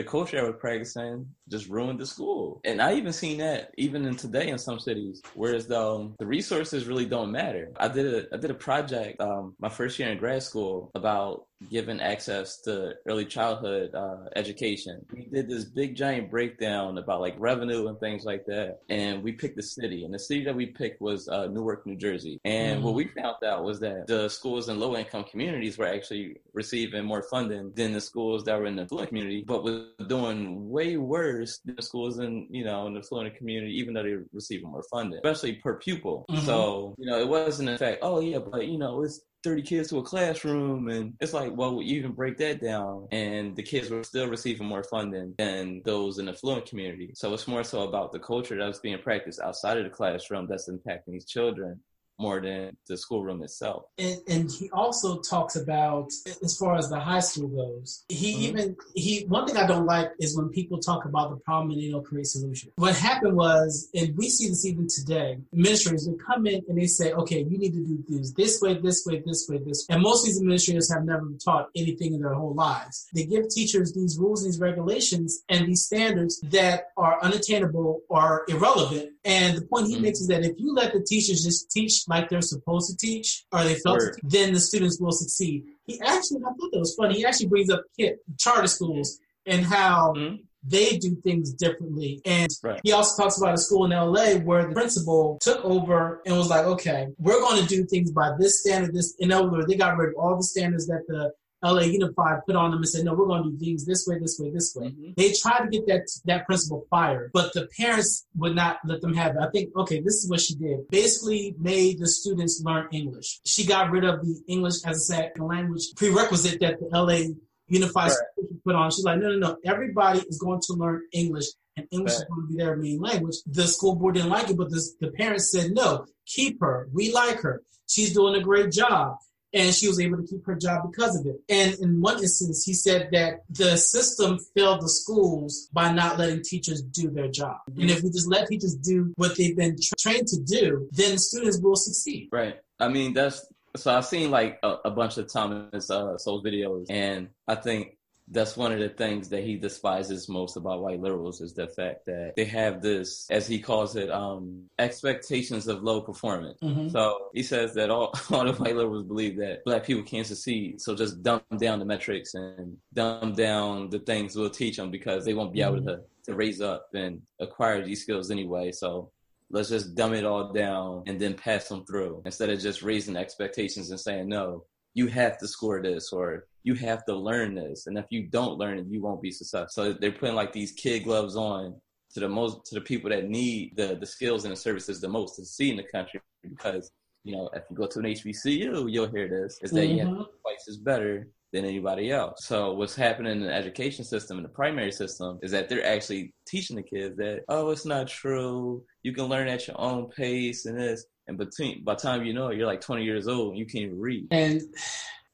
culture 0.02 0.38
I 0.38 0.42
was 0.42 0.56
practicing 0.58 1.26
just 1.48 1.68
ruined 1.68 2.00
the 2.00 2.06
school. 2.06 2.60
And 2.64 2.80
I 2.82 2.94
even 2.94 3.12
seen 3.12 3.38
that 3.38 3.72
even 3.76 4.04
in 4.04 4.16
today 4.16 4.48
in 4.48 4.58
some 4.58 4.78
cities, 4.78 5.22
whereas 5.34 5.66
though 5.66 6.14
the 6.18 6.26
resources 6.26 6.86
really 6.86 7.06
don't 7.06 7.32
matter. 7.32 7.72
I 7.76 7.88
did 7.88 8.06
a 8.06 8.34
I 8.34 8.38
did 8.38 8.50
a 8.50 8.54
project 8.54 9.20
um, 9.20 9.54
my 9.58 9.68
first 9.68 9.98
year 9.98 10.10
in 10.10 10.18
grad 10.18 10.42
school 10.42 10.90
about 10.94 11.46
given 11.70 12.00
access 12.00 12.60
to 12.62 12.94
early 13.06 13.24
childhood 13.24 13.94
uh, 13.94 14.28
education. 14.36 15.04
We 15.12 15.28
did 15.32 15.48
this 15.48 15.64
big 15.64 15.96
giant 15.96 16.30
breakdown 16.30 16.98
about 16.98 17.20
like 17.20 17.34
revenue 17.38 17.88
and 17.88 17.98
things 17.98 18.24
like 18.24 18.46
that. 18.46 18.78
And 18.88 19.22
we 19.22 19.32
picked 19.32 19.56
the 19.56 19.62
city 19.62 20.04
and 20.04 20.14
the 20.14 20.18
city 20.18 20.44
that 20.44 20.54
we 20.54 20.66
picked 20.66 21.00
was 21.00 21.28
uh, 21.28 21.46
Newark, 21.46 21.86
New 21.86 21.96
Jersey. 21.96 22.40
And 22.44 22.80
mm. 22.80 22.82
what 22.84 22.94
we 22.94 23.08
found 23.08 23.36
out 23.44 23.64
was 23.64 23.80
that 23.80 24.06
the 24.06 24.28
schools 24.28 24.68
in 24.68 24.78
low 24.78 24.96
income 24.96 25.24
communities 25.24 25.78
were 25.78 25.86
actually 25.86 26.36
receiving 26.52 27.04
more 27.04 27.22
funding 27.22 27.72
than 27.74 27.92
the 27.92 28.00
schools 28.00 28.44
that 28.44 28.58
were 28.58 28.66
in 28.66 28.76
the 28.76 28.82
affluent 28.82 29.08
community, 29.08 29.44
but 29.46 29.64
was 29.64 29.86
doing 30.06 30.70
way 30.70 30.96
worse 30.96 31.58
than 31.64 31.76
the 31.76 31.82
schools 31.82 32.18
in, 32.18 32.46
you 32.50 32.64
know, 32.64 32.86
in 32.86 32.94
the 32.94 33.00
affluent 33.00 33.34
community, 33.36 33.78
even 33.78 33.94
though 33.94 34.02
they're 34.02 34.24
receiving 34.32 34.70
more 34.70 34.84
funding, 34.90 35.20
especially 35.24 35.54
per 35.54 35.74
pupil. 35.76 36.24
Mm-hmm. 36.30 36.46
So, 36.46 36.94
you 36.98 37.10
know, 37.10 37.20
it 37.20 37.28
wasn't 37.28 37.68
in 37.68 37.78
fact, 37.78 37.98
oh 38.02 38.20
yeah, 38.20 38.38
but 38.38 38.66
you 38.66 38.78
know, 38.78 39.02
it's 39.02 39.20
30 39.44 39.62
kids 39.62 39.88
to 39.88 39.98
a 39.98 40.02
classroom 40.02 40.88
and 40.88 41.14
it's 41.20 41.32
like 41.32 41.56
well 41.56 41.80
you 41.80 41.96
even 41.96 42.12
break 42.12 42.36
that 42.38 42.60
down 42.60 43.06
and 43.12 43.54
the 43.54 43.62
kids 43.62 43.88
were 43.90 44.02
still 44.02 44.28
receiving 44.28 44.66
more 44.66 44.82
funding 44.82 45.34
than 45.38 45.80
those 45.84 46.18
in 46.18 46.26
the 46.26 46.32
affluent 46.32 46.66
community. 46.66 47.10
So 47.14 47.32
it's 47.34 47.48
more 47.48 47.64
so 47.64 47.82
about 47.82 48.12
the 48.12 48.18
culture 48.18 48.56
that's 48.56 48.80
being 48.80 48.98
practiced 48.98 49.40
outside 49.40 49.78
of 49.78 49.84
the 49.84 49.90
classroom 49.90 50.46
that's 50.48 50.68
impacting 50.68 51.12
these 51.12 51.24
children 51.24 51.80
more 52.18 52.40
than 52.40 52.76
the 52.86 52.96
schoolroom 52.96 53.42
itself. 53.42 53.84
And, 53.96 54.18
and, 54.28 54.50
he 54.50 54.70
also 54.70 55.20
talks 55.20 55.56
about 55.56 56.10
as 56.42 56.56
far 56.58 56.76
as 56.76 56.88
the 56.88 56.98
high 56.98 57.20
school 57.20 57.48
goes. 57.48 58.04
He 58.08 58.32
mm-hmm. 58.32 58.42
even 58.42 58.76
he 58.94 59.24
one 59.28 59.46
thing 59.46 59.56
I 59.56 59.66
don't 59.66 59.86
like 59.86 60.10
is 60.18 60.36
when 60.36 60.48
people 60.48 60.78
talk 60.78 61.04
about 61.04 61.30
the 61.30 61.36
problem 61.36 61.70
and 61.70 61.82
they 61.82 61.90
don't 61.90 62.04
create 62.04 62.26
solution. 62.26 62.72
What 62.76 62.96
happened 62.96 63.36
was, 63.36 63.88
and 63.94 64.16
we 64.16 64.28
see 64.30 64.48
this 64.48 64.64
even 64.64 64.88
today, 64.88 65.38
administrators 65.52 66.08
would 66.08 66.24
come 66.24 66.46
in 66.46 66.62
and 66.68 66.78
they 66.78 66.86
say, 66.86 67.12
okay, 67.12 67.44
you 67.48 67.58
need 67.58 67.72
to 67.72 67.84
do 67.84 68.02
things 68.08 68.32
this 68.32 68.60
way, 68.60 68.74
this 68.74 69.04
way, 69.06 69.22
this 69.24 69.46
way, 69.48 69.58
this 69.58 69.86
way. 69.88 69.94
And 69.94 70.02
most 70.02 70.22
of 70.22 70.26
these 70.26 70.40
administrators 70.40 70.92
have 70.92 71.04
never 71.04 71.28
taught 71.44 71.68
anything 71.76 72.14
in 72.14 72.20
their 72.20 72.34
whole 72.34 72.54
lives. 72.54 73.06
They 73.14 73.24
give 73.24 73.48
teachers 73.48 73.92
these 73.92 74.18
rules, 74.18 74.44
these 74.44 74.58
regulations, 74.58 75.44
and 75.48 75.66
these 75.66 75.84
standards 75.84 76.40
that 76.44 76.86
are 76.96 77.22
unattainable 77.22 78.00
or 78.08 78.44
irrelevant. 78.48 79.10
And 79.24 79.58
the 79.58 79.66
point 79.66 79.88
he 79.88 79.94
mm-hmm. 79.94 80.02
makes 80.04 80.20
is 80.20 80.28
that 80.28 80.44
if 80.44 80.58
you 80.58 80.74
let 80.74 80.92
the 80.92 81.00
teachers 81.00 81.44
just 81.44 81.70
teach 81.70 82.07
like 82.08 82.28
they're 82.28 82.40
supposed 82.42 82.90
to 82.90 82.96
teach 82.96 83.44
or 83.52 83.62
they 83.62 83.76
felt 83.76 84.00
then 84.22 84.52
the 84.52 84.60
students 84.60 85.00
will 85.00 85.12
succeed. 85.12 85.64
He 85.86 86.00
actually, 86.00 86.40
I 86.40 86.50
thought 86.50 86.70
that 86.72 86.78
was 86.78 86.94
funny. 86.94 87.14
He 87.14 87.24
actually 87.24 87.48
brings 87.48 87.70
up 87.70 87.82
kid, 87.98 88.16
charter 88.38 88.66
schools 88.66 89.18
and 89.46 89.64
how 89.64 90.12
mm-hmm. 90.16 90.36
they 90.64 90.98
do 90.98 91.16
things 91.16 91.52
differently. 91.52 92.20
And 92.24 92.48
right. 92.62 92.80
he 92.82 92.92
also 92.92 93.22
talks 93.22 93.38
about 93.38 93.54
a 93.54 93.58
school 93.58 93.84
in 93.84 93.90
LA 93.90 94.34
where 94.44 94.66
the 94.66 94.74
principal 94.74 95.38
took 95.40 95.64
over 95.64 96.22
and 96.26 96.36
was 96.36 96.50
like, 96.50 96.64
okay, 96.64 97.08
we're 97.18 97.40
going 97.40 97.62
to 97.62 97.68
do 97.68 97.84
things 97.86 98.10
by 98.10 98.32
this 98.38 98.60
standard, 98.60 98.94
this, 98.94 99.14
in 99.18 99.32
other 99.32 99.50
words, 99.50 99.66
they 99.66 99.76
got 99.76 99.96
rid 99.96 100.10
of 100.10 100.14
all 100.16 100.36
the 100.36 100.42
standards 100.42 100.86
that 100.86 101.04
the 101.08 101.32
LA 101.62 101.82
Unified 101.82 102.40
put 102.46 102.54
on 102.54 102.70
them 102.70 102.78
and 102.78 102.88
said, 102.88 103.04
no, 103.04 103.14
we're 103.14 103.26
going 103.26 103.42
to 103.42 103.50
do 103.50 103.58
things 103.58 103.84
this 103.84 104.06
way, 104.06 104.18
this 104.18 104.38
way, 104.38 104.50
this 104.50 104.74
way. 104.76 104.88
Mm-hmm. 104.88 105.12
They 105.16 105.32
tried 105.32 105.64
to 105.64 105.68
get 105.68 105.86
that 105.86 106.08
that 106.24 106.46
principal 106.46 106.86
fired, 106.88 107.30
but 107.32 107.52
the 107.52 107.68
parents 107.76 108.26
would 108.36 108.54
not 108.54 108.78
let 108.84 109.00
them 109.00 109.14
have 109.14 109.34
it. 109.36 109.40
I 109.40 109.50
think, 109.50 109.74
okay, 109.76 110.00
this 110.00 110.22
is 110.22 110.30
what 110.30 110.40
she 110.40 110.54
did. 110.54 110.88
Basically 110.88 111.54
made 111.58 111.98
the 111.98 112.06
students 112.06 112.62
learn 112.64 112.88
English. 112.92 113.40
She 113.44 113.66
got 113.66 113.90
rid 113.90 114.04
of 114.04 114.20
the 114.20 114.40
English 114.46 114.84
as 114.84 114.96
a 114.98 115.00
second 115.00 115.46
language 115.46 115.82
prerequisite 115.96 116.60
that 116.60 116.78
the 116.78 116.86
LA 116.96 117.34
Unified 117.68 118.10
right. 118.10 118.62
put 118.64 118.74
on. 118.74 118.90
She's 118.90 119.04
like, 119.04 119.18
no, 119.18 119.28
no, 119.30 119.38
no. 119.38 119.56
Everybody 119.64 120.20
is 120.20 120.38
going 120.38 120.60
to 120.66 120.72
learn 120.74 121.02
English 121.12 121.46
and 121.76 121.86
English 121.90 122.12
right. 122.12 122.20
is 122.20 122.24
going 122.28 122.42
to 122.42 122.48
be 122.48 122.56
their 122.56 122.76
main 122.76 123.00
language. 123.00 123.36
The 123.46 123.66
school 123.66 123.94
board 123.94 124.14
didn't 124.14 124.30
like 124.30 124.48
it, 124.48 124.56
but 124.56 124.70
the, 124.70 124.82
the 125.00 125.10
parents 125.10 125.50
said, 125.50 125.72
no, 125.72 126.06
keep 126.24 126.60
her. 126.60 126.88
We 126.92 127.12
like 127.12 127.40
her. 127.40 127.62
She's 127.86 128.14
doing 128.14 128.34
a 128.36 128.40
great 128.42 128.72
job 128.72 129.18
and 129.54 129.74
she 129.74 129.88
was 129.88 130.00
able 130.00 130.18
to 130.18 130.26
keep 130.26 130.44
her 130.46 130.54
job 130.54 130.90
because 130.90 131.18
of 131.18 131.26
it. 131.26 131.40
And 131.48 131.74
in 131.80 132.00
one 132.00 132.18
instance, 132.18 132.64
he 132.64 132.74
said 132.74 133.08
that 133.12 133.40
the 133.50 133.76
system 133.76 134.38
failed 134.54 134.82
the 134.82 134.88
schools 134.88 135.68
by 135.72 135.92
not 135.92 136.18
letting 136.18 136.42
teachers 136.42 136.82
do 136.82 137.10
their 137.10 137.28
job. 137.28 137.56
Mm-hmm. 137.70 137.80
And 137.82 137.90
if 137.90 138.02
we 138.02 138.10
just 138.10 138.28
let 138.28 138.48
teachers 138.48 138.74
do 138.74 139.12
what 139.16 139.36
they've 139.36 139.56
been 139.56 139.76
tra- 139.80 139.96
trained 139.98 140.26
to 140.28 140.40
do, 140.40 140.88
then 140.92 141.18
students 141.18 141.60
will 141.60 141.76
succeed. 141.76 142.28
Right. 142.32 142.56
I 142.80 142.88
mean, 142.88 143.12
that's 143.14 143.46
so 143.76 143.94
I've 143.94 144.06
seen 144.06 144.30
like 144.30 144.58
a, 144.62 144.76
a 144.86 144.90
bunch 144.90 145.18
of 145.18 145.30
Thomas 145.32 145.90
uh, 145.90 146.16
Sowell's 146.18 146.44
videos, 146.44 146.86
and 146.88 147.28
I 147.46 147.54
think 147.54 147.97
that's 148.30 148.56
one 148.56 148.72
of 148.72 148.78
the 148.78 148.88
things 148.88 149.28
that 149.30 149.42
he 149.42 149.56
despises 149.56 150.28
most 150.28 150.56
about 150.56 150.82
white 150.82 151.00
liberals 151.00 151.40
is 151.40 151.54
the 151.54 151.66
fact 151.68 152.04
that 152.06 152.34
they 152.36 152.44
have 152.44 152.82
this, 152.82 153.26
as 153.30 153.46
he 153.46 153.58
calls 153.58 153.96
it, 153.96 154.10
um, 154.10 154.64
expectations 154.78 155.66
of 155.66 155.82
low 155.82 156.00
performance. 156.00 156.58
Mm-hmm. 156.62 156.88
So 156.88 157.28
he 157.32 157.42
says 157.42 157.74
that 157.74 157.90
all, 157.90 158.12
all 158.30 158.44
the 158.44 158.52
white 158.52 158.76
liberals 158.76 159.06
believe 159.06 159.36
that 159.38 159.64
black 159.64 159.84
people 159.84 160.02
can't 160.02 160.26
succeed. 160.26 160.80
So 160.80 160.94
just 160.94 161.22
dumb 161.22 161.42
down 161.58 161.78
the 161.78 161.84
metrics 161.84 162.34
and 162.34 162.76
dumb 162.92 163.34
down 163.34 163.90
the 163.90 164.00
things 164.00 164.36
we'll 164.36 164.50
teach 164.50 164.76
them 164.76 164.90
because 164.90 165.24
they 165.24 165.34
won't 165.34 165.52
be 165.52 165.62
able 165.62 165.76
mm-hmm. 165.76 165.88
to, 165.88 166.00
to 166.26 166.34
raise 166.34 166.60
up 166.60 166.88
and 166.94 167.22
acquire 167.40 167.84
these 167.84 168.02
skills 168.02 168.30
anyway. 168.30 168.72
So 168.72 169.10
let's 169.50 169.70
just 169.70 169.94
dumb 169.94 170.14
it 170.14 170.24
all 170.24 170.52
down 170.52 171.04
and 171.06 171.18
then 171.18 171.34
pass 171.34 171.68
them 171.68 171.84
through 171.86 172.22
instead 172.26 172.50
of 172.50 172.60
just 172.60 172.82
raising 172.82 173.16
expectations 173.16 173.90
and 173.90 173.98
saying, 173.98 174.28
no, 174.28 174.64
you 174.98 175.06
have 175.06 175.38
to 175.38 175.46
score 175.46 175.80
this 175.80 176.12
or 176.12 176.46
you 176.64 176.74
have 176.74 177.04
to 177.04 177.14
learn 177.14 177.54
this. 177.54 177.86
And 177.86 177.96
if 177.96 178.06
you 178.10 178.26
don't 178.26 178.58
learn 178.58 178.78
it, 178.80 178.86
you 178.88 179.00
won't 179.00 179.22
be 179.22 179.30
successful. 179.30 179.68
So 179.70 179.92
they're 179.92 180.10
putting 180.10 180.34
like 180.34 180.52
these 180.52 180.72
kid 180.72 181.04
gloves 181.04 181.36
on 181.36 181.80
to 182.14 182.20
the 182.20 182.28
most 182.28 182.66
to 182.66 182.74
the 182.74 182.80
people 182.80 183.08
that 183.10 183.28
need 183.28 183.76
the 183.76 183.96
the 184.00 184.06
skills 184.06 184.44
and 184.44 184.52
the 184.52 184.56
services 184.56 185.00
the 185.00 185.08
most 185.08 185.36
to 185.36 185.44
see 185.44 185.70
in 185.70 185.76
the 185.76 185.84
country 185.84 186.20
because 186.42 186.90
you 187.22 187.36
know 187.36 187.48
if 187.52 187.62
you 187.68 187.76
go 187.76 187.86
to 187.86 187.98
an 187.98 188.06
HBCU 188.06 188.90
you'll 188.90 189.14
hear 189.16 189.28
this 189.28 189.58
is 189.60 189.70
that 189.72 189.82
mm-hmm. 189.82 189.92
you 189.92 189.98
have 189.98 190.08
mm-hmm. 190.08 190.22
twice 190.42 190.64
as 190.70 190.78
better 190.78 191.28
than 191.52 191.64
anybody 191.66 192.10
else. 192.10 192.46
So 192.46 192.72
what's 192.72 192.96
happening 192.96 193.32
in 193.32 193.42
the 193.42 193.52
education 193.52 194.04
system 194.04 194.38
in 194.38 194.42
the 194.42 194.48
primary 194.48 194.92
system 194.92 195.38
is 195.42 195.50
that 195.52 195.68
they're 195.68 195.86
actually 195.86 196.34
teaching 196.46 196.76
the 196.76 196.82
kids 196.82 197.16
that 197.18 197.44
oh 197.48 197.70
it's 197.70 197.86
not 197.86 198.08
true 198.08 198.82
you 199.02 199.12
can 199.12 199.26
learn 199.26 199.48
at 199.48 199.66
your 199.68 199.80
own 199.80 200.08
pace 200.08 200.66
and 200.66 200.78
this 200.78 201.04
and 201.28 201.38
between 201.38 201.84
by 201.84 201.94
time 201.94 202.24
you 202.24 202.32
know 202.32 202.48
it, 202.48 202.56
you're 202.56 202.66
like 202.66 202.80
20 202.80 203.04
years 203.04 203.28
old 203.28 203.50
and 203.50 203.58
you 203.58 203.66
can't 203.66 203.84
even 203.84 204.00
read. 204.00 204.26
And 204.30 204.62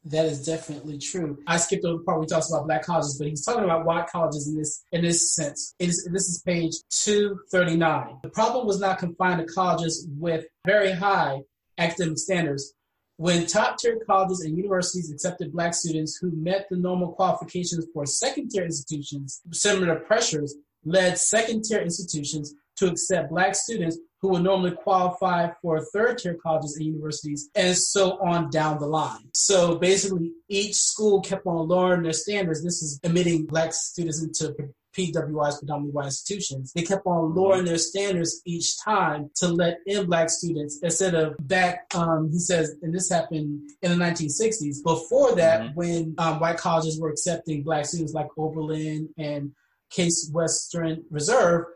that 0.07 0.27
is 0.27 0.45
definitely 0.45 0.99
true. 0.99 1.39
I 1.47 1.57
skipped 1.57 1.85
over 1.85 1.99
the 1.99 2.05
part 2.05 2.19
where 2.19 2.25
he 2.25 2.29
talks 2.29 2.51
about 2.51 2.67
black 2.67 2.85
colleges, 2.85 3.17
but 3.19 3.29
he's 3.29 3.45
talking 3.45 3.65
about 3.65 3.87
white 3.87 4.09
colleges 4.09 4.49
in 4.49 4.57
this 4.57 4.85
in 4.93 5.03
this 5.03 5.35
sense. 5.35 5.75
Is, 5.79 6.07
this 6.13 6.29
is 6.29 6.43
page 6.43 6.75
239. 6.91 8.19
The 8.23 8.29
problem 8.29 8.67
was 8.67 8.81
not 8.81 8.99
confined 8.99 9.47
to 9.47 9.53
colleges 9.53 10.07
with 10.19 10.45
very 10.67 10.93
high 10.93 11.41
academic 11.79 12.19
standards. 12.19 12.75
When 13.17 13.47
top 13.47 13.79
tier 13.79 13.99
colleges 14.05 14.41
and 14.41 14.57
universities 14.57 15.11
accepted 15.11 15.53
black 15.53 15.73
students 15.73 16.19
who 16.21 16.33
met 16.33 16.67
the 16.69 16.77
normal 16.77 17.13
qualifications 17.13 17.87
for 17.95 18.05
second 18.07 18.51
tier 18.51 18.65
institutions, 18.65 19.41
similar 19.53 20.01
pressures 20.01 20.57
led 20.85 21.17
second 21.17 21.63
tier 21.63 21.81
institutions 21.81 22.55
to 22.77 22.89
accept 22.89 23.31
black 23.31 23.55
students 23.55 23.99
who 24.25 24.31
would 24.31 24.43
normally 24.43 24.71
qualify 24.71 25.51
for 25.61 25.85
third 25.85 26.17
tier 26.17 26.33
colleges 26.33 26.79
and 26.79 26.87
universities, 26.87 27.51
and 27.55 27.77
so 27.77 28.13
on 28.27 28.49
down 28.49 28.79
the 28.79 28.87
line. 28.87 29.29
So 29.35 29.77
basically, 29.77 30.33
each 30.49 30.77
school 30.77 31.21
kept 31.21 31.45
on 31.45 31.69
lowering 31.69 32.05
their 32.05 32.15
standards. 32.15 32.65
This 32.65 32.81
is 32.81 32.99
admitting 33.05 33.45
black 33.45 33.75
students 33.75 34.23
into 34.23 34.55
PWIs, 34.97 35.59
predominantly 35.59 35.93
white 35.93 36.07
institutions. 36.07 36.73
They 36.73 36.85
kept 36.85 37.05
on 37.05 37.35
lowering 37.35 37.67
their 37.67 37.77
standards 37.77 38.41
each 38.47 38.83
time 38.83 39.29
to 39.37 39.49
let 39.49 39.81
in 39.85 40.07
black 40.07 40.31
students 40.31 40.79
instead 40.83 41.15
of 41.15 41.37
back, 41.47 41.85
um, 41.95 42.31
he 42.33 42.39
says, 42.39 42.77
and 42.81 42.95
this 42.95 43.11
happened 43.11 43.69
in 43.83 43.91
the 43.91 44.03
1960s. 44.03 44.83
Before 44.83 45.35
that, 45.35 45.61
mm-hmm. 45.61 45.75
when 45.75 46.15
um, 46.17 46.41
white 46.41 46.57
colleges 46.57 46.99
were 46.99 47.11
accepting 47.11 47.63
black 47.63 47.85
students 47.85 48.15
like 48.15 48.29
Oberlin 48.39 49.11
and 49.19 49.53
Case 49.91 50.31
Western 50.33 51.05
Reserve, 51.11 51.67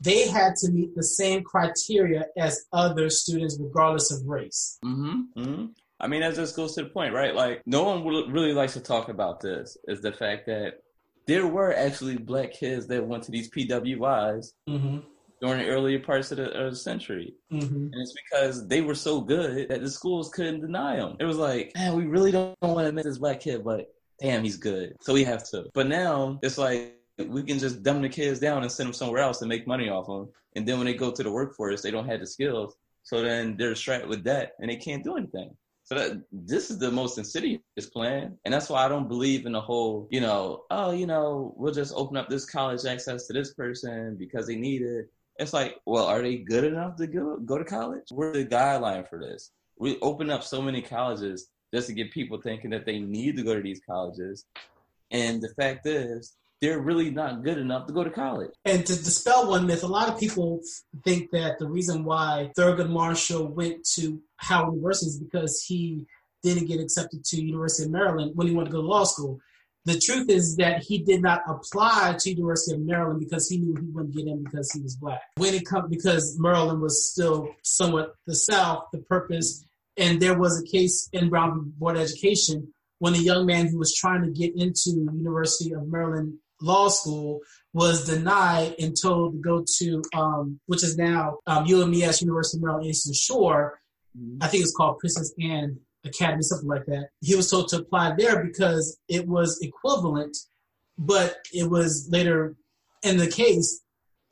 they 0.00 0.28
had 0.28 0.56
to 0.56 0.70
meet 0.70 0.94
the 0.94 1.02
same 1.02 1.42
criteria 1.44 2.26
as 2.36 2.66
other 2.72 3.10
students, 3.10 3.58
regardless 3.60 4.10
of 4.10 4.26
race. 4.26 4.78
Mm-hmm. 4.84 5.20
Mm-hmm. 5.36 5.64
I 6.00 6.06
mean, 6.06 6.22
that 6.22 6.34
just 6.34 6.56
goes 6.56 6.74
to 6.74 6.84
the 6.84 6.88
point, 6.88 7.12
right? 7.12 7.34
Like, 7.34 7.62
no 7.66 7.84
one 7.84 8.04
really 8.04 8.54
likes 8.54 8.72
to 8.72 8.80
talk 8.80 9.10
about 9.10 9.40
this. 9.40 9.76
Is 9.86 10.00
the 10.00 10.12
fact 10.12 10.46
that 10.46 10.80
there 11.26 11.46
were 11.46 11.74
actually 11.74 12.16
black 12.16 12.52
kids 12.52 12.86
that 12.86 13.06
went 13.06 13.24
to 13.24 13.30
these 13.30 13.50
PWIs 13.50 14.52
mm-hmm. 14.68 14.98
during 15.42 15.58
the 15.58 15.68
earlier 15.68 16.00
parts 16.00 16.32
of 16.32 16.38
the, 16.38 16.50
of 16.50 16.70
the 16.70 16.76
century, 16.76 17.34
mm-hmm. 17.52 17.74
and 17.74 17.94
it's 17.94 18.14
because 18.14 18.66
they 18.66 18.80
were 18.80 18.94
so 18.94 19.20
good 19.20 19.68
that 19.68 19.82
the 19.82 19.90
schools 19.90 20.30
couldn't 20.30 20.62
deny 20.62 20.96
them. 20.96 21.16
It 21.20 21.26
was 21.26 21.36
like, 21.36 21.72
man, 21.74 21.94
we 21.94 22.06
really 22.06 22.32
don't 22.32 22.56
want 22.62 22.78
to 22.78 22.88
admit 22.88 23.04
this 23.04 23.18
black 23.18 23.40
kid, 23.40 23.62
but 23.62 23.92
damn, 24.20 24.42
he's 24.42 24.56
good, 24.56 24.96
so 25.02 25.12
we 25.12 25.24
have 25.24 25.48
to. 25.50 25.66
But 25.74 25.86
now 25.86 26.38
it's 26.42 26.56
like 26.56 26.96
we 27.28 27.42
can 27.42 27.58
just 27.58 27.82
dumb 27.82 28.02
the 28.02 28.08
kids 28.08 28.40
down 28.40 28.62
and 28.62 28.70
send 28.70 28.88
them 28.88 28.94
somewhere 28.94 29.22
else 29.22 29.42
and 29.42 29.48
make 29.48 29.66
money 29.66 29.88
off 29.88 30.06
them. 30.06 30.28
And 30.56 30.66
then 30.66 30.78
when 30.78 30.86
they 30.86 30.94
go 30.94 31.10
to 31.10 31.22
the 31.22 31.30
workforce, 31.30 31.82
they 31.82 31.90
don't 31.90 32.08
have 32.08 32.20
the 32.20 32.26
skills. 32.26 32.76
So 33.02 33.22
then 33.22 33.56
they're 33.56 33.74
strapped 33.74 34.08
with 34.08 34.24
debt 34.24 34.54
and 34.60 34.70
they 34.70 34.76
can't 34.76 35.04
do 35.04 35.16
anything. 35.16 35.56
So 35.84 35.96
that 35.96 36.22
this 36.30 36.70
is 36.70 36.78
the 36.78 36.90
most 36.90 37.18
insidious 37.18 37.60
plan. 37.92 38.38
And 38.44 38.54
that's 38.54 38.68
why 38.68 38.84
I 38.84 38.88
don't 38.88 39.08
believe 39.08 39.46
in 39.46 39.52
the 39.52 39.60
whole, 39.60 40.06
you 40.10 40.20
know, 40.20 40.64
oh, 40.70 40.92
you 40.92 41.06
know, 41.06 41.52
we'll 41.56 41.72
just 41.72 41.94
open 41.96 42.16
up 42.16 42.28
this 42.28 42.46
college 42.46 42.84
access 42.84 43.26
to 43.26 43.32
this 43.32 43.54
person 43.54 44.16
because 44.16 44.46
they 44.46 44.56
need 44.56 44.82
it. 44.82 45.10
It's 45.38 45.52
like, 45.52 45.80
well, 45.86 46.04
are 46.04 46.22
they 46.22 46.36
good 46.36 46.64
enough 46.64 46.96
to 46.96 47.06
go, 47.06 47.38
go 47.38 47.58
to 47.58 47.64
college? 47.64 48.04
We're 48.12 48.34
the 48.34 48.46
guideline 48.46 49.08
for 49.08 49.18
this. 49.18 49.50
We 49.78 49.98
open 50.00 50.30
up 50.30 50.44
so 50.44 50.60
many 50.60 50.82
colleges 50.82 51.48
just 51.72 51.88
to 51.88 51.94
get 51.94 52.12
people 52.12 52.40
thinking 52.40 52.70
that 52.70 52.84
they 52.84 52.98
need 52.98 53.36
to 53.36 53.42
go 53.42 53.54
to 53.54 53.62
these 53.62 53.80
colleges. 53.84 54.44
And 55.10 55.40
the 55.42 55.48
fact 55.48 55.86
is, 55.86 56.36
they're 56.60 56.80
really 56.80 57.10
not 57.10 57.42
good 57.42 57.58
enough 57.58 57.86
to 57.86 57.92
go 57.92 58.04
to 58.04 58.10
college. 58.10 58.50
And 58.64 58.84
to 58.86 58.94
dispel 58.94 59.48
one 59.48 59.66
myth, 59.66 59.82
a 59.82 59.86
lot 59.86 60.08
of 60.08 60.18
people 60.18 60.60
think 61.04 61.30
that 61.30 61.58
the 61.58 61.66
reason 61.66 62.04
why 62.04 62.52
Thurgood 62.56 62.90
Marshall 62.90 63.48
went 63.48 63.84
to 63.94 64.20
Howard 64.36 64.74
University 64.74 65.08
is 65.08 65.18
because 65.18 65.64
he 65.66 66.06
didn't 66.42 66.66
get 66.66 66.80
accepted 66.80 67.24
to 67.24 67.42
University 67.42 67.84
of 67.84 67.90
Maryland 67.90 68.32
when 68.34 68.46
he 68.46 68.54
wanted 68.54 68.70
to 68.70 68.72
go 68.76 68.82
to 68.82 68.86
law 68.86 69.04
school. 69.04 69.38
The 69.86 69.98
truth 69.98 70.28
is 70.28 70.56
that 70.56 70.82
he 70.82 70.98
did 70.98 71.22
not 71.22 71.40
apply 71.48 72.16
to 72.18 72.30
University 72.30 72.76
of 72.76 72.82
Maryland 72.82 73.20
because 73.20 73.48
he 73.48 73.56
knew 73.56 73.74
he 73.80 73.86
wouldn't 73.86 74.14
get 74.14 74.26
in 74.26 74.44
because 74.44 74.70
he 74.72 74.80
was 74.80 74.96
black. 74.96 75.22
When 75.36 75.54
it 75.54 75.64
comes 75.64 75.88
because 75.88 76.36
Maryland 76.38 76.82
was 76.82 77.10
still 77.10 77.54
somewhat 77.62 78.14
the 78.26 78.34
South, 78.34 78.84
the 78.92 78.98
purpose, 78.98 79.64
and 79.96 80.20
there 80.20 80.38
was 80.38 80.60
a 80.60 80.66
case 80.66 81.08
in 81.14 81.30
Brown 81.30 81.72
Board 81.78 81.96
of 81.96 82.02
Education 82.02 82.72
when 82.98 83.14
a 83.14 83.18
young 83.18 83.46
man 83.46 83.68
who 83.68 83.78
was 83.78 83.94
trying 83.94 84.22
to 84.22 84.30
get 84.30 84.54
into 84.54 84.90
University 84.90 85.72
of 85.72 85.88
Maryland 85.88 86.34
law 86.60 86.88
school 86.88 87.40
was 87.72 88.06
denied 88.06 88.74
and 88.78 88.96
told 89.00 89.34
to 89.34 89.38
go 89.38 89.64
to, 89.78 90.02
um, 90.14 90.60
which 90.66 90.82
is 90.82 90.96
now 90.96 91.38
um, 91.46 91.66
UMES, 91.66 92.20
University 92.20 92.58
of 92.58 92.62
Maryland 92.62 92.86
Eastern 92.86 93.14
Shore. 93.14 93.80
I 94.40 94.48
think 94.48 94.64
it's 94.64 94.74
called 94.74 94.98
Princess 94.98 95.32
Anne 95.40 95.78
Academy, 96.04 96.42
something 96.42 96.68
like 96.68 96.86
that. 96.86 97.08
He 97.20 97.36
was 97.36 97.50
told 97.50 97.68
to 97.68 97.78
apply 97.78 98.14
there 98.18 98.44
because 98.44 98.98
it 99.08 99.26
was 99.28 99.60
equivalent, 99.62 100.36
but 100.98 101.36
it 101.52 101.70
was 101.70 102.08
later 102.10 102.56
in 103.02 103.18
the 103.18 103.28
case 103.28 103.82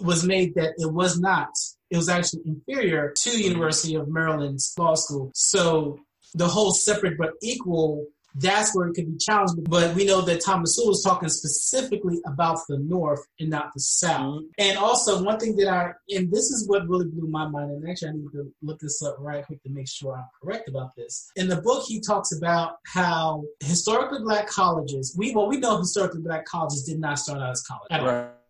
was 0.00 0.24
made 0.24 0.54
that 0.54 0.74
it 0.78 0.92
was 0.92 1.18
not. 1.18 1.50
It 1.90 1.96
was 1.96 2.08
actually 2.08 2.42
inferior 2.44 3.12
to 3.16 3.42
University 3.42 3.94
of 3.94 4.08
Maryland's 4.08 4.74
law 4.78 4.94
school. 4.94 5.30
So 5.34 6.00
the 6.34 6.48
whole 6.48 6.72
separate 6.72 7.16
but 7.18 7.32
equal 7.42 8.06
that's 8.34 8.74
where 8.74 8.88
it 8.88 8.94
could 8.94 9.10
be 9.10 9.18
challenged. 9.18 9.68
But 9.68 9.94
we 9.94 10.04
know 10.04 10.20
that 10.22 10.44
Thomas 10.44 10.76
Sowell 10.76 10.88
was 10.88 11.02
talking 11.02 11.28
specifically 11.28 12.20
about 12.26 12.58
the 12.68 12.78
North 12.78 13.26
and 13.40 13.50
not 13.50 13.72
the 13.74 13.80
South. 13.80 14.42
Mm-hmm. 14.42 14.46
And 14.58 14.78
also, 14.78 15.22
one 15.22 15.38
thing 15.38 15.56
that 15.56 15.68
I, 15.68 15.92
and 16.14 16.30
this 16.30 16.50
is 16.50 16.68
what 16.68 16.88
really 16.88 17.06
blew 17.06 17.28
my 17.28 17.48
mind, 17.48 17.70
and 17.70 17.88
actually 17.88 18.08
I 18.08 18.12
need 18.12 18.32
to 18.32 18.52
look 18.62 18.78
this 18.80 19.02
up 19.02 19.16
right 19.18 19.44
quick 19.44 19.62
to 19.62 19.70
make 19.70 19.88
sure 19.88 20.16
I'm 20.16 20.24
correct 20.42 20.68
about 20.68 20.94
this. 20.96 21.30
In 21.36 21.48
the 21.48 21.60
book, 21.60 21.84
he 21.86 22.00
talks 22.00 22.32
about 22.32 22.76
how 22.86 23.44
historically 23.60 24.20
black 24.20 24.48
colleges, 24.48 25.14
we, 25.16 25.34
well, 25.34 25.48
we 25.48 25.58
know 25.58 25.78
historically 25.78 26.20
black 26.20 26.44
colleges 26.44 26.84
did 26.84 27.00
not 27.00 27.18
start 27.18 27.40
out 27.40 27.50
as 27.50 27.62
college 27.62 27.88
at 27.90 28.00
all. 28.00 28.06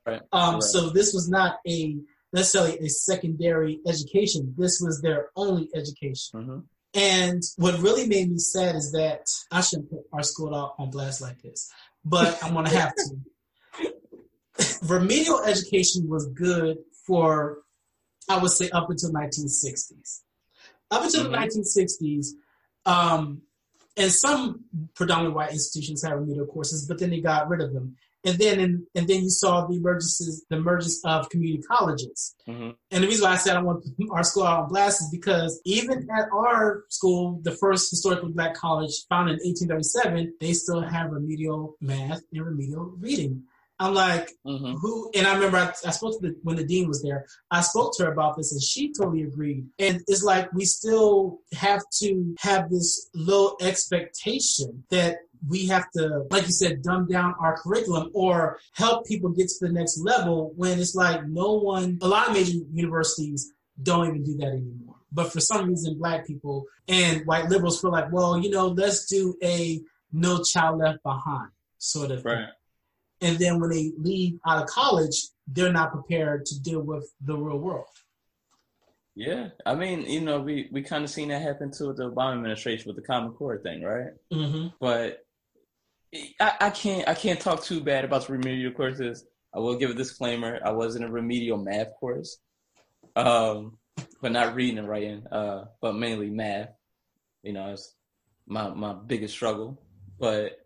Right. 0.07 0.21
Um, 0.33 0.55
right. 0.55 0.63
So 0.63 0.91
this 0.91 1.13
was 1.13 1.29
not 1.29 1.59
a 1.67 1.97
necessarily 2.33 2.79
a 2.79 2.89
secondary 2.89 3.81
education. 3.87 4.55
This 4.57 4.81
was 4.81 5.01
their 5.01 5.29
only 5.37 5.69
education. 5.75 6.41
Mm-hmm. 6.41 6.59
And 6.95 7.43
what 7.57 7.79
really 7.81 8.07
made 8.07 8.31
me 8.31 8.39
sad 8.39 8.75
is 8.75 8.93
that 8.93 9.29
I 9.53 9.61
shouldn't 9.61 9.91
put 9.91 10.01
our 10.13 10.23
school 10.23 10.55
out 10.55 10.75
on 10.79 10.91
blast 10.91 11.21
like 11.21 11.41
this, 11.43 11.71
but 12.05 12.43
I'm 12.43 12.55
gonna 12.55 12.71
have 12.71 12.95
to. 12.95 13.95
Remedial 14.83 15.43
education 15.43 16.09
was 16.09 16.27
good 16.29 16.79
for, 17.07 17.59
I 18.29 18.39
would 18.39 18.51
say, 18.51 18.71
up 18.71 18.91
until 18.91 19.13
1960s. 19.13 20.21
Up 20.91 21.05
until 21.05 21.25
mm-hmm. 21.25 21.33
the 21.33 21.39
1960s, 21.39 22.29
um, 22.87 23.43
and 23.97 24.11
some 24.11 24.65
predominantly 24.95 25.35
white 25.35 25.53
institutions 25.53 26.03
had 26.03 26.15
remedial 26.15 26.47
courses, 26.47 26.87
but 26.87 26.99
then 26.99 27.11
they 27.11 27.21
got 27.21 27.49
rid 27.49 27.61
of 27.61 27.75
them 27.75 27.97
and 28.25 28.39
then 28.39 28.61
and, 28.61 28.87
and 28.95 29.09
then 29.09 29.23
you 29.23 29.31
saw 29.31 29.67
the 29.67 29.77
emergence 29.77 30.45
the 30.51 30.57
emergence 30.57 31.01
of 31.05 31.29
community 31.31 31.63
colleges. 31.63 32.35
Mm-hmm. 32.49 32.71
And 32.91 33.05
the 33.05 33.07
reason 33.07 33.25
why 33.25 33.35
I 33.35 33.37
said 33.37 33.57
I 33.57 33.63
want 33.63 33.85
our 34.11 34.25
school 34.25 34.45
out 34.45 34.65
on 34.65 34.69
blast 34.69 35.01
is 35.01 35.11
because 35.11 35.61
even 35.65 36.09
at 36.11 36.29
our 36.33 36.85
school, 36.89 37.41
the 37.43 37.53
first 37.53 37.91
historically 37.91 38.33
black 38.33 38.55
college 38.55 38.93
founded 39.09 39.41
in 39.41 39.51
1837, 39.51 40.35
they 40.41 40.53
still 40.53 40.81
have 40.81 41.13
remedial 41.13 41.77
math 41.81 42.23
and 42.33 42.45
remedial 42.45 42.95
reading. 42.99 43.45
I'm 43.81 43.95
like, 43.95 44.33
mm-hmm. 44.45 44.75
who? 44.75 45.11
And 45.15 45.27
I 45.27 45.35
remember 45.35 45.57
I, 45.57 45.73
I 45.87 45.93
spoke 45.93 46.21
to 46.21 46.29
the, 46.29 46.37
when 46.43 46.57
the 46.57 46.65
dean 46.65 46.89
was 46.89 47.03
there. 47.03 47.27
I 47.51 47.61
spoke 47.61 47.97
to 47.97 48.05
her 48.05 48.13
about 48.13 48.37
this, 48.37 48.51
and 48.51 48.61
she 48.61 48.93
totally 48.93 49.23
agreed. 49.23 49.67
And 49.79 50.03
it's 50.09 50.25
like 50.25 50.53
we 50.53 50.65
still 50.65 51.39
have 51.55 51.83
to 52.01 52.35
have 52.41 52.71
this 52.71 53.09
low 53.15 53.57
expectation 53.61 54.85
that 54.91 55.19
we 55.47 55.67
have 55.67 55.91
to, 55.93 56.25
like 56.31 56.47
you 56.47 56.53
said, 56.53 56.83
dumb 56.83 57.07
down 57.07 57.35
our 57.41 57.57
curriculum 57.59 58.11
or 58.15 58.59
help 58.73 59.07
people 59.07 59.31
get 59.31 59.49
to 59.49 59.67
the 59.67 59.73
next 59.73 59.99
level 60.01 60.53
when 60.57 60.79
it's 60.79 60.95
like 60.95 61.27
no 61.27 61.55
one, 61.55 61.99
a 62.03 62.09
lot 62.09 62.29
of 62.29 62.35
major 62.35 62.59
universities 62.73 63.53
don't 63.83 64.09
even 64.09 64.25
do 64.25 64.37
that 64.39 64.49
anymore. 64.49 64.97
But 65.13 65.33
for 65.33 65.41
some 65.41 65.69
reason, 65.69 65.99
black 65.99 66.27
people 66.27 66.65
and 66.89 67.25
white 67.27 67.49
liberals 67.49 67.81
feel 67.81 67.93
like, 67.93 68.13
well, 68.13 68.39
you 68.39 68.51
know, 68.51 68.69
let's 68.69 69.07
do 69.07 69.37
a 69.43 69.81
no 70.13 70.43
child 70.43 70.79
left 70.81 71.03
behind 71.03 71.51
sort 71.79 72.11
of 72.11 72.25
Right. 72.25 72.37
thing. 72.39 72.49
And 73.21 73.39
then 73.39 73.61
when 73.61 73.71
they 73.71 73.93
leave 73.97 74.39
out 74.47 74.63
of 74.63 74.69
college, 74.69 75.29
they're 75.47 75.73
not 75.73 75.93
prepared 75.93 76.47
to 76.47 76.61
deal 76.61 76.81
with 76.81 77.11
the 77.21 77.37
real 77.37 77.59
world. 77.59 77.87
Yeah, 79.15 79.49
I 79.67 79.75
mean, 79.75 80.03
you 80.03 80.21
know, 80.21 80.41
we 80.41 80.69
we 80.71 80.83
kind 80.83 81.03
of 81.03 81.11
seen 81.11 81.29
that 81.29 81.43
happen 81.43 81.73
too 81.73 81.89
with 81.89 81.97
the 81.97 82.09
Obama 82.09 82.35
administration 82.35 82.85
with 82.87 82.95
the 82.95 83.03
Common 83.03 83.33
Core 83.33 83.59
thing, 83.59 83.83
right? 83.83 84.13
Mm-hmm. 84.33 84.69
But 84.79 85.27
I, 86.41 86.53
I 86.61 86.71
can't 86.71 87.09
I 87.09 87.15
can't 87.15 87.41
talk 87.41 87.63
too 87.63 87.81
bad 87.81 88.05
about 88.05 88.27
the 88.27 88.33
remedial 88.33 88.73
courses. 88.73 89.27
I 89.55 89.59
will 89.59 89.77
give 89.77 89.91
a 89.91 89.95
disclaimer: 89.95 90.61
I 90.65 90.71
was 90.71 90.97
in 90.97 91.03
a 91.03 91.11
remedial 91.11 91.59
math 91.59 91.95
course, 91.99 92.39
um, 93.17 93.79
but 94.23 94.33
not 94.33 94.55
reading 94.55 94.79
and 94.79 94.89
writing, 94.89 95.27
uh, 95.31 95.65
but 95.81 95.95
mainly 95.95 96.31
math. 96.31 96.71
You 97.43 97.53
know, 97.53 97.73
it's 97.73 97.95
my 98.47 98.69
my 98.71 98.95
biggest 98.95 99.35
struggle. 99.35 99.83
But 100.19 100.59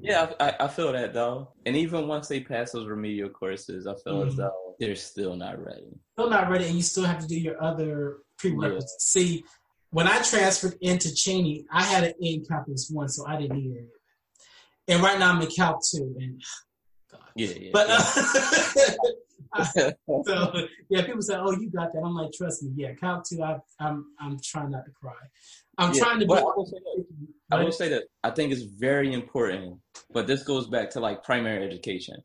yeah, 0.00 0.32
I, 0.40 0.54
I 0.60 0.68
feel 0.68 0.92
that 0.92 1.12
though. 1.12 1.52
And 1.66 1.76
even 1.76 2.08
once 2.08 2.28
they 2.28 2.40
pass 2.40 2.72
those 2.72 2.86
remedial 2.86 3.28
courses, 3.28 3.86
I 3.86 3.94
feel 4.04 4.22
as 4.22 4.34
Mhm. 4.34 4.36
though 4.36 4.76
they're 4.78 4.96
still 4.96 5.36
not 5.36 5.62
ready. 5.64 5.98
Still 6.12 6.30
not 6.30 6.48
ready, 6.48 6.66
and 6.66 6.76
you 6.76 6.82
still 6.82 7.04
have 7.04 7.20
to 7.20 7.26
do 7.26 7.38
your 7.38 7.62
other 7.62 8.18
prerequisites. 8.38 8.96
See, 9.00 9.44
when 9.90 10.08
I 10.08 10.22
transferred 10.22 10.76
into 10.80 11.08
Cheyney, 11.08 11.64
I 11.70 11.82
had 11.82 12.04
an 12.04 12.14
A 12.22 12.26
in 12.34 12.44
calculus 12.44 12.90
one, 12.90 13.08
so 13.08 13.26
I 13.26 13.40
didn't 13.40 13.58
need 13.58 13.76
it. 13.76 13.88
And 14.88 15.02
right 15.02 15.18
now 15.18 15.32
I'm 15.32 15.40
in 15.42 15.48
calc 15.48 15.80
two, 15.90 16.14
and 16.18 16.42
God. 17.10 17.20
Yeah, 17.36 17.48
yeah. 17.48 17.70
But 17.72 17.86
uh, 17.90 18.02
so 20.26 20.52
yeah, 20.88 21.02
people 21.06 21.22
say, 21.22 21.36
"Oh, 21.36 21.52
you 21.52 21.70
got 21.70 21.92
that." 21.92 22.02
I'm 22.04 22.14
like, 22.14 22.32
"Trust 22.32 22.62
me, 22.62 22.72
yeah, 22.76 22.92
calc 22.94 23.24
two. 23.28 23.42
I, 23.42 23.58
I'm 23.80 24.06
I'm 24.20 24.38
trying 24.42 24.70
not 24.70 24.84
to 24.84 24.90
cry. 24.90 25.12
I'm 25.78 25.92
Yeah, 25.94 26.02
trying 26.02 26.20
to 26.20 26.26
be. 26.26 26.34
I 26.34 26.42
will 26.42 26.66
say 26.66 26.78
that- 26.78 27.04
I 27.50 27.62
will 27.62 27.72
say 27.72 27.88
that 27.90 28.04
I 28.24 28.30
think 28.30 28.52
it's 28.52 28.62
very 28.62 29.12
important, 29.12 29.78
but 30.10 30.26
this 30.26 30.42
goes 30.42 30.66
back 30.66 30.90
to 30.90 31.00
like 31.00 31.22
primary 31.22 31.64
education. 31.64 32.16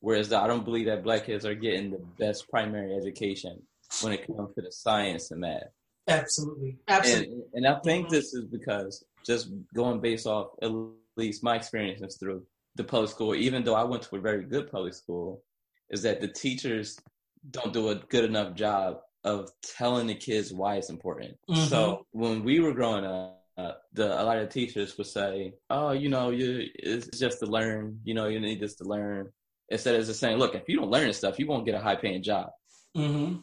Whereas 0.00 0.32
I 0.32 0.46
don't 0.46 0.64
believe 0.64 0.86
that 0.86 1.02
black 1.02 1.24
kids 1.24 1.46
are 1.46 1.54
getting 1.54 1.90
the 1.90 2.04
best 2.18 2.48
primary 2.50 2.94
education 2.94 3.62
when 4.02 4.12
it 4.12 4.26
comes 4.26 4.54
to 4.54 4.60
the 4.60 4.70
science 4.70 5.30
and 5.30 5.40
math. 5.40 5.62
Absolutely, 6.06 6.76
absolutely. 6.88 7.32
And, 7.54 7.64
and 7.64 7.66
I 7.66 7.80
think 7.80 8.10
this 8.10 8.34
is 8.34 8.44
because 8.44 9.02
just 9.24 9.48
going 9.74 10.00
based 10.00 10.26
off 10.26 10.48
least 11.16 11.42
my 11.42 11.56
experiences 11.56 12.16
through 12.18 12.46
the 12.76 12.84
public 12.84 13.10
school, 13.10 13.34
even 13.34 13.64
though 13.64 13.74
I 13.74 13.84
went 13.84 14.02
to 14.04 14.16
a 14.16 14.20
very 14.20 14.44
good 14.44 14.70
public 14.70 14.94
school, 14.94 15.42
is 15.90 16.02
that 16.02 16.20
the 16.20 16.28
teachers 16.28 16.98
don't 17.50 17.72
do 17.72 17.90
a 17.90 17.96
good 17.96 18.24
enough 18.24 18.54
job 18.54 19.00
of 19.22 19.50
telling 19.62 20.06
the 20.06 20.14
kids 20.14 20.52
why 20.52 20.76
it's 20.76 20.90
important. 20.90 21.36
Mhm. 21.48 21.68
So 21.68 22.06
when 22.12 22.42
we 22.44 22.60
were 22.60 22.72
growing 22.72 23.04
up, 23.04 23.40
uh, 23.56 23.74
the 23.92 24.20
a 24.20 24.24
lot 24.24 24.38
of 24.38 24.48
teachers 24.48 24.98
would 24.98 25.06
say, 25.06 25.54
"Oh, 25.70 25.92
you 25.92 26.08
know, 26.08 26.30
you 26.30 26.68
it's 26.74 27.18
just 27.18 27.38
to 27.38 27.46
learn. 27.46 28.00
You 28.04 28.14
know, 28.14 28.26
you 28.26 28.40
need 28.40 28.60
this 28.60 28.74
to 28.76 28.84
learn." 28.84 29.32
Instead 29.68 29.94
of 29.94 30.04
just 30.04 30.20
saying, 30.20 30.38
"Look, 30.38 30.54
if 30.54 30.68
you 30.68 30.76
don't 30.76 30.90
learn 30.90 31.06
this 31.06 31.18
stuff, 31.18 31.38
you 31.38 31.46
won't 31.46 31.64
get 31.64 31.74
a 31.76 31.80
high 31.80 31.96
paying 31.96 32.22
job." 32.22 32.50
hmm 32.94 33.36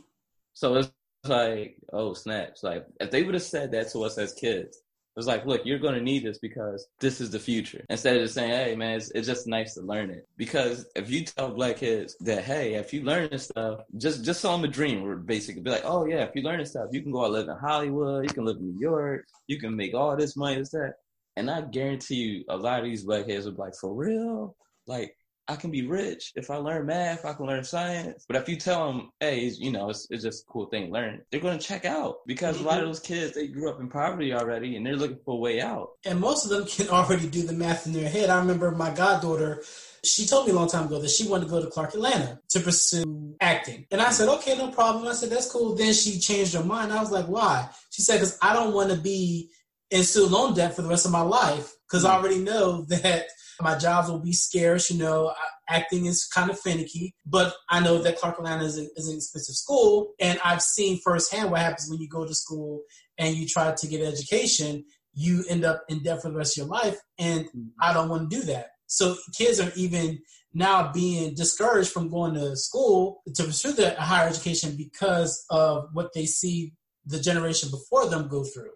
So 0.53 0.75
it's 0.75 0.91
like, 1.23 1.77
oh 1.93 2.13
snaps! 2.13 2.63
Like 2.63 2.85
if 2.99 3.09
they 3.11 3.23
would 3.23 3.35
have 3.35 3.43
said 3.43 3.71
that 3.71 3.89
to 3.91 3.99
us 4.03 4.17
as 4.17 4.33
kids, 4.33 4.81
it 5.13 5.19
was 5.19 5.27
like, 5.27 5.45
look, 5.45 5.65
you're 5.65 5.77
going 5.77 5.95
to 5.95 6.01
need 6.01 6.23
this 6.23 6.37
because 6.37 6.87
this 7.01 7.19
is 7.19 7.31
the 7.31 7.39
future. 7.39 7.85
Instead 7.89 8.15
of 8.15 8.21
just 8.21 8.33
saying, 8.33 8.51
hey 8.51 8.75
man, 8.77 8.95
it's, 8.95 9.11
it's 9.11 9.27
just 9.27 9.45
nice 9.45 9.73
to 9.73 9.81
learn 9.81 10.09
it. 10.09 10.25
Because 10.37 10.85
if 10.95 11.09
you 11.09 11.25
tell 11.25 11.49
black 11.49 11.77
kids 11.77 12.15
that, 12.21 12.45
hey, 12.45 12.75
if 12.75 12.93
you 12.93 13.03
learn 13.03 13.27
this 13.29 13.43
stuff, 13.43 13.81
just 13.97 14.23
just 14.23 14.39
sell 14.39 14.55
them 14.55 14.63
a 14.63 14.69
dream. 14.69 15.03
Or 15.03 15.17
basically, 15.17 15.63
be 15.63 15.69
like, 15.69 15.83
oh 15.83 16.05
yeah, 16.05 16.23
if 16.23 16.31
you 16.33 16.43
learn 16.43 16.59
this 16.59 16.69
stuff, 16.69 16.87
you 16.91 17.01
can 17.01 17.11
go 17.11 17.25
out 17.25 17.31
live 17.31 17.49
in 17.49 17.57
Hollywood, 17.57 18.23
you 18.23 18.29
can 18.29 18.45
live 18.45 18.57
in 18.57 18.73
New 18.73 18.79
York, 18.79 19.25
you 19.47 19.59
can 19.59 19.75
make 19.75 19.93
all 19.93 20.15
this 20.15 20.37
money, 20.37 20.55
this 20.55 20.69
that. 20.69 20.93
And 21.35 21.51
I 21.51 21.61
guarantee 21.61 22.15
you, 22.15 22.45
a 22.47 22.55
lot 22.55 22.79
of 22.79 22.85
these 22.85 23.03
black 23.03 23.27
kids 23.27 23.45
would 23.45 23.55
be 23.55 23.61
like, 23.61 23.75
for 23.75 23.93
real, 23.93 24.55
like. 24.87 25.15
I 25.47 25.55
can 25.55 25.71
be 25.71 25.85
rich 25.85 26.31
if 26.35 26.49
I 26.49 26.57
learn 26.57 26.85
math. 26.85 27.25
I 27.25 27.33
can 27.33 27.45
learn 27.45 27.63
science. 27.63 28.25
But 28.27 28.37
if 28.37 28.47
you 28.47 28.55
tell 28.55 28.87
them, 28.87 29.11
hey, 29.19 29.41
it's, 29.41 29.59
you 29.59 29.71
know, 29.71 29.89
it's, 29.89 30.07
it's 30.09 30.23
just 30.23 30.43
a 30.43 30.51
cool 30.51 30.67
thing 30.67 30.87
to 30.87 30.91
learn, 30.91 31.21
they're 31.31 31.41
going 31.41 31.57
to 31.57 31.65
check 31.65 31.85
out 31.85 32.17
because 32.25 32.59
a 32.59 32.63
lot 32.63 32.77
of 32.77 32.83
mm-hmm. 32.83 32.87
those 32.87 32.99
kids 32.99 33.33
they 33.33 33.47
grew 33.47 33.69
up 33.69 33.79
in 33.79 33.89
poverty 33.89 34.33
already 34.33 34.75
and 34.75 34.85
they're 34.85 34.95
looking 34.95 35.19
for 35.25 35.35
a 35.35 35.39
way 35.39 35.61
out. 35.61 35.89
and 36.05 36.19
most 36.19 36.45
of 36.45 36.51
them 36.51 36.65
can 36.65 36.87
already 36.95 37.27
do 37.27 37.43
the 37.43 37.53
math 37.53 37.85
in 37.85 37.93
their 37.93 38.09
head. 38.09 38.29
I 38.29 38.39
remember 38.39 38.71
my 38.71 38.91
goddaughter, 38.91 39.63
she 40.03 40.25
told 40.25 40.47
me 40.47 40.53
a 40.53 40.55
long 40.55 40.69
time 40.69 40.85
ago 40.85 40.99
that 40.99 41.09
she 41.09 41.27
wanted 41.27 41.45
to 41.45 41.51
go 41.51 41.61
to 41.61 41.69
Clark 41.69 41.93
Atlanta 41.93 42.39
to 42.49 42.59
pursue 42.59 43.35
acting. 43.39 43.85
And 43.91 44.01
I 44.01 44.11
said, 44.11 44.27
mm-hmm. 44.27 44.39
okay, 44.39 44.57
no 44.57 44.71
problem. 44.71 45.07
I 45.07 45.13
said, 45.13 45.29
that's 45.29 45.51
cool. 45.51 45.75
Then 45.75 45.93
she 45.93 46.19
changed 46.19 46.53
her 46.53 46.63
mind. 46.63 46.91
I 46.91 46.99
was 46.99 47.11
like, 47.11 47.27
why? 47.27 47.69
She 47.89 48.01
said, 48.01 48.15
because 48.15 48.37
I 48.41 48.53
don't 48.53 48.73
want 48.73 48.91
to 48.91 48.97
be 48.97 49.49
in 49.89 50.03
student 50.03 50.31
loan 50.31 50.53
debt 50.53 50.75
for 50.75 50.81
the 50.81 50.89
rest 50.89 51.05
of 51.05 51.11
my 51.11 51.21
life 51.21 51.73
because 51.87 52.05
I 52.05 52.15
mm-hmm. 52.15 52.23
already 52.23 52.39
know 52.39 52.81
that 52.89 53.25
my 53.61 53.77
jobs 53.77 54.09
will 54.09 54.19
be 54.19 54.33
scarce. 54.33 54.89
You 54.89 54.99
know, 54.99 55.33
acting 55.69 56.05
is 56.05 56.25
kind 56.25 56.49
of 56.49 56.59
finicky, 56.59 57.15
but 57.25 57.53
I 57.69 57.79
know 57.79 57.99
that 57.99 58.17
Clark 58.17 58.37
Atlanta 58.37 58.65
is, 58.65 58.77
a, 58.77 58.87
is 58.95 59.07
an 59.07 59.15
expensive 59.15 59.55
school. 59.55 60.13
And 60.19 60.39
I've 60.43 60.61
seen 60.61 60.99
firsthand 61.03 61.51
what 61.51 61.61
happens 61.61 61.89
when 61.89 61.99
you 61.99 62.09
go 62.09 62.25
to 62.25 62.33
school 62.33 62.81
and 63.17 63.35
you 63.35 63.47
try 63.47 63.73
to 63.73 63.87
get 63.87 64.01
education 64.01 64.85
you 65.13 65.43
end 65.49 65.65
up 65.65 65.83
in 65.89 66.03
debt 66.03 66.21
for 66.21 66.29
the 66.29 66.37
rest 66.37 66.57
of 66.57 66.65
your 66.65 66.73
life. 66.73 66.97
And 67.17 67.45
mm-hmm. 67.45 67.67
I 67.81 67.93
don't 67.93 68.09
want 68.09 68.29
to 68.29 68.35
do 68.35 68.43
that. 68.47 68.67
So 68.87 69.15
kids 69.37 69.59
are 69.59 69.71
even 69.75 70.19
now 70.53 70.91
being 70.91 71.33
discouraged 71.33 71.91
from 71.91 72.09
going 72.09 72.33
to 72.33 72.55
school 72.57 73.21
to 73.35 73.43
pursue 73.43 73.71
their 73.71 73.95
higher 73.95 74.27
education 74.27 74.75
because 74.75 75.45
of 75.49 75.89
what 75.93 76.13
they 76.13 76.25
see 76.25 76.73
the 77.05 77.19
generation 77.19 77.69
before 77.69 78.09
them 78.09 78.27
go 78.27 78.43
through. 78.43 78.71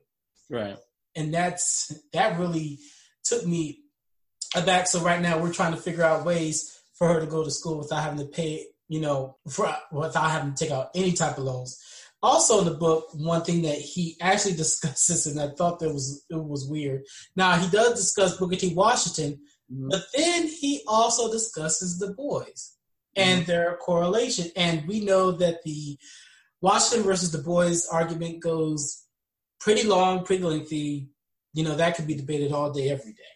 Right. 0.49 0.77
And 1.15 1.33
that's 1.33 1.93
that 2.13 2.39
really 2.39 2.79
took 3.23 3.45
me 3.45 3.79
aback. 4.55 4.87
So 4.87 4.99
right 5.01 5.21
now 5.21 5.39
we're 5.39 5.53
trying 5.53 5.73
to 5.73 5.81
figure 5.81 6.03
out 6.03 6.25
ways 6.25 6.79
for 6.93 7.07
her 7.13 7.19
to 7.19 7.25
go 7.27 7.43
to 7.43 7.51
school 7.51 7.77
without 7.77 8.03
having 8.03 8.19
to 8.19 8.25
pay, 8.25 8.65
you 8.87 9.01
know, 9.01 9.37
for, 9.49 9.75
without 9.91 10.31
having 10.31 10.53
to 10.53 10.63
take 10.63 10.71
out 10.71 10.89
any 10.95 11.11
type 11.11 11.37
of 11.37 11.43
loans. 11.43 11.81
Also 12.23 12.59
in 12.59 12.65
the 12.65 12.73
book, 12.73 13.07
one 13.13 13.43
thing 13.43 13.61
that 13.63 13.77
he 13.77 14.15
actually 14.21 14.55
discusses, 14.63 15.27
and 15.27 15.39
I 15.39 15.49
thought 15.55 15.79
that 15.79 15.93
was 15.93 16.25
it 16.29 16.43
was 16.43 16.67
weird. 16.67 17.03
Now 17.35 17.57
he 17.57 17.69
does 17.69 17.93
discuss 17.99 18.37
Booker 18.37 18.55
T. 18.55 18.73
Washington, 18.73 19.39
Mhm. 19.71 19.89
but 19.89 20.03
then 20.15 20.47
he 20.47 20.83
also 20.87 21.31
discusses 21.31 21.97
Du 21.97 22.13
Bois 22.13 22.45
and 23.15 23.45
their 23.47 23.77
correlation. 23.77 24.51
And 24.55 24.87
we 24.87 24.99
know 24.99 25.31
that 25.31 25.63
the 25.63 25.97
Washington 26.61 27.03
versus 27.05 27.31
Du 27.31 27.39
Bois 27.39 27.73
argument 27.91 28.41
goes 28.41 29.03
pretty 29.59 29.87
long, 29.87 30.23
pretty 30.23 30.43
lengthy. 30.43 31.09
You 31.53 31.63
know, 31.63 31.75
that 31.75 31.95
could 31.95 32.05
be 32.05 32.15
debated 32.15 32.51
all 32.51 32.71
day, 32.71 32.89
every 32.89 33.13
day. 33.13 33.34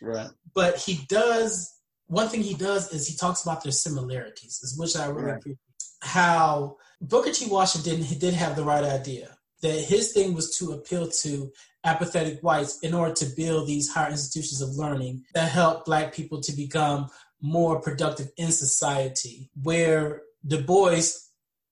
Right. 0.00 0.30
But 0.54 0.76
he 0.78 1.00
does, 1.08 1.74
one 2.06 2.28
thing 2.28 2.42
he 2.42 2.54
does 2.54 2.92
is 2.92 3.06
he 3.06 3.16
talks 3.16 3.42
about 3.42 3.62
their 3.62 3.72
similarities, 3.72 4.74
which 4.76 4.96
I 4.96 5.06
really 5.06 5.22
Right. 5.22 5.36
appreciate. 5.38 5.58
How 6.00 6.76
Booker 7.00 7.32
T. 7.32 7.46
Washington 7.48 8.02
he 8.02 8.14
did 8.14 8.34
have 8.34 8.56
the 8.56 8.64
right 8.64 8.84
idea 8.84 9.36
that 9.62 9.80
his 9.80 10.12
thing 10.12 10.34
was 10.34 10.56
to 10.58 10.72
appeal 10.72 11.08
to 11.08 11.52
apathetic 11.84 12.40
whites 12.40 12.78
in 12.80 12.94
order 12.94 13.14
to 13.14 13.26
build 13.36 13.66
these 13.66 13.88
higher 13.92 14.10
institutions 14.10 14.60
of 14.60 14.70
learning 14.76 15.24
that 15.34 15.50
help 15.50 15.84
black 15.84 16.12
people 16.12 16.40
to 16.40 16.52
become 16.52 17.08
more 17.40 17.80
productive 17.80 18.30
in 18.36 18.50
society. 18.52 19.50
Where 19.62 20.22
Du 20.46 20.62
Bois, 20.62 21.02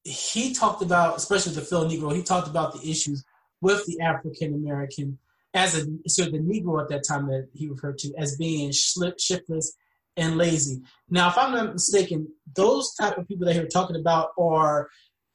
he 0.05 0.55
talked 0.55 0.83
about, 0.83 1.17
especially 1.17 1.55
the 1.55 1.61
Phil 1.61 1.89
Negro, 1.89 2.15
he 2.15 2.23
talked 2.23 2.49
about 2.49 2.73
the 2.73 2.89
issues 2.89 3.25
with 3.61 3.85
the 3.87 4.01
African 4.01 4.55
American 4.55 5.19
as 5.57 5.75
a 5.75 5.87
so 6.09 6.27
the 6.27 6.39
Negro 6.39 6.81
at 6.83 6.89
that 6.91 7.05
time 7.09 7.27
that 7.29 7.49
he 7.55 7.67
referred 7.67 7.99
to 7.99 8.13
as 8.17 8.37
being 8.37 8.73
slip, 8.73 9.19
shiftless 9.19 9.75
and 10.17 10.37
lazy. 10.37 10.83
Now, 11.09 11.29
if 11.29 11.39
I'm 11.39 11.53
not 11.53 11.73
mistaken, 11.73 12.29
those 12.55 12.95
type 12.95 13.19
of 13.19 13.27
people 13.27 13.47
that 13.47 13.55
he 13.55 13.61
was 13.61 13.73
talking 13.73 13.97
about 13.97 14.31
are 14.39 14.89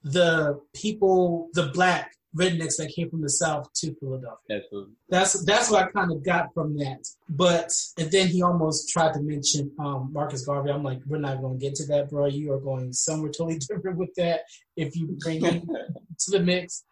the 0.04 0.62
people, 0.74 1.50
the 1.54 1.68
black 1.68 2.16
rednecks 2.36 2.78
that 2.78 2.94
came 2.96 3.10
from 3.10 3.22
the 3.22 3.30
South 3.30 3.72
to 3.74 3.94
Philadelphia. 3.96 4.62
Absolutely. 4.62 4.94
That's 5.10 5.44
that's 5.44 5.70
what 5.70 5.84
I 5.84 5.92
kind 5.92 6.12
of 6.12 6.24
got 6.24 6.54
from 6.54 6.78
that. 6.78 7.06
But 7.28 7.72
and 7.98 8.10
then 8.12 8.28
he 8.28 8.44
almost 8.44 8.90
tried 8.90 9.14
to 9.14 9.22
mention 9.22 9.72
um, 9.80 10.12
Marcus 10.14 10.46
Garvey. 10.46 10.72
I'm 10.72 10.84
like, 10.84 11.00
we're 11.08 11.18
not 11.18 11.42
going 11.42 11.60
to 11.60 11.66
get 11.66 11.76
to 11.76 11.86
that, 11.88 12.10
bro. 12.10 12.28
You 12.28 12.54
are 12.54 12.60
going 12.60 12.94
somewhere 12.94 13.32
totally 13.32 13.58
different 13.70 13.98
with 13.98 14.14
that 14.16 14.42
if 14.78 14.96
you 14.96 15.18
bring 15.20 15.44
him 15.44 15.68
to 16.20 16.32
the 16.32 16.40
mix. 16.40 16.84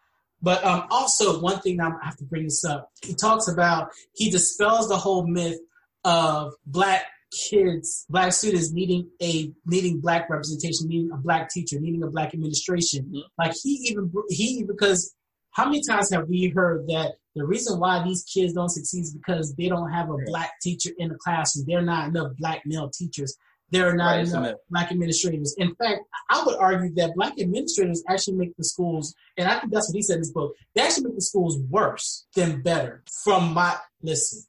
But 0.42 0.64
um, 0.64 0.86
also, 0.90 1.42
one 1.42 1.60
thing 1.60 1.82
I'm, 1.82 1.98
I 2.02 2.06
have 2.06 2.18
to 2.18 2.24
bring 2.26 2.44
this 2.44 2.64
up. 2.64 2.90
He 3.04 3.14
talks 3.14 3.48
about 3.48 3.90
he 4.16 4.30
dispels 4.30 4.88
the 4.88 4.98
whole 4.98 5.28
myth 5.28 5.60
of 6.06 6.54
black 6.66 7.06
kids, 7.32 8.06
black 8.10 8.32
students 8.34 8.72
needing 8.72 9.10
a 9.22 9.52
needing 9.66 10.00
black 10.00 10.30
representation, 10.30 10.88
needing 10.88 11.12
a 11.12 11.18
black 11.18 11.50
teacher, 11.50 11.80
needing 11.80 12.04
a 12.04 12.08
black 12.08 12.34
administration. 12.34 13.06
Mhm. 13.14 13.24
Like 13.38 13.54
he 13.62 13.72
even 13.90 14.12
he 14.30 14.64
because 14.64 15.14
How 15.52 15.66
many 15.66 15.82
times 15.82 16.12
have 16.12 16.30
we 16.30 16.50
heard 16.56 16.88
that 16.88 17.16
the 17.36 17.46
reason 17.46 17.80
why 17.80 18.04
these 18.04 18.24
kids 18.24 18.54
don't 18.54 18.70
succeed 18.70 19.02
is 19.02 19.14
because 19.14 19.56
they 19.56 19.68
don't 19.68 19.92
have 19.92 20.10
a 20.10 20.18
black 20.26 20.52
teacher 20.62 20.92
in 20.98 21.10
the 21.10 21.16
classroom. 21.16 21.66
There 21.68 21.80
are 21.80 21.82
not 21.82 22.10
enough 22.10 22.34
black 22.38 22.62
male 22.66 22.90
teachers. 22.90 23.36
There 23.72 23.88
are 23.90 23.96
not 23.96 24.16
Right, 24.18 24.28
enough 24.28 24.56
black 24.70 24.92
administrators. 24.92 25.56
In 25.58 25.76
fact, 25.76 26.02
I 26.30 26.44
would 26.46 26.58
argue 26.58 26.94
that 26.96 27.14
black 27.16 27.40
administrators 27.40 28.04
actually 28.10 28.38
make 28.38 28.56
the 28.58 28.64
schools, 28.64 29.14
and 29.38 29.48
I 29.48 29.60
think 29.60 29.74
that's 29.74 29.90
what 29.90 29.96
he 29.96 30.02
said 30.02 30.16
in 30.16 30.20
his 30.20 30.32
book, 30.32 30.56
they 30.76 30.82
actually 30.82 31.06
make 31.06 31.16
the 31.16 31.22
schools 31.22 31.58
worse 31.70 32.26
than 32.36 32.62
better. 32.62 33.04
From 33.24 33.54
my 33.54 33.78
listen, 34.02 34.44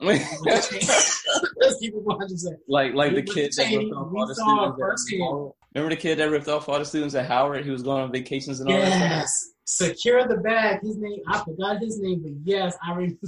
let's 0.00 0.68
keep 1.80 1.94
it 1.94 2.04
100%. 2.04 2.44
like 2.68 2.94
like 2.94 3.10
the 3.14 3.16
We 3.16 3.22
kid 3.22 3.52
that 3.56 3.70
ripped 3.70 3.92
off 3.92 4.12
all 4.12 4.26
the 4.26 4.96
students. 4.98 5.54
Remember 5.74 5.94
the 5.94 6.00
kid 6.00 6.18
that 6.18 6.30
ripped 6.30 6.48
off 6.48 6.68
all 6.68 6.78
the 6.78 6.84
students 6.84 7.14
at 7.14 7.26
Howard? 7.26 7.64
He 7.64 7.70
was 7.70 7.82
going 7.82 8.02
on 8.02 8.12
vacations 8.12 8.60
and 8.60 8.70
all 8.70 8.80
that. 8.80 8.88
Yes, 8.88 9.50
secure 9.64 10.26
the 10.26 10.36
bag. 10.38 10.80
His 10.82 10.96
name, 10.96 11.20
I 11.28 11.38
forgot 11.44 11.80
his 11.80 11.98
name, 12.00 12.22
but 12.22 12.32
yes, 12.44 12.76
I 12.84 12.92
remember. 12.94 13.18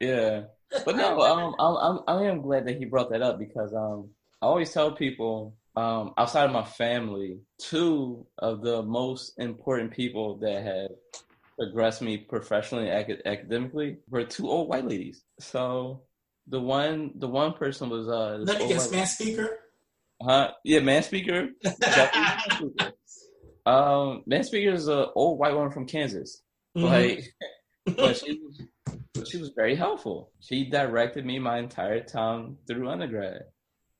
Yeah, 0.00 0.42
but 0.84 0.96
no, 0.96 1.20
um, 1.22 1.54
I'm, 1.58 1.76
I'm 1.76 2.00
I 2.06 2.28
am 2.28 2.40
glad 2.40 2.66
that 2.66 2.78
he 2.78 2.84
brought 2.86 3.10
that 3.10 3.20
up 3.22 3.38
because 3.38 3.74
um, 3.74 4.10
I 4.42 4.46
always 4.46 4.72
tell 4.72 4.90
people 4.90 5.54
um, 5.76 6.14
outside 6.18 6.44
of 6.46 6.52
my 6.52 6.64
family, 6.64 7.38
two 7.58 8.26
of 8.38 8.60
the 8.62 8.82
most 8.82 9.34
important 9.38 9.92
people 9.92 10.38
that 10.38 10.64
have 10.64 10.90
progressed 11.56 12.02
me 12.02 12.18
professionally 12.18 12.88
and 12.88 12.98
acad- 12.98 13.22
academically 13.24 13.98
were 14.10 14.24
two 14.24 14.50
old 14.50 14.68
white 14.68 14.84
ladies. 14.84 15.22
So 15.38 16.02
the 16.48 16.60
one 16.60 17.12
the 17.14 17.28
one 17.28 17.52
person 17.52 17.88
was 17.88 18.08
uh, 18.08 18.38
Let 18.40 18.58
me 18.58 18.68
guess, 18.68 18.90
man 18.90 19.06
speaker. 19.06 19.58
Huh? 20.20 20.50
Yeah, 20.64 20.80
man 20.80 21.02
speaker. 21.04 21.48
Man 21.64 22.38
Speaker. 22.50 22.92
um, 23.66 24.22
man 24.26 24.42
speaker 24.44 24.72
is 24.72 24.88
an 24.88 25.06
old 25.14 25.38
white 25.38 25.54
woman 25.54 25.70
from 25.70 25.86
Kansas. 25.86 26.42
Mhm. 26.76 26.82
Like, 26.82 27.96
but 27.96 28.16
she 28.16 28.40
she 29.24 29.36
was 29.38 29.50
very 29.54 29.76
helpful. 29.76 30.32
She 30.40 30.68
directed 30.68 31.24
me 31.24 31.38
my 31.38 31.58
entire 31.58 32.02
time 32.02 32.58
through 32.66 32.88
undergrad. 32.88 33.42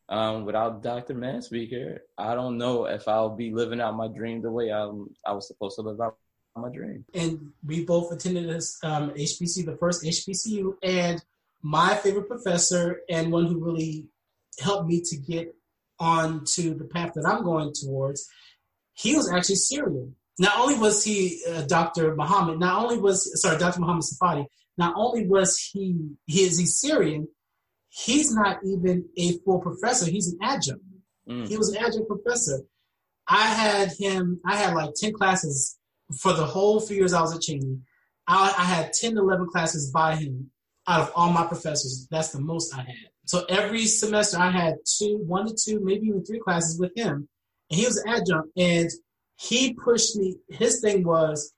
Um, 0.09 0.45
without 0.45 0.83
Dr. 0.83 1.15
Man 1.15 1.41
Speaker, 1.41 2.03
I 2.19 2.35
don't 2.35 2.59
know 2.59 2.87
if 2.87 3.09
I'll 3.09 3.35
be 3.35 3.53
living 3.53 3.81
out 3.81 3.97
my 3.97 4.09
dream 4.09 4.43
the 4.43 4.51
way 4.51 4.71
I 4.73 4.83
I 5.27 5.33
was 5.33 5.47
supposed 5.47 5.77
to 5.77 5.83
live 5.83 6.01
out 6.01 6.17
my 6.57 6.69
dream. 6.69 7.05
and 7.15 7.53
we 7.65 7.85
both 7.85 8.13
attended 8.13 8.49
this 8.49 8.79
um, 8.83 9.11
HBCU, 9.11 9.65
the 9.65 9.77
first 9.77 10.05
HBCU, 10.05 10.75
and 10.83 11.23
my 11.63 11.95
favorite 11.95 12.29
professor 12.29 13.01
and 13.09 13.33
one 13.33 13.47
who 13.47 13.65
really 13.65 14.09
helped 14.61 14.89
me 14.89 15.01
to 15.01 15.17
get 15.17 15.55
onto 15.99 16.77
the 16.77 16.85
path 16.85 17.13
that 17.15 17.25
I'm 17.27 17.45
going 17.45 17.73
towards, 17.73 18.29
he 18.93 19.17
was 19.17 19.31
actually 19.31 19.55
Syrian. 19.57 20.17
Not 20.39 20.59
only 20.59 20.79
was 20.79 21.05
he 21.05 21.43
uh, 21.49 21.63
Dr. 21.63 22.15
Muhammad, 22.17 22.59
not 22.59 22.83
only 22.83 22.99
was 22.99 23.41
sorry 23.41 23.59
Dr. 23.59 23.81
Muhammad 23.81 24.05
Safadi, 24.05 24.47
not 24.77 24.95
only 24.97 25.27
was 25.27 25.57
he 25.59 26.17
he 26.27 26.43
is 26.43 26.59
he 26.59 26.67
Syrian, 26.67 27.29
he's 27.93 28.34
not 28.34 28.59
even 28.64 29.05
a 29.18 29.38
full 29.45 29.61
professor. 29.61 30.11
He's 30.11 30.32
an 30.32 30.38
adjunct. 30.43 30.82
Mm. 31.28 31.47
He 31.47 31.57
was 31.57 31.68
an 31.68 31.76
adjunct 31.76 32.09
professor. 32.09 32.61
I 33.28 33.47
had 33.47 33.93
him, 33.93 34.40
I 34.47 34.57
had 34.57 34.74
like 34.74 34.90
10 34.97 35.12
classes 35.12 35.78
for 36.18 36.32
the 36.32 36.45
whole 36.45 36.80
few 36.80 36.97
years 36.97 37.12
I 37.12 37.20
was 37.20 37.34
at 37.34 37.43
Cheyney. 37.43 37.80
I, 38.26 38.55
I 38.57 38.64
had 38.64 38.93
10 38.93 39.14
to 39.14 39.20
11 39.20 39.49
classes 39.49 39.90
by 39.90 40.16
him 40.16 40.51
out 40.88 41.01
of 41.01 41.12
all 41.14 41.30
my 41.30 41.47
professors. 41.47 42.09
That's 42.11 42.30
the 42.30 42.40
most 42.40 42.74
I 42.74 42.78
had. 42.78 43.11
So 43.26 43.45
every 43.49 43.84
semester 43.84 44.38
I 44.38 44.51
had 44.51 44.76
two, 44.99 45.22
one 45.26 45.47
to 45.47 45.55
two, 45.55 45.80
maybe 45.82 46.07
even 46.07 46.24
three 46.24 46.40
classes 46.40 46.80
with 46.80 46.93
him. 46.97 47.28
And 47.70 47.80
he 47.80 47.86
was 47.86 47.99
an 47.99 48.09
adjunct 48.09 48.49
and 48.57 48.90
he 49.36 49.74
pushed 49.74 50.16
me. 50.16 50.36
His 50.49 50.80
thing 50.80 51.05
was 51.05 51.53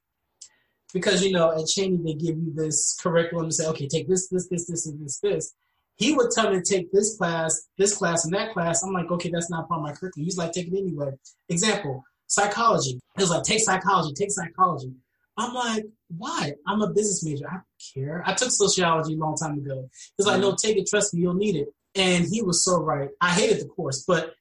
because, 0.92 1.24
you 1.24 1.32
know, 1.32 1.52
at 1.52 1.66
Cheyney 1.66 2.04
they 2.04 2.14
give 2.14 2.36
you 2.36 2.52
this 2.54 2.96
curriculum 3.00 3.46
and 3.46 3.54
say, 3.54 3.66
okay, 3.68 3.88
take 3.88 4.08
this, 4.08 4.28
this, 4.28 4.48
this, 4.48 4.66
this, 4.66 4.86
and 4.86 5.02
this, 5.04 5.18
this 5.20 5.54
he 5.96 6.12
would 6.12 6.30
tell 6.30 6.50
me 6.50 6.60
to 6.60 6.62
take 6.62 6.90
this 6.92 7.16
class, 7.16 7.68
this 7.78 7.96
class, 7.96 8.24
and 8.24 8.34
that 8.34 8.52
class. 8.52 8.82
I'm 8.82 8.92
like, 8.92 9.10
okay, 9.10 9.30
that's 9.30 9.50
not 9.50 9.68
part 9.68 9.78
of 9.78 9.84
my 9.84 9.92
curriculum. 9.92 10.24
He's 10.24 10.36
like, 10.36 10.52
take 10.52 10.68
it 10.68 10.76
anyway. 10.76 11.12
Example, 11.48 12.02
psychology. 12.26 12.98
He 13.16 13.22
was 13.22 13.30
like, 13.30 13.44
take 13.44 13.60
psychology, 13.60 14.12
take 14.14 14.30
psychology. 14.30 14.92
I'm 15.36 15.54
like, 15.54 15.84
why? 16.16 16.52
I'm 16.66 16.82
a 16.82 16.88
business 16.88 17.24
major. 17.24 17.48
I 17.48 17.54
don't 17.54 17.64
care. 17.94 18.22
I 18.26 18.34
took 18.34 18.50
sociology 18.50 19.14
a 19.14 19.18
long 19.18 19.36
time 19.36 19.58
ago. 19.58 19.88
He's 20.16 20.26
like, 20.26 20.40
no, 20.40 20.50
mm-hmm. 20.50 20.66
take 20.66 20.76
it. 20.76 20.86
Trust 20.88 21.14
me, 21.14 21.22
you'll 21.22 21.34
need 21.34 21.56
it. 21.56 21.68
And 21.94 22.24
he 22.24 22.42
was 22.42 22.64
so 22.64 22.80
right. 22.80 23.08
I 23.20 23.30
hated 23.30 23.60
the 23.60 23.66
course, 23.66 24.04
but 24.06 24.34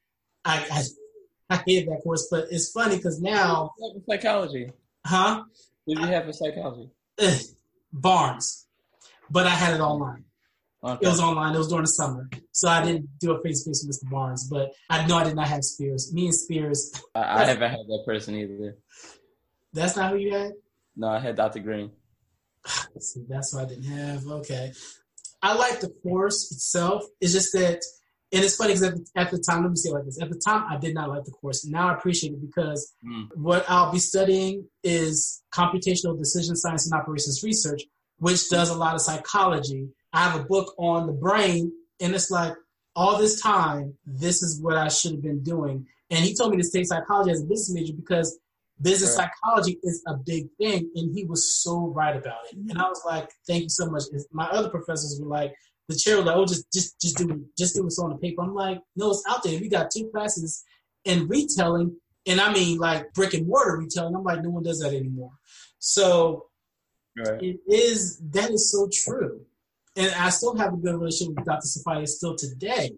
I 0.46 0.66
I, 0.72 1.56
I 1.56 1.64
hated 1.68 1.90
that 1.90 2.02
course. 2.04 2.28
But 2.30 2.48
it's 2.52 2.72
funny 2.72 2.98
because 2.98 3.22
now, 3.22 3.74
psychology? 4.08 4.72
huh? 5.06 5.44
What 5.86 5.96
did 5.96 6.06
you 6.06 6.12
have 6.12 6.28
a 6.28 6.34
psychology? 6.34 6.90
Ugh, 7.20 7.42
Barnes. 7.92 8.66
But 9.30 9.48
I 9.48 9.52
had 9.52 9.74
it 9.76 9.82
online. 9.82 10.26
Okay. 10.86 11.06
It 11.06 11.10
was 11.10 11.22
online. 11.22 11.56
It 11.56 11.58
was 11.60 11.70
during 11.70 11.84
the 11.84 11.88
summer, 11.88 12.30
so 12.52 12.68
I 12.68 12.84
didn't 12.84 13.08
do 13.20 13.32
a 13.32 13.42
face 13.42 13.64
to 13.64 13.70
face 13.70 13.86
with 13.88 13.96
Mr. 13.98 14.12
Barnes. 14.12 14.50
But 14.50 14.74
I 14.90 15.06
know 15.08 15.16
I 15.16 15.24
did 15.24 15.36
not 15.36 15.48
have 15.48 15.64
Spears. 15.64 16.12
Me 16.14 16.26
and 16.26 16.36
Spears. 16.36 16.92
I, 17.16 17.22
I 17.44 17.46
haven't 17.46 17.70
had 17.70 17.80
that 17.88 18.04
person 18.06 18.36
either. 18.36 18.76
That's 19.72 19.96
not 19.96 20.12
who 20.12 20.18
you 20.18 20.34
had. 20.34 20.52
No, 20.96 21.08
I 21.08 21.20
had 21.20 21.36
Dr. 21.38 21.60
Green. 21.60 21.92
See, 23.00 23.24
that's 23.30 23.54
what 23.54 23.64
I 23.66 23.68
didn't 23.70 23.86
have. 23.86 24.28
Okay, 24.28 24.74
I 25.42 25.56
like 25.56 25.80
the 25.80 25.90
course 26.04 26.52
itself. 26.52 27.04
It's 27.22 27.32
just 27.34 27.54
that, 27.54 27.82
and 28.34 28.44
it's 28.44 28.58
funny 28.58 28.74
because 28.74 28.84
at, 28.84 28.96
the- 28.96 29.06
at 29.16 29.32
the 29.32 29.40
time, 29.40 29.62
let 29.64 29.70
me 29.72 29.78
say 29.78 29.90
it 29.90 29.94
like 29.94 30.06
this: 30.06 30.22
at 30.22 30.30
the 30.30 30.42
time, 30.46 30.66
I 30.70 30.78
did 30.78 30.94
not 30.94 31.08
like 31.10 31.24
the 31.24 31.32
course. 31.32 31.66
Now 31.66 31.90
I 31.90 31.94
appreciate 31.94 32.34
it 32.34 32.42
because 32.42 32.94
Mm. 33.08 33.28
what 33.36 33.64
I'll 33.70 33.92
be 33.92 34.00
studying 34.00 34.68
is 34.84 35.44
computational 35.54 36.18
decision 36.18 36.56
science 36.58 36.86
and 36.90 37.00
operations 37.00 37.42
research, 37.42 37.84
which 38.18 38.50
does 38.50 38.70
a 38.70 38.76
lot 38.76 38.96
of 38.96 39.02
psychology. 39.02 39.88
I 40.14 40.20
have 40.30 40.40
a 40.40 40.44
book 40.44 40.76
on 40.78 41.08
the 41.08 41.14
brain, 41.14 41.72
and 42.00 42.14
it's 42.14 42.30
like 42.30 42.54
all 42.96 43.18
this 43.18 43.42
time, 43.42 43.96
this 44.06 44.44
is 44.44 44.62
what 44.62 44.78
I 44.78 44.88
should 44.88 45.12
have 45.14 45.22
been 45.24 45.44
doing. 45.44 45.88
And 46.12 46.24
he 46.24 46.36
told 46.36 46.52
me 46.56 46.62
to 46.62 46.70
take 46.70 46.86
psychology 46.86 47.32
as 47.32 47.42
a 47.42 47.46
business 47.46 47.74
major 47.74 47.94
because 47.94 48.38
business 48.82 49.18
Right. 49.18 49.30
psychology 49.44 49.80
is 49.84 50.04
a 50.08 50.16
big 50.16 50.48
thing, 50.60 50.92
and 50.96 51.16
he 51.16 51.26
was 51.26 51.56
so 51.56 51.88
right 51.88 52.16
about 52.16 52.46
it. 52.52 52.58
And 52.58 52.78
I 52.78 52.88
was 52.88 53.02
like, 53.06 53.32
"Thank 53.48 53.64
you 53.64 53.70
so 53.70 53.90
much." 53.90 54.04
My 54.32 54.48
other 54.50 54.70
professors 54.70 55.20
were 55.20 55.28
like, 55.28 55.56
"The 55.88 55.96
chair 55.96 56.18
was 56.18 56.26
like, 56.26 56.36
oh, 56.36 56.46
just 56.46 56.72
just 56.72 57.00
just 57.02 57.18
do 57.18 57.30
it, 57.32 57.58
just 57.58 57.76
do 57.76 57.84
what's 57.84 57.98
on 57.98 58.12
the 58.12 58.18
paper." 58.18 58.42
I'm 58.44 58.54
like, 58.54 58.80
"No, 58.96 59.10
it's 59.12 59.24
out 59.28 59.42
there. 59.44 59.60
We 59.60 59.70
got 59.70 59.90
two 59.90 60.10
classes 60.10 60.64
in 61.06 61.28
retailing, 61.28 62.00
and 62.28 62.40
I 62.40 62.54
mean 62.54 62.78
like 62.78 63.12
brick 63.14 63.34
and 63.34 63.48
mortar 63.48 63.78
retailing." 63.78 64.16
I'm 64.16 64.24
like, 64.24 64.44
"No 64.44 64.52
one 64.52 64.64
does 64.64 64.80
that 64.80 64.94
anymore." 64.94 65.32
So 65.80 66.50
Right. 67.18 67.42
it 67.44 67.60
is 67.68 68.20
that 68.32 68.52
is 68.52 68.72
so 68.72 68.88
true, 68.92 69.46
and 69.96 70.14
I 70.16 70.30
still 70.30 70.56
have 70.56 70.74
a 70.74 70.78
good 70.78 70.96
relationship 70.96 71.36
with 71.36 71.46
Dr. 71.46 71.68
Safaya 71.68 72.08
still 72.08 72.36
today. 72.36 72.92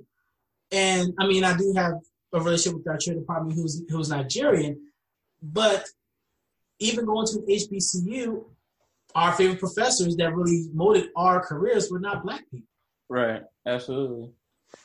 And 0.71 1.13
I 1.19 1.27
mean, 1.27 1.43
I 1.43 1.55
do 1.57 1.73
have 1.75 1.93
a 2.33 2.39
relationship 2.39 2.79
with 2.79 2.87
our 2.87 2.97
chair 2.97 3.15
department 3.15 3.55
who's 3.55 3.83
who's 3.89 4.09
Nigerian, 4.09 4.81
but 5.41 5.85
even 6.79 7.05
going 7.05 7.27
to 7.27 7.39
HBCU, 7.39 8.43
our 9.13 9.31
favorite 9.33 9.59
professors 9.59 10.15
that 10.17 10.35
really 10.35 10.67
molded 10.73 11.09
our 11.15 11.45
careers 11.45 11.89
were 11.89 11.99
not 11.99 12.23
black 12.23 12.43
people. 12.51 12.67
Right. 13.07 13.43
Absolutely. 13.65 14.31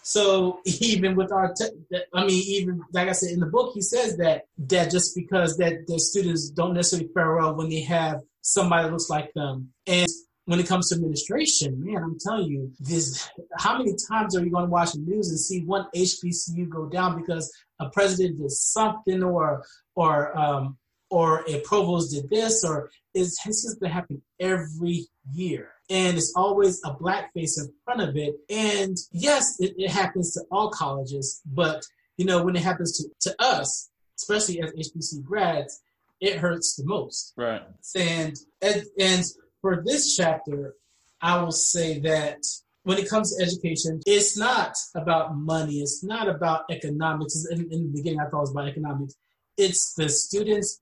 So 0.03 0.61
even 0.65 1.17
with 1.17 1.33
our, 1.33 1.53
te- 1.53 2.03
I 2.15 2.25
mean, 2.25 2.43
even 2.47 2.83
like 2.93 3.09
I 3.09 3.13
said 3.13 3.33
in 3.33 3.41
the 3.41 3.47
book, 3.47 3.73
he 3.75 3.83
says 3.83 4.17
that 4.19 4.45
that 4.59 4.91
just 4.91 5.17
because 5.17 5.57
that 5.57 5.87
the 5.87 5.99
students 5.99 6.51
don't 6.51 6.75
necessarily 6.75 7.11
fare 7.13 7.35
well 7.37 7.55
when 7.55 7.69
they 7.69 7.81
have 7.83 8.21
somebody 8.43 8.85
that 8.85 8.93
looks 8.93 9.11
like 9.11 9.33
them, 9.35 9.73
and 9.87 10.09
when 10.51 10.59
it 10.59 10.67
comes 10.67 10.89
to 10.89 10.97
administration, 10.97 11.81
man, 11.81 12.03
I'm 12.03 12.19
telling 12.19 12.51
you, 12.51 12.73
this 12.81 13.31
how 13.57 13.79
many 13.79 13.95
times 14.11 14.37
are 14.37 14.45
you 14.45 14.51
going 14.51 14.65
to 14.65 14.71
watch 14.71 14.95
the 14.95 14.99
news 14.99 15.31
and 15.31 15.39
see 15.39 15.65
one 15.65 15.87
HBCU 15.95 16.69
go 16.69 16.87
down 16.87 17.21
because 17.21 17.57
a 17.79 17.89
president 17.89 18.41
did 18.41 18.51
something 18.51 19.23
or 19.23 19.63
or 19.95 20.37
um, 20.37 20.77
or 21.09 21.45
a 21.49 21.61
provost 21.61 22.13
did 22.13 22.29
this 22.31 22.65
or 22.65 22.91
it's, 23.15 23.47
it's 23.47 23.63
just 23.63 23.81
been 23.81 23.93
happening 23.93 24.23
every 24.41 25.07
year. 25.33 25.69
And 25.89 26.17
it's 26.17 26.33
always 26.35 26.81
a 26.85 26.95
black 26.95 27.33
face 27.33 27.57
in 27.57 27.73
front 27.85 28.01
of 28.01 28.17
it. 28.17 28.35
And 28.51 28.97
yes 29.13 29.55
it, 29.61 29.75
it 29.79 29.93
happens 29.93 30.35
to 30.35 30.43
all 30.51 30.71
colleges 30.71 31.41
but 31.47 31.85
you 32.17 32.25
know 32.25 32.43
when 32.43 32.57
it 32.57 32.63
happens 32.63 32.99
to, 32.99 33.31
to 33.31 33.37
us 33.41 33.89
especially 34.19 34.61
as 34.61 34.73
hbc 34.73 35.23
grads 35.23 35.81
it 36.21 36.37
hurts 36.37 36.77
the 36.77 36.85
most. 36.85 37.33
Right. 37.37 37.63
and 37.95 38.37
and, 38.61 38.85
and 38.99 39.25
for 39.61 39.83
this 39.85 40.17
chapter 40.17 40.75
i 41.21 41.41
will 41.41 41.53
say 41.53 41.99
that 42.01 42.39
when 42.85 42.99
it 42.99 43.09
comes 43.09 43.37
to 43.37 43.43
education 43.43 44.01
it's 44.07 44.37
not 44.39 44.75
about 44.95 45.37
money. 45.37 45.81
It's 45.81 46.03
not 46.03 46.29
about 46.29 46.65
economics. 46.71 47.47
In, 47.51 47.61
in 47.71 47.81
the 47.85 47.93
beginning 47.95 48.21
i 48.21 48.25
thought 48.25 48.39
it 48.39 48.41
was 48.41 48.51
about 48.53 48.69
economics. 48.69 49.15
It's 49.57 49.93
the 49.95 50.09
students 50.09 50.81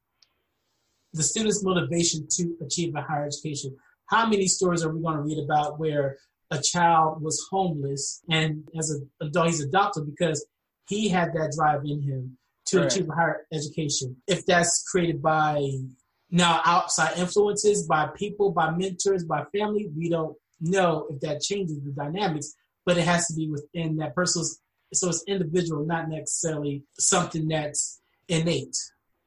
the 1.12 1.22
students 1.22 1.64
motivation 1.64 2.26
to 2.36 2.56
achieve 2.64 2.94
a 2.94 3.02
higher 3.02 3.26
education. 3.26 3.76
How 4.06 4.28
many 4.28 4.46
stories 4.46 4.84
are 4.84 4.92
we 4.94 5.02
going 5.02 5.16
to 5.16 5.22
read 5.22 5.42
about 5.42 5.78
where 5.80 6.16
a 6.50 6.60
child 6.62 7.20
was 7.22 7.46
homeless 7.50 8.22
and 8.30 8.66
as 8.78 8.90
an 8.90 9.10
adult 9.20 9.46
he's 9.48 9.60
a 9.62 9.68
doctor 9.68 10.00
because 10.02 10.46
he 10.86 11.08
had 11.08 11.32
that 11.34 11.52
drive 11.56 11.82
in 11.84 12.00
him 12.02 12.38
to 12.66 12.78
Right. 12.78 12.92
achieve 12.92 13.08
a 13.08 13.14
higher 13.14 13.46
education? 13.52 14.16
If 14.28 14.46
that's 14.46 14.84
created 14.90 15.20
by 15.20 15.68
Now, 16.30 16.60
outside 16.64 17.18
influences 17.18 17.86
by 17.86 18.08
people, 18.14 18.50
by 18.50 18.70
mentors, 18.70 19.24
by 19.24 19.44
family, 19.56 19.88
we 19.96 20.08
don't 20.08 20.36
know 20.60 21.06
if 21.10 21.20
that 21.20 21.40
changes 21.40 21.80
the 21.80 21.90
dynamics, 21.90 22.54
but 22.84 22.98
it 22.98 23.04
has 23.04 23.26
to 23.28 23.34
be 23.34 23.48
within 23.48 23.96
that 23.96 24.14
person's. 24.14 24.60
So 24.92 25.08
it's 25.08 25.22
individual, 25.26 25.84
not 25.84 26.08
necessarily 26.08 26.84
something 26.98 27.48
that's 27.48 28.00
innate, 28.28 28.76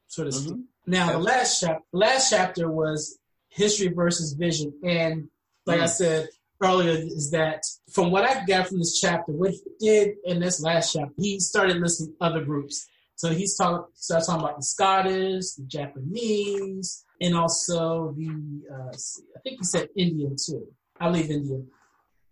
so 0.08 0.24
to 0.24 0.32
speak. 0.32 0.54
Mm-hmm. 0.54 0.90
Now, 0.90 1.12
the 1.12 1.18
last 1.18 1.60
chapter, 1.60 1.82
last 1.92 2.30
chapter 2.30 2.68
was 2.68 3.18
history 3.48 3.88
versus 3.88 4.32
vision, 4.32 4.72
and 4.82 5.28
like 5.66 5.80
I 5.80 5.84
Mm. 5.84 5.90
said 5.90 6.28
earlier, 6.60 6.90
is 6.92 7.30
that 7.30 7.62
from 7.92 8.10
what 8.10 8.24
I 8.24 8.44
got 8.44 8.68
from 8.68 8.78
this 8.78 8.98
chapter, 9.00 9.30
what 9.32 9.52
he 9.52 9.62
did 9.78 10.16
in 10.24 10.40
this 10.40 10.60
last 10.60 10.92
chapter, 10.92 11.12
he 11.16 11.38
started 11.38 11.76
listing 11.76 12.14
other 12.20 12.44
groups. 12.44 12.86
So 13.22 13.30
he's 13.30 13.56
talking, 13.56 13.84
starts 13.94 14.26
talking 14.26 14.42
about 14.42 14.56
the 14.56 14.64
Scottish, 14.64 15.52
the 15.52 15.62
Japanese, 15.68 17.04
and 17.20 17.36
also 17.36 18.12
the, 18.18 18.62
uh, 18.68 18.88
I 18.88 19.40
think 19.44 19.58
he 19.60 19.64
said 19.64 19.90
Indian 19.96 20.34
too. 20.34 20.66
I 20.98 21.08
leave 21.08 21.30
India. 21.30 21.62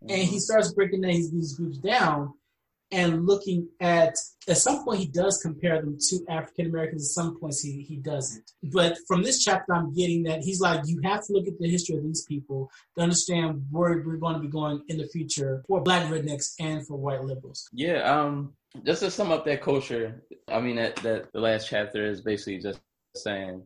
And 0.00 0.22
he 0.22 0.40
starts 0.40 0.72
breaking 0.72 1.02
these, 1.02 1.30
these 1.30 1.54
groups 1.54 1.78
down 1.78 2.34
and 2.92 3.26
looking 3.26 3.68
at, 3.80 4.14
at 4.48 4.56
some 4.56 4.84
point 4.84 5.00
he 5.00 5.06
does 5.06 5.40
compare 5.42 5.80
them 5.80 5.96
to 6.08 6.24
African 6.28 6.66
Americans, 6.66 7.08
at 7.08 7.14
some 7.22 7.38
points 7.38 7.62
he, 7.62 7.82
he 7.82 7.96
doesn't. 7.96 8.50
But 8.62 8.96
from 9.06 9.22
this 9.22 9.44
chapter, 9.44 9.74
I'm 9.74 9.94
getting 9.94 10.24
that 10.24 10.42
he's 10.42 10.60
like, 10.60 10.82
you 10.86 11.00
have 11.04 11.24
to 11.26 11.32
look 11.32 11.46
at 11.46 11.58
the 11.58 11.68
history 11.68 11.96
of 11.96 12.02
these 12.02 12.24
people 12.24 12.70
to 12.96 13.02
understand 13.02 13.66
where 13.70 14.02
we're 14.04 14.16
going 14.16 14.34
to 14.34 14.40
be 14.40 14.48
going 14.48 14.82
in 14.88 14.98
the 14.98 15.06
future 15.06 15.62
for 15.68 15.80
black 15.80 16.10
rednecks 16.10 16.54
and 16.58 16.86
for 16.86 16.96
white 16.96 17.22
liberals. 17.22 17.68
Yeah, 17.72 18.02
um, 18.02 18.54
just 18.84 19.02
to 19.02 19.10
sum 19.10 19.32
up 19.32 19.44
that 19.46 19.62
culture, 19.62 20.22
I 20.48 20.60
mean 20.60 20.76
that 20.76 20.96
that 20.96 21.32
the 21.32 21.40
last 21.40 21.68
chapter 21.68 22.04
is 22.04 22.20
basically 22.20 22.58
just 22.58 22.80
saying, 23.16 23.62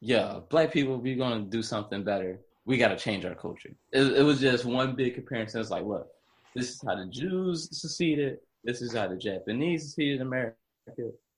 yeah, 0.00 0.40
black 0.48 0.72
people, 0.72 0.96
we're 0.98 1.16
gonna 1.16 1.44
do 1.44 1.62
something 1.62 2.04
better. 2.04 2.40
We 2.64 2.76
got 2.76 2.88
to 2.88 2.96
change 2.96 3.24
our 3.24 3.34
culture. 3.34 3.70
It, 3.92 4.18
it 4.18 4.22
was 4.22 4.40
just 4.40 4.66
one 4.66 4.94
big 4.94 5.14
comparison. 5.14 5.60
It's 5.62 5.70
like, 5.70 5.84
look, 5.84 6.08
this 6.54 6.70
is 6.70 6.82
how 6.86 6.96
the 6.96 7.06
Jews 7.06 7.68
seceded. 7.72 8.40
This 8.64 8.82
is 8.82 8.92
how 8.92 9.08
the 9.08 9.16
Japanese 9.16 9.84
seceded 9.84 10.20
in 10.20 10.26
America. 10.26 10.56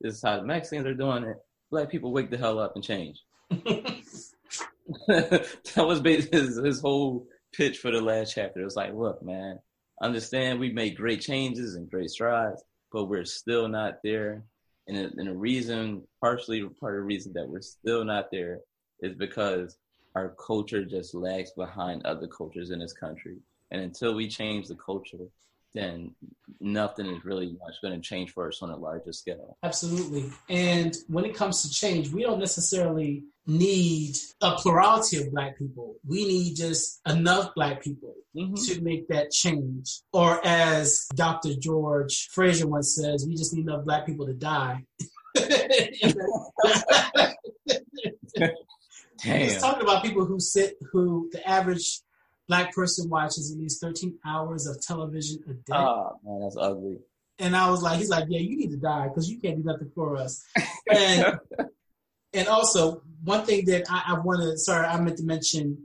This 0.01 0.15
is 0.15 0.23
how 0.23 0.37
the 0.37 0.45
Mexicans 0.45 0.87
are 0.87 0.95
doing 0.95 1.25
it. 1.25 1.37
Black 1.71 1.91
people 1.91 2.13
wake 2.13 2.31
the 2.31 2.39
hell 2.39 2.59
up 2.59 2.75
and 2.75 2.85
change. 2.85 3.21
that 5.07 5.47
was 5.77 6.01
his, 6.01 6.57
his 6.57 6.81
whole 6.81 7.27
pitch 7.53 7.79
for 7.79 7.91
the 7.91 8.01
last 8.01 8.35
chapter. 8.35 8.61
It 8.61 8.65
was 8.65 8.77
like, 8.77 8.95
look, 8.95 9.23
man, 9.23 9.59
understand 10.03 10.59
we 10.59 10.73
made 10.73 10.97
great 10.97 11.21
changes 11.21 11.75
and 11.75 11.91
great 11.91 12.11
strides, 12.11 12.63
but 12.93 13.05
we're 13.05 13.25
still 13.25 13.69
not 13.69 13.99
there. 14.03 14.43
And, 14.89 14.97
it, 14.97 15.15
and 15.17 15.29
the 15.29 15.35
reason, 15.35 16.03
partially 16.21 16.63
part 16.81 16.95
of 16.95 17.01
the 17.01 17.05
reason 17.05 17.33
that 17.35 17.49
we're 17.49 17.61
still 17.61 18.05
not 18.05 18.31
there 18.33 18.61
is 19.01 19.15
because 19.15 19.77
our 20.17 20.35
culture 20.45 20.85
just 20.85 21.15
lags 21.15 21.53
behind 21.53 22.05
other 22.05 22.27
cultures 22.27 22.71
in 22.71 22.81
this 22.81 22.93
country. 22.93 23.37
And 23.71 23.81
until 23.81 24.15
we 24.15 24.29
change 24.29 24.67
the 24.67 24.75
culture, 24.75 25.29
then 25.75 26.15
nothing 26.61 27.07
is 27.07 27.25
really 27.25 27.47
much 27.65 27.75
going 27.83 27.95
to 27.95 28.01
change 28.01 28.33
for 28.33 28.49
us 28.49 28.61
on 28.63 28.71
a 28.71 28.77
larger 28.77 29.13
scale. 29.13 29.57
Absolutely. 29.63 30.31
And 30.49 30.97
when 31.09 31.25
it 31.25 31.35
comes 31.35 31.63
to 31.63 31.71
change, 31.71 32.11
we 32.11 32.23
don't 32.23 32.39
necessarily 32.41 33.25
need 33.47 34.17
a 34.43 34.53
plurality 34.57 35.17
of 35.19 35.31
black 35.31 35.57
people. 35.59 35.95
We 36.07 36.27
need 36.27 36.57
just 36.57 37.01
enough 37.07 37.55
black 37.55 37.83
people 37.83 38.15
Mm-hmm. 38.37 38.55
to 38.55 38.81
make 38.81 39.09
that 39.09 39.33
change. 39.33 40.03
Or 40.13 40.41
as 40.47 41.09
Dr. 41.17 41.55
George 41.59 42.29
Fraser 42.31 42.69
once 42.69 42.95
says, 42.95 43.27
we 43.27 43.35
just 43.35 43.53
need 43.53 43.63
enough 43.67 43.85
black 43.85 44.07
people 44.07 44.25
to 44.27 44.35
die. 44.35 44.85
He's 45.35 46.15
Damn. 49.25 49.61
talking 49.61 49.83
about 49.83 50.05
people 50.05 50.25
who 50.25 50.39
sit, 50.41 50.77
who 50.93 51.29
the 51.33 51.47
average 51.49 52.01
black 52.51 52.75
person 52.75 53.09
watches 53.09 53.53
at 53.53 53.59
least 53.59 53.81
13 53.81 54.19
hours 54.27 54.67
of 54.67 54.83
television 54.83 55.39
a 55.49 55.53
day. 55.55 55.73
Oh, 55.73 56.19
man, 56.25 56.41
that's 56.41 56.57
ugly. 56.57 56.99
and 57.39 57.57
I 57.57 57.71
was 57.71 57.81
like, 57.81 57.99
he's 57.99 58.11
like, 58.11 58.25
yeah, 58.29 58.41
you 58.41 58.57
need 58.57 58.73
to 58.73 58.77
die 58.77 59.07
because 59.07 59.31
you 59.31 59.39
can't 59.39 59.57
do 59.57 59.63
nothing 59.63 59.91
for 59.95 60.17
us. 60.17 60.45
And 60.93 61.39
and 62.33 62.49
also 62.49 63.03
one 63.23 63.47
thing 63.47 63.65
that 63.67 63.85
I, 63.89 64.15
I 64.15 64.19
want 64.19 64.43
to, 64.43 64.59
sorry, 64.59 64.85
I 64.87 65.01
meant 65.01 65.19
to 65.19 65.25
mention 65.25 65.79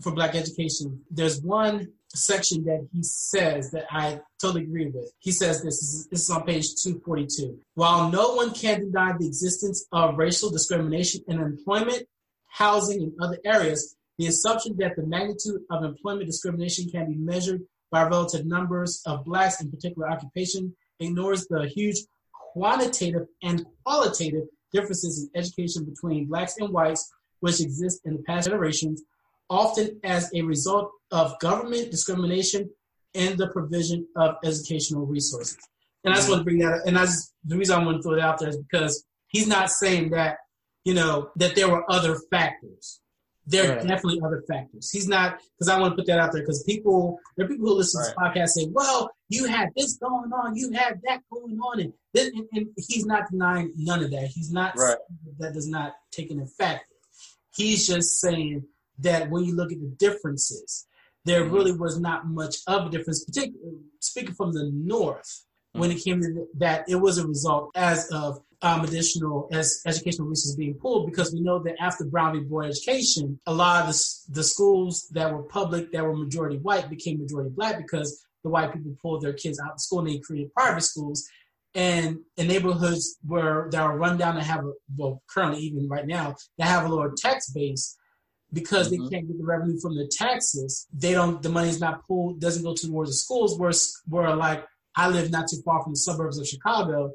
for 0.00 0.12
black 0.12 0.36
education. 0.36 1.02
There's 1.10 1.40
one 1.42 1.88
section 2.14 2.64
that 2.64 2.86
he 2.92 3.02
says 3.02 3.72
that 3.72 3.86
I 3.90 4.20
totally 4.40 4.62
agree 4.62 4.86
with. 4.86 5.12
He 5.18 5.32
says 5.32 5.62
this, 5.62 5.80
this 5.80 5.94
is, 5.94 6.08
this 6.08 6.20
is 6.22 6.30
on 6.30 6.44
page 6.44 6.66
242. 6.82 7.58
While 7.74 8.10
no 8.10 8.34
one 8.34 8.52
can 8.52 8.80
deny 8.80 9.14
the 9.18 9.26
existence 9.26 9.86
of 9.90 10.16
racial 10.16 10.50
discrimination 10.50 11.22
in 11.26 11.40
employment, 11.40 12.04
housing, 12.48 13.02
and 13.02 13.12
other 13.20 13.38
areas, 13.44 13.96
the 14.22 14.28
assumption 14.28 14.76
that 14.78 14.94
the 14.94 15.04
magnitude 15.04 15.62
of 15.68 15.82
employment 15.82 16.26
discrimination 16.26 16.88
can 16.88 17.10
be 17.10 17.16
measured 17.16 17.60
by 17.90 18.04
relative 18.04 18.46
numbers 18.46 19.02
of 19.04 19.24
blacks 19.24 19.60
in 19.60 19.68
particular 19.68 20.08
occupation 20.08 20.72
ignores 21.00 21.48
the 21.48 21.66
huge 21.66 21.96
quantitative 22.52 23.26
and 23.42 23.66
qualitative 23.84 24.44
differences 24.72 25.28
in 25.34 25.40
education 25.40 25.84
between 25.84 26.28
blacks 26.28 26.54
and 26.58 26.72
whites 26.72 27.12
which 27.40 27.60
exist 27.60 28.00
in 28.04 28.16
the 28.16 28.22
past 28.22 28.48
generations, 28.48 29.02
often 29.50 29.98
as 30.04 30.30
a 30.34 30.42
result 30.42 30.92
of 31.10 31.36
government 31.40 31.90
discrimination 31.90 32.70
and 33.16 33.36
the 33.36 33.48
provision 33.48 34.06
of 34.14 34.36
educational 34.44 35.04
resources. 35.04 35.58
And 36.04 36.14
I 36.14 36.16
just 36.16 36.28
want 36.28 36.42
to 36.42 36.44
bring 36.44 36.58
that 36.58 36.74
up. 36.74 36.82
And 36.86 36.96
just, 36.96 37.32
the 37.44 37.56
reason 37.56 37.76
I 37.76 37.84
want 37.84 37.96
to 37.96 38.02
throw 38.04 38.14
it 38.14 38.20
out 38.20 38.38
there 38.38 38.50
is 38.50 38.56
because 38.56 39.04
he's 39.26 39.48
not 39.48 39.68
saying 39.68 40.10
that, 40.10 40.36
you 40.84 40.94
know, 40.94 41.30
that 41.36 41.56
there 41.56 41.68
were 41.68 41.84
other 41.90 42.16
factors. 42.30 43.00
There 43.46 43.64
are 43.72 43.76
Right. 43.78 43.88
definitely 43.88 44.20
other 44.24 44.42
factors. 44.46 44.90
He's 44.90 45.08
not, 45.08 45.40
because 45.58 45.68
I 45.68 45.80
want 45.80 45.92
to 45.92 45.96
put 45.96 46.06
that 46.06 46.20
out 46.20 46.32
there 46.32 46.42
because 46.42 46.62
people, 46.62 47.18
there 47.36 47.44
are 47.44 47.48
people 47.48 47.66
who 47.66 47.74
listen 47.74 48.00
to 48.02 48.08
this 48.10 48.16
podcast 48.16 48.48
say, 48.50 48.68
well, 48.70 49.10
you 49.28 49.46
had 49.46 49.70
this 49.76 49.96
going 49.96 50.32
on, 50.32 50.54
you 50.56 50.70
had 50.72 51.00
that 51.08 51.22
going 51.32 51.58
on. 51.58 51.80
And, 51.80 51.92
this, 52.14 52.28
and, 52.34 52.46
and 52.52 52.66
he's 52.76 53.04
not 53.04 53.28
denying 53.30 53.72
none 53.76 54.04
of 54.04 54.10
that. 54.12 54.28
He's 54.28 54.52
not 54.52 54.74
Right. 54.76 54.96
saying 54.96 55.36
that 55.38 55.54
does 55.54 55.66
not 55.68 55.94
take 56.12 56.30
an 56.30 56.40
effect. 56.40 56.84
He's 57.56 57.86
just 57.86 58.20
saying 58.20 58.64
that 59.00 59.28
when 59.30 59.44
you 59.44 59.54
look 59.56 59.72
at 59.72 59.80
the 59.80 59.92
differences, 59.98 60.86
there 61.24 61.44
Mhm. 61.44 61.52
really 61.52 61.72
was 61.72 61.98
not 61.98 62.26
much 62.28 62.58
of 62.68 62.86
a 62.86 62.90
difference, 62.90 63.24
particularly 63.24 63.78
speaking 63.98 64.34
from 64.34 64.52
the 64.52 64.70
north, 64.72 65.44
when 65.72 65.90
it 65.90 66.02
came 66.04 66.20
to 66.20 66.46
that, 66.58 66.88
it 66.88 66.96
was 66.96 67.18
a 67.18 67.26
result 67.26 67.70
as 67.74 68.06
of 68.12 68.40
um, 68.62 68.84
additional 68.84 69.48
as 69.52 69.82
educational 69.86 70.28
resources 70.28 70.56
being 70.56 70.74
pulled 70.74 71.06
because 71.10 71.32
we 71.32 71.40
know 71.40 71.58
that 71.62 71.74
after 71.80 72.04
Brown 72.04 72.32
v. 72.34 72.44
Board 72.44 72.66
education, 72.66 73.38
a 73.46 73.52
lot 73.52 73.82
of 73.82 73.88
the, 73.88 74.04
the 74.30 74.44
schools 74.44 75.08
that 75.12 75.32
were 75.32 75.42
public 75.42 75.90
that 75.92 76.04
were 76.04 76.16
majority 76.16 76.58
white 76.58 76.88
became 76.88 77.18
majority 77.20 77.50
black 77.50 77.76
because 77.78 78.24
the 78.44 78.50
white 78.50 78.72
people 78.72 78.94
pulled 79.02 79.22
their 79.22 79.32
kids 79.32 79.58
out 79.60 79.72
of 79.72 79.80
school 79.80 80.00
and 80.00 80.08
they 80.08 80.18
created 80.18 80.52
private 80.54 80.82
schools. 80.82 81.24
And 81.74 82.18
in 82.36 82.48
neighborhoods 82.48 83.16
where 83.26 83.68
that 83.72 83.80
are 83.80 83.96
run 83.96 84.18
down 84.18 84.36
and 84.36 84.44
have 84.46 84.64
a 84.64 84.72
well 84.96 85.22
currently 85.28 85.60
even 85.62 85.88
right 85.88 86.06
now 86.06 86.36
that 86.58 86.66
have 86.68 86.84
a 86.84 86.88
lower 86.88 87.12
tax 87.16 87.50
base 87.50 87.96
because 88.52 88.88
Mhm. 88.88 88.90
they 88.90 88.96
can't 89.16 89.26
get 89.28 89.38
the 89.38 89.44
revenue 89.44 89.80
from 89.80 89.96
the 89.96 90.06
taxes, 90.06 90.86
they 90.92 91.12
don't 91.12 91.40
the 91.42 91.48
money's 91.48 91.80
not 91.80 92.06
pulled, 92.06 92.40
doesn't 92.40 92.62
go 92.62 92.74
towards 92.74 93.10
the 93.10 93.16
schools 93.16 93.58
where 93.58 93.72
where 94.08 94.36
like 94.36 94.64
I 94.94 95.08
live 95.08 95.30
not 95.30 95.48
too 95.48 95.62
far 95.64 95.82
from 95.82 95.94
the 95.94 95.98
suburbs 95.98 96.38
of 96.38 96.46
Chicago. 96.46 97.12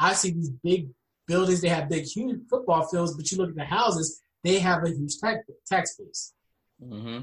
I 0.00 0.14
see 0.14 0.30
these 0.32 0.50
big 0.50 0.88
buildings, 1.26 1.60
they 1.60 1.68
have 1.68 1.88
big 1.88 2.04
huge 2.04 2.40
football 2.48 2.86
fields, 2.88 3.14
but 3.16 3.30
you 3.30 3.38
look 3.38 3.50
at 3.50 3.56
the 3.56 3.64
houses, 3.64 4.20
they 4.42 4.58
have 4.58 4.82
a 4.84 4.88
huge 4.88 5.18
tax 5.18 5.44
tax 5.66 5.96
base. 5.96 6.32
hmm 6.82 7.20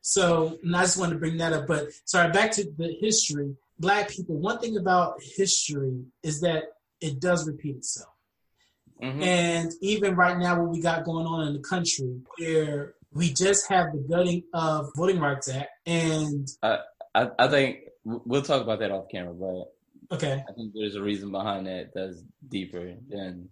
So, 0.00 0.58
and 0.62 0.76
I 0.76 0.82
just 0.82 0.98
wanted 0.98 1.14
to 1.14 1.18
bring 1.20 1.38
that 1.38 1.52
up. 1.52 1.66
But 1.66 1.88
sorry, 2.04 2.30
back 2.32 2.50
to 2.52 2.64
the 2.76 2.96
history. 3.00 3.56
Black 3.78 4.08
people, 4.08 4.36
one 4.36 4.58
thing 4.58 4.76
about 4.76 5.22
history 5.22 6.04
is 6.22 6.40
that 6.40 6.64
it 7.00 7.20
does 7.20 7.46
repeat 7.46 7.76
itself. 7.76 8.12
hmm 9.00 9.22
And 9.22 9.72
even 9.80 10.16
right 10.16 10.36
now, 10.38 10.60
what 10.60 10.70
we 10.70 10.80
got 10.80 11.04
going 11.04 11.26
on 11.26 11.46
in 11.48 11.54
the 11.54 11.60
country, 11.60 12.20
where 12.38 12.94
we 13.12 13.32
just 13.32 13.68
have 13.68 13.92
the 13.92 13.98
gutting 13.98 14.42
of 14.52 14.90
Voting 14.96 15.20
Rights 15.20 15.48
Act, 15.48 15.70
and 15.86 16.48
I, 16.62 16.80
I 17.14 17.48
think 17.48 17.78
we'll 18.04 18.42
talk 18.42 18.62
about 18.62 18.80
that 18.80 18.90
off 18.90 19.08
camera, 19.10 19.32
but 19.34 19.72
okay, 20.12 20.42
I 20.48 20.52
think 20.52 20.72
there's 20.74 20.94
a 20.96 21.02
reason 21.02 21.30
behind 21.30 21.66
that 21.66 21.90
that's 21.94 22.22
deeper 22.48 22.94
than 23.08 23.48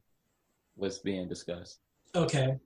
what's 0.76 0.98
being 0.98 1.28
discussed. 1.28 1.78
okay. 2.14 2.58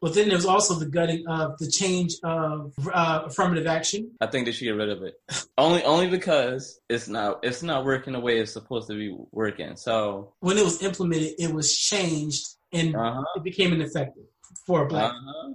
But 0.00 0.14
then 0.14 0.28
there's 0.28 0.44
also 0.44 0.74
the 0.74 0.86
gutting 0.86 1.26
of 1.26 1.58
the 1.58 1.68
change 1.68 2.14
of 2.22 2.72
uh, 2.94 3.22
affirmative 3.26 3.66
action. 3.66 4.12
I 4.20 4.28
think 4.28 4.46
they 4.46 4.52
should 4.52 4.66
get 4.66 4.76
rid 4.76 4.90
of 4.90 5.02
it. 5.02 5.14
only 5.58 5.82
only 5.82 6.06
because 6.08 6.78
it's 6.88 7.08
not 7.08 7.40
it's 7.42 7.64
not 7.64 7.84
working 7.84 8.12
the 8.12 8.20
way 8.20 8.38
it's 8.38 8.52
supposed 8.52 8.86
to 8.90 8.94
be 8.94 9.16
working. 9.32 9.74
So 9.74 10.34
When 10.38 10.56
it 10.56 10.62
was 10.64 10.80
implemented, 10.84 11.32
it 11.40 11.52
was 11.52 11.76
changed 11.76 12.46
and 12.72 12.94
uh-huh, 12.94 13.24
it 13.38 13.42
became 13.42 13.72
ineffective 13.72 14.22
for 14.64 14.84
a 14.84 14.86
black. 14.86 15.10
uh-huh. 15.10 15.54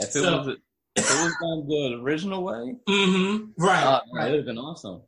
If 0.00 0.08
it 0.08 0.12
So- 0.12 0.36
was 0.36 0.48
if 0.96 1.04
it 1.10 1.24
was 1.24 1.34
done 1.40 1.66
the 1.68 1.98
original 2.02 2.42
way, 2.44 2.74
hmm 2.86 3.52
Right, 3.56 3.84
uh, 3.84 4.00
right. 4.12 4.26
it 4.28 4.30
would 4.32 4.36
have 4.40 4.46
been 4.46 4.58
awesome. 4.58 5.00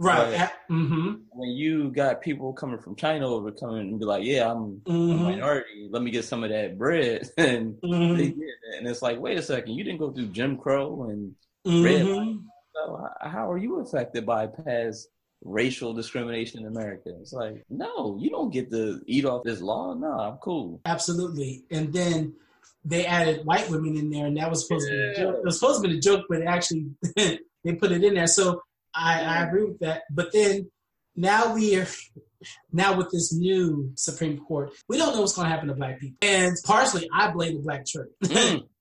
Right. 0.00 0.48
Mm-hmm. 0.70 1.12
When 1.30 1.48
you 1.50 1.90
got 1.90 2.20
people 2.20 2.52
coming 2.52 2.78
from 2.78 2.94
China 2.94 3.26
over 3.28 3.50
coming 3.50 3.80
and 3.80 3.98
be 3.98 4.04
like, 4.04 4.22
"Yeah, 4.24 4.50
I'm 4.50 4.80
Mm-hmm. 4.86 5.10
a 5.12 5.16
minority. 5.30 5.88
Let 5.90 6.02
me 6.02 6.10
get 6.12 6.24
some 6.24 6.44
of 6.44 6.50
that 6.50 6.78
bread," 6.78 7.28
and 7.36 7.74
Mhm. 7.82 8.16
they 8.16 8.28
get 8.28 8.38
it. 8.38 8.78
and 8.78 8.86
it's 8.86 9.02
like, 9.02 9.18
wait 9.18 9.38
a 9.38 9.42
second, 9.42 9.74
you 9.74 9.82
didn't 9.82 9.98
go 9.98 10.12
through 10.12 10.26
Jim 10.28 10.56
Crow, 10.56 11.04
and 11.10 11.34
Red 11.66 12.06
Mhm. 12.06 12.42
so 12.74 13.08
how 13.22 13.50
are 13.50 13.58
you 13.58 13.80
affected 13.80 14.24
by 14.24 14.46
past 14.46 15.08
racial 15.42 15.92
discrimination 15.94 16.60
in 16.60 16.66
America? 16.66 17.10
It's 17.20 17.32
like, 17.32 17.64
no, 17.70 18.16
you 18.20 18.30
don't 18.30 18.52
get 18.52 18.70
to 18.70 19.00
eat 19.06 19.24
off 19.24 19.42
this 19.44 19.60
law. 19.60 19.94
No, 19.94 20.12
I'm 20.12 20.36
cool. 20.38 20.80
Absolutely. 20.84 21.64
And 21.70 21.92
then 21.92 22.34
they 22.84 23.04
added 23.06 23.44
white 23.44 23.68
women 23.70 23.96
in 23.96 24.10
there, 24.10 24.26
and 24.26 24.36
that 24.36 24.48
was 24.50 24.66
supposed 24.66 24.86
to 24.88 24.92
be 24.94 25.02
a 25.02 25.16
joke. 25.16 25.36
It 25.38 25.44
was 25.44 25.58
supposed 25.58 25.82
to 25.82 25.88
be 25.88 25.96
a 25.96 26.00
joke, 26.00 26.26
but 26.28 26.42
actually 26.42 26.86
they 27.16 27.72
put 27.74 27.90
it 27.92 28.04
in 28.04 28.14
there. 28.14 28.26
So 28.28 28.62
I, 28.94 29.22
I 29.22 29.44
agree 29.46 29.64
with 29.64 29.78
that. 29.80 30.02
But 30.10 30.32
then 30.32 30.70
now 31.16 31.54
we 31.54 31.76
are 31.76 31.86
now 32.72 32.96
with 32.96 33.10
this 33.10 33.32
new 33.34 33.92
Supreme 33.96 34.38
Court, 34.38 34.70
we 34.88 34.96
don't 34.98 35.14
know 35.14 35.20
what's 35.22 35.34
going 35.34 35.46
to 35.46 35.50
happen 35.50 35.68
to 35.68 35.74
black 35.74 35.98
people. 36.00 36.16
And 36.22 36.56
partially, 36.64 37.08
I 37.12 37.30
blame 37.30 37.54
the 37.56 37.62
black 37.62 37.84
church. 37.86 38.10
Mm, 38.24 38.62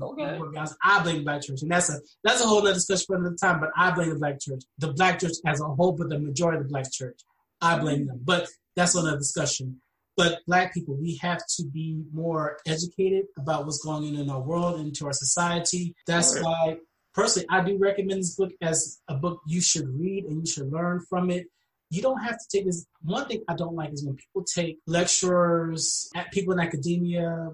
Okay. 0.00 0.38
Guys, 0.54 0.72
I 0.80 1.02
blame 1.02 1.16
the 1.16 1.22
black 1.24 1.42
church, 1.42 1.60
and 1.62 1.70
that's 1.70 1.90
a 1.90 1.98
that's 2.22 2.40
a 2.40 2.46
whole 2.46 2.58
other 2.58 2.72
discussion 2.74 3.04
for 3.08 3.16
another 3.16 3.34
time. 3.34 3.58
But 3.58 3.70
I 3.76 3.90
blame 3.90 4.10
the 4.10 4.14
black 4.14 4.38
church, 4.40 4.62
the 4.78 4.92
black 4.92 5.18
church 5.18 5.32
as 5.44 5.60
a 5.60 5.64
whole, 5.64 5.90
but 5.90 6.08
the 6.08 6.20
majority 6.20 6.58
of 6.58 6.64
the 6.64 6.68
black 6.68 6.92
church, 6.92 7.18
I 7.60 7.76
blame 7.80 8.06
them. 8.06 8.20
But 8.22 8.48
that's 8.76 8.94
another 8.94 9.16
discussion. 9.18 9.80
But 10.16 10.38
black 10.46 10.72
people, 10.72 10.94
we 10.96 11.16
have 11.20 11.40
to 11.56 11.64
be 11.64 12.00
more 12.12 12.58
educated 12.64 13.24
about 13.36 13.64
what's 13.64 13.82
going 13.84 14.14
on 14.14 14.20
in 14.20 14.30
our 14.30 14.40
world 14.40 14.78
and 14.78 14.94
to 14.96 15.06
our 15.06 15.12
society. 15.12 15.96
That's 16.06 16.32
Right. 16.36 16.44
why, 16.44 16.76
personally, 17.16 17.46
I 17.50 17.62
do 17.64 17.76
recommend 17.78 18.20
this 18.20 18.36
book 18.36 18.52
as 18.62 19.00
a 19.08 19.14
book 19.16 19.40
you 19.46 19.60
should 19.60 19.88
read 19.88 20.24
and 20.26 20.46
you 20.46 20.52
should 20.52 20.70
learn 20.70 21.00
from 21.10 21.30
it. 21.30 21.46
You 21.90 22.02
don't 22.02 22.20
have 22.22 22.36
to 22.38 22.44
take 22.52 22.66
this. 22.66 22.86
One 23.02 23.26
thing 23.26 23.42
I 23.48 23.54
don't 23.56 23.74
like 23.74 23.92
is 23.92 24.04
when 24.04 24.14
people 24.16 24.44
take 24.44 24.78
lecturers, 24.86 26.10
people 26.32 26.52
in 26.52 26.60
academia, 26.60 27.50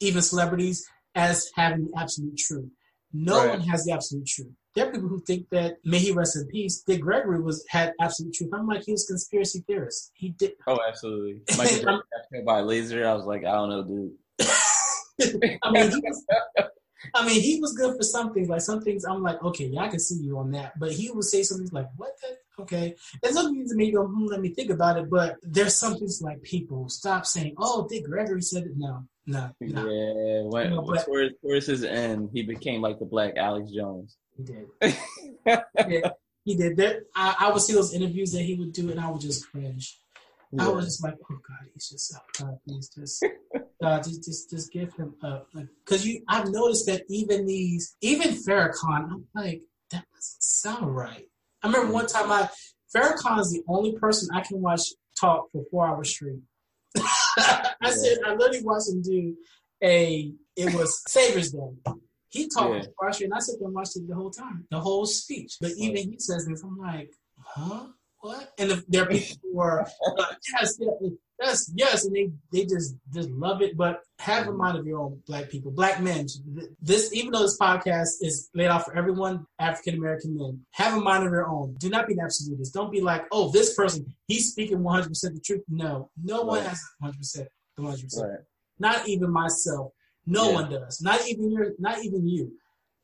even 0.00 0.20
celebrities, 0.22 0.86
as 1.14 1.50
having 1.54 1.86
the 1.90 2.00
absolute 2.00 2.36
truth. 2.36 2.68
No 3.12 3.38
Right. 3.38 3.50
one 3.50 3.60
has 3.68 3.84
the 3.84 3.92
absolute 3.92 4.26
truth. 4.26 4.48
There 4.74 4.88
are 4.88 4.90
people 4.92 5.08
who 5.08 5.20
think 5.20 5.48
that 5.50 5.76
may 5.84 5.98
he 6.00 6.10
rest 6.10 6.34
in 6.36 6.46
peace. 6.48 6.82
Dick 6.84 7.00
Gregory 7.00 7.40
was 7.40 7.64
had 7.68 7.92
absolute 8.00 8.34
truth. 8.34 8.50
I'm 8.52 8.66
like 8.66 8.82
he 8.84 8.90
was 8.92 9.04
a 9.04 9.12
conspiracy 9.12 9.62
theorist. 9.68 10.10
He 10.14 10.30
did. 10.30 10.54
Oh, 10.66 10.78
absolutely. 10.88 11.42
Michael 11.56 11.84
got 11.84 12.02
killed 12.32 12.44
by 12.44 12.58
a 12.58 12.62
laser. 12.64 13.06
I 13.06 13.12
was 13.14 13.24
like, 13.24 13.44
I 13.44 13.52
don't 13.52 13.68
know, 13.68 13.84
dude. 13.84 14.12
I 15.62 15.70
mean, 15.70 15.90
he 15.90 15.96
was. 16.00 16.24
I 17.14 17.26
mean, 17.26 17.40
he 17.40 17.60
was 17.60 17.72
good 17.72 17.96
for 17.96 18.02
some 18.02 18.32
things. 18.32 18.48
Like 18.48 18.60
some 18.60 18.80
things, 18.82 19.04
I'm 19.04 19.22
like, 19.22 19.42
okay, 19.42 19.66
yeah, 19.66 19.80
I 19.82 19.88
can 19.88 20.00
see 20.00 20.22
you 20.22 20.38
on 20.38 20.50
that. 20.52 20.78
But 20.78 20.92
he 20.92 21.10
would 21.10 21.24
say 21.24 21.42
something 21.42 21.68
like, 21.72 21.88
"What? 21.96 22.12
The? 22.22 22.62
Okay." 22.62 22.94
And 23.22 23.34
some 23.34 23.52
things 23.52 23.70
to 23.70 23.76
me 23.76 23.90
go, 23.90 24.06
hmm, 24.06 24.26
"Let 24.26 24.40
me 24.40 24.50
think 24.50 24.70
about 24.70 24.98
it." 24.98 25.10
But 25.10 25.36
there's 25.42 25.74
some 25.74 25.96
things 25.96 26.22
like 26.22 26.42
people 26.42 26.88
stop 26.88 27.26
saying, 27.26 27.54
"Oh, 27.58 27.86
Dick 27.88 28.04
Gregory 28.04 28.42
said 28.42 28.64
it." 28.64 28.72
No, 28.76 29.04
no, 29.26 29.50
no. 29.60 29.90
Yeah, 29.90 30.42
when, 30.48 30.70
No, 30.70 30.82
but- 30.82 31.04
towards, 31.04 31.34
towards 31.40 31.66
his 31.66 31.84
end, 31.84 32.30
he 32.32 32.42
became 32.42 32.80
like 32.80 32.98
the 32.98 33.06
black 33.06 33.36
Alex 33.36 33.70
Jones. 33.70 34.16
He 34.36 34.42
did. 34.44 34.66
Yeah, 35.46 36.10
he 36.44 36.56
did. 36.56 36.76
There, 36.76 37.02
I, 37.14 37.36
I 37.40 37.52
would 37.52 37.60
see 37.60 37.74
those 37.74 37.92
interviews 37.94 38.32
that 38.32 38.42
he 38.42 38.54
would 38.54 38.72
do, 38.72 38.90
and 38.90 38.98
I 39.00 39.10
would 39.10 39.20
just 39.20 39.50
cringe. 39.50 39.98
I 40.58 40.68
was 40.68 40.84
just 40.86 41.02
like, 41.02 41.14
oh 41.14 41.34
God, 41.48 41.68
he's 41.72 41.88
just 41.88 42.14
up. 42.14 42.24
God, 42.38 42.58
please 42.66 42.88
just, 42.88 43.24
God, 43.82 44.04
just, 44.04 44.24
just, 44.24 44.50
just 44.50 44.72
give 44.72 44.92
him 44.94 45.14
up. 45.22 45.48
Like, 45.54 45.66
cause 45.84 46.04
you, 46.06 46.22
I've 46.28 46.48
noticed 46.50 46.86
that 46.86 47.02
even 47.08 47.46
these, 47.46 47.96
even 48.00 48.30
Farrakhan, 48.34 49.10
I'm 49.10 49.24
like, 49.34 49.62
that 49.90 50.04
doesn't 50.14 50.42
sound 50.42 50.94
right. 50.94 51.26
I 51.62 51.66
remember 51.66 51.92
one 51.92 52.06
time 52.06 52.30
I, 52.30 52.48
Farrakhan 52.94 53.40
is 53.40 53.52
the 53.52 53.62
only 53.68 53.92
person 53.98 54.28
I 54.34 54.42
can 54.42 54.60
watch 54.60 54.82
talk 55.18 55.50
for 55.52 55.64
four 55.70 55.86
hours 55.86 56.10
straight. 56.10 56.40
I 56.96 57.90
said, 57.90 58.18
I 58.26 58.34
literally 58.34 58.62
watched 58.62 58.88
him 58.90 59.02
do 59.02 59.36
a, 59.82 60.32
it 60.56 60.74
was 60.74 61.02
Savior's 61.08 61.50
Day. 61.52 61.58
He 62.28 62.48
talked 62.48 62.74
Yeah. 62.74 62.82
for 62.82 62.90
four 62.98 63.06
hours 63.06 63.16
straight, 63.16 63.26
and 63.26 63.34
I 63.34 63.38
sat 63.40 63.56
there 63.58 63.66
and 63.66 63.74
watched 63.74 63.96
it 63.96 64.08
the 64.08 64.14
whole 64.14 64.30
time, 64.30 64.66
the 64.70 64.80
whole 64.80 65.06
speech. 65.06 65.56
But 65.60 65.72
even 65.76 65.96
he 66.10 66.16
says 66.18 66.46
this, 66.46 66.62
I'm 66.62 66.78
like, 66.78 67.10
huh? 67.40 67.86
What? 68.24 68.52
And 68.58 68.70
if 68.72 68.86
there 68.86 69.02
are 69.02 69.06
people 69.06 69.36
who 69.52 69.60
are 69.60 69.86
like, 70.16 70.38
yes, 70.58 70.78
yes, 70.80 70.92
yes, 71.42 71.72
yes, 71.76 72.04
and 72.06 72.16
they 72.16 72.30
they 72.52 72.64
just 72.64 72.94
just 73.12 73.28
love 73.28 73.60
it. 73.60 73.76
But 73.76 74.00
have 74.18 74.48
a 74.48 74.52
mind 74.52 74.78
of 74.78 74.86
your 74.86 74.98
own, 75.00 75.20
black 75.26 75.50
people, 75.50 75.70
black 75.70 76.00
men. 76.00 76.26
This, 76.80 77.12
even 77.12 77.32
though 77.32 77.42
this 77.42 77.58
podcast 77.58 78.12
is 78.22 78.48
laid 78.54 78.68
out 78.68 78.86
for 78.86 78.96
everyone, 78.96 79.44
African 79.58 79.96
American 79.96 80.38
men, 80.38 80.64
have 80.70 80.96
a 80.96 81.00
mind 81.02 81.26
of 81.26 81.32
your 81.32 81.46
own. 81.46 81.74
Do 81.78 81.90
not 81.90 82.06
be 82.06 82.14
an 82.14 82.20
absolutist. 82.20 82.72
Don't 82.72 82.90
be 82.90 83.02
like, 83.02 83.24
oh, 83.30 83.50
this 83.52 83.74
person, 83.74 84.06
he's 84.26 84.50
speaking 84.52 84.82
100 84.82 85.08
percent 85.08 85.34
the 85.34 85.40
truth. 85.40 85.62
No, 85.68 86.08
no 86.22 86.42
one 86.44 86.62
has 86.64 86.80
100 87.00 87.18
percent 87.18 87.48
the 87.76 87.82
100 87.82 88.04
percent. 88.04 88.30
Right. 88.30 88.38
Not 88.78 89.06
even 89.06 89.30
myself. 89.30 89.92
No 90.24 90.48
Yeah. 90.48 90.54
one 90.54 90.70
does. 90.70 91.02
Not 91.02 91.28
even 91.28 91.50
your. 91.52 91.72
Not 91.78 92.02
even 92.02 92.26
you. 92.26 92.52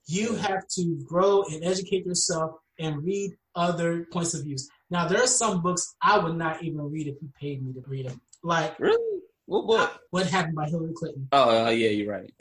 You 0.07 0.35
have 0.37 0.67
to 0.77 0.99
grow 1.07 1.43
and 1.43 1.63
educate 1.63 2.07
yourself 2.07 2.53
and 2.79 3.05
read 3.05 3.33
other 3.55 4.07
points 4.11 4.33
of 4.33 4.45
views. 4.45 4.67
Now, 4.91 5.07
there 5.07 5.23
are 5.23 5.27
some 5.27 5.63
books 5.63 5.95
I 6.03 6.19
would 6.19 6.37
not 6.37 6.63
even 6.63 6.91
read 6.91 7.07
if 7.07 7.17
you 7.23 7.31
paid 7.39 7.65
me 7.65 7.73
to 7.75 7.83
read 7.89 8.07
them. 8.07 8.21
Like 8.43 8.79
Really? 8.79 9.21
What 9.47 9.67
book? 9.67 10.01
What 10.11 10.27
Happened 10.27 10.55
by 10.55 10.69
Hillary 10.69 10.93
Clinton. 10.95 11.29
Oh, 11.33 11.67
uh, 11.67 11.71
yeah, 11.71 11.91
you're 11.91 12.13
right. 12.13 12.33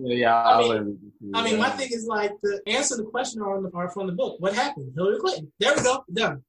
Yeah, 0.00 0.34
I 0.34 0.60
I, 0.60 0.62
mean- 0.80 1.12
I 1.34 1.42
mean, 1.42 1.58
my 1.58 1.70
thing 1.70 1.88
is 1.92 2.06
like 2.06 2.32
the 2.42 2.60
answer 2.66 2.96
to 2.96 3.02
the 3.02 3.08
question 3.10 3.42
are, 3.42 3.56
on 3.56 3.62
the, 3.64 3.70
are 3.74 3.88
from 3.90 4.06
the 4.06 4.12
book. 4.12 4.36
What 4.40 4.54
happened? 4.54 4.92
Hillary 4.94 5.18
Clinton. 5.18 5.52
There 5.58 5.74
we 5.76 5.82
go. 5.82 6.04
Done. 6.12 6.42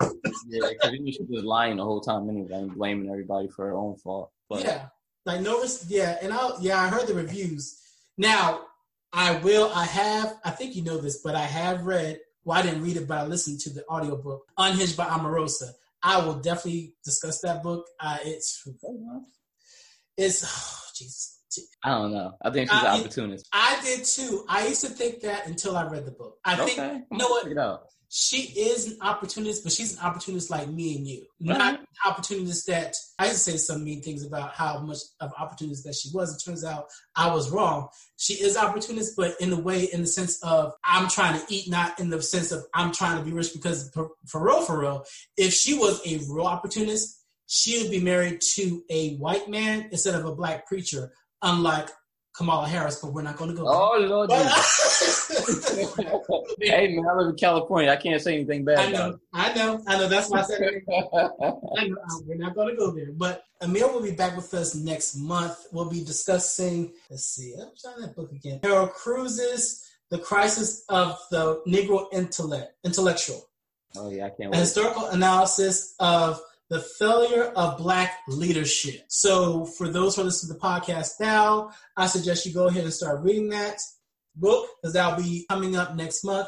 Yeah, 0.47 0.69
because 0.69 0.91
she 1.15 1.25
was 1.27 1.43
lying 1.43 1.77
the 1.77 1.83
whole 1.83 2.01
time 2.01 2.29
anyway, 2.29 2.53
and 2.53 2.73
blaming 2.73 3.09
everybody 3.09 3.47
for 3.47 3.65
her 3.67 3.75
own 3.75 3.95
fault. 3.97 4.31
But 4.49 4.63
yeah, 4.63 4.87
like 5.25 5.41
no, 5.41 5.63
yeah, 5.87 6.17
and 6.21 6.31
I 6.33 6.51
yeah, 6.61 6.79
I 6.79 6.87
heard 6.89 7.07
the 7.07 7.15
reviews. 7.15 7.79
Now, 8.17 8.61
I 9.11 9.37
will. 9.39 9.71
I 9.73 9.85
have. 9.85 10.35
I 10.45 10.51
think 10.51 10.75
you 10.75 10.83
know 10.83 10.97
this, 10.97 11.21
but 11.23 11.35
I 11.35 11.45
have 11.45 11.83
read. 11.85 12.19
Well, 12.49 12.57
I 12.57 12.63
didn't 12.63 12.81
read 12.81 12.97
it, 12.97 13.07
but 13.07 13.19
I 13.19 13.25
listened 13.27 13.59
to 13.59 13.69
the 13.69 13.87
audiobook 13.87 14.47
Unhinged 14.57 14.97
by 14.97 15.05
Omarosa. 15.05 15.69
I 16.01 16.17
will 16.25 16.39
definitely 16.39 16.95
discuss 17.05 17.41
that 17.41 17.61
book. 17.61 17.85
Uh, 17.99 18.17
it's 18.23 18.67
it's 20.17 20.43
oh, 20.43 20.81
Jesus. 20.95 21.41
I 21.83 21.89
don't 21.89 22.11
know. 22.11 22.33
I 22.41 22.49
think 22.49 22.71
she's 22.71 22.81
Uh, 22.81 22.87
an 22.87 22.99
opportunist. 23.01 23.47
I 23.53 23.79
did 23.83 24.03
too. 24.03 24.45
I 24.49 24.65
used 24.65 24.81
to 24.81 24.89
think 24.89 25.19
that 25.21 25.45
until 25.45 25.77
I 25.77 25.83
read 25.89 26.07
the 26.07 26.11
book. 26.11 26.39
I 26.43 26.55
think 26.55 26.79
okay, 26.79 27.01
you 27.11 27.17
know 27.19 27.27
what? 27.27 27.45
Check 28.11 28.39
it 28.39 28.43
out. 28.43 28.53
she 28.55 28.59
is 28.59 28.87
an 28.87 28.97
opportunist, 29.01 29.63
but 29.63 29.71
she's 29.71 29.93
an 29.93 30.05
opportunist 30.05 30.49
like 30.49 30.69
me 30.69 30.97
and 30.97 31.07
you. 31.07 31.25
Not 31.39 31.79
an 31.79 31.87
opportunist 32.05 32.67
that 32.67 32.95
I 33.17 33.25
used 33.25 33.45
to 33.45 33.51
say 33.51 33.57
some 33.57 33.83
mean 33.83 34.01
things 34.01 34.25
about 34.25 34.53
how 34.53 34.79
much 34.79 34.99
of 35.19 35.31
opportunist 35.37 35.83
that 35.85 35.95
she 35.95 36.09
was. 36.13 36.35
It 36.35 36.43
turns 36.43 36.63
out 36.63 36.87
I 37.15 37.33
was 37.33 37.51
wrong. 37.51 37.89
She 38.17 38.35
is 38.35 38.57
opportunist, 38.57 39.15
but 39.15 39.35
in 39.39 39.53
a 39.53 39.59
way, 39.59 39.85
in 39.85 40.01
the 40.01 40.07
sense 40.07 40.41
of 40.43 40.73
I'm 40.83 41.09
trying 41.09 41.39
to 41.39 41.45
eat, 41.53 41.69
not 41.69 41.99
in 41.99 42.09
the 42.09 42.21
sense 42.21 42.51
of 42.51 42.65
I'm 42.73 42.91
trying 42.91 43.19
to 43.19 43.23
be 43.25 43.31
rich. 43.31 43.53
Because 43.53 43.91
for, 43.93 44.11
for 44.27 44.45
real, 44.45 44.61
for 44.61 44.79
real, 44.79 45.05
if 45.37 45.53
she 45.53 45.77
was 45.77 46.01
a 46.05 46.19
real 46.31 46.47
opportunist, 46.47 47.23
she 47.47 47.81
would 47.81 47.91
be 47.91 47.99
married 47.99 48.41
to 48.55 48.83
a 48.89 49.15
white 49.17 49.49
man 49.49 49.89
instead 49.91 50.15
of 50.15 50.25
a 50.25 50.35
black 50.35 50.67
preacher, 50.67 51.11
unlike 51.41 51.89
Kamala 52.39 52.69
Harris. 52.69 52.99
But 53.01 53.11
we're 53.11 53.21
not 53.21 53.35
going 53.35 53.49
to 53.49 53.55
go. 53.55 53.63
there. 53.63 53.73
Oh 53.73 53.97
Lord 53.99 54.29
Jesus. 54.29 55.27
hey 56.61 56.95
man, 56.95 57.05
I 57.05 57.13
live 57.15 57.29
in 57.29 57.35
California. 57.35 57.91
I 57.91 57.97
can't 57.97 58.21
say 58.21 58.35
anything 58.35 58.63
bad. 58.63 58.79
I 58.79 58.91
know, 58.91 59.19
I 59.33 59.53
know, 59.53 59.83
I 59.85 59.97
know. 59.97 60.07
That's 60.07 60.29
why 60.29 60.39
I 60.39 60.43
said 60.43 60.61
it. 60.61 60.83
I 60.87 61.87
know, 61.87 61.97
uh, 61.97 62.19
we're 62.25 62.37
not 62.37 62.55
going 62.55 62.69
to 62.69 62.75
go 62.77 62.91
there. 62.91 63.11
But 63.11 63.43
Emil 63.61 63.91
will 63.91 64.01
be 64.01 64.11
back 64.11 64.37
with 64.37 64.53
us 64.53 64.73
next 64.73 65.17
month. 65.17 65.67
We'll 65.73 65.89
be 65.89 66.03
discussing, 66.03 66.93
let's 67.09 67.25
see, 67.25 67.55
I'm 67.59 67.71
trying 67.79 67.99
that 68.01 68.15
book 68.15 68.31
again. 68.31 68.61
Harold 68.63 68.93
Cruse's 68.93 69.85
The 70.09 70.19
Crisis 70.19 70.85
of 70.87 71.19
the 71.31 71.61
Negro 71.67 72.07
Intellect, 72.13 72.73
Intellectual, 72.85 73.49
oh 73.97 74.09
yeah, 74.09 74.27
I 74.27 74.29
can't 74.29 74.55
a 74.55 74.57
historical 74.57 75.07
analysis 75.07 75.95
of 75.99 76.41
the 76.69 76.79
failure 76.79 77.45
of 77.55 77.77
black 77.77 78.19
leadership. 78.27 79.01
So 79.07 79.65
for 79.65 79.89
those 79.89 80.15
who 80.15 80.23
listen 80.23 80.49
to 80.49 80.53
the 80.53 80.59
podcast 80.59 81.13
now, 81.19 81.71
I 81.97 82.07
suggest 82.07 82.45
you 82.45 82.53
go 82.53 82.67
ahead 82.67 82.83
and 82.83 82.93
start 82.93 83.23
reading 83.23 83.49
that 83.49 83.79
book 84.35 84.69
because 84.81 84.93
that'll 84.93 85.21
be 85.21 85.45
coming 85.49 85.75
up 85.75 85.95
next 85.95 86.23
month. 86.23 86.47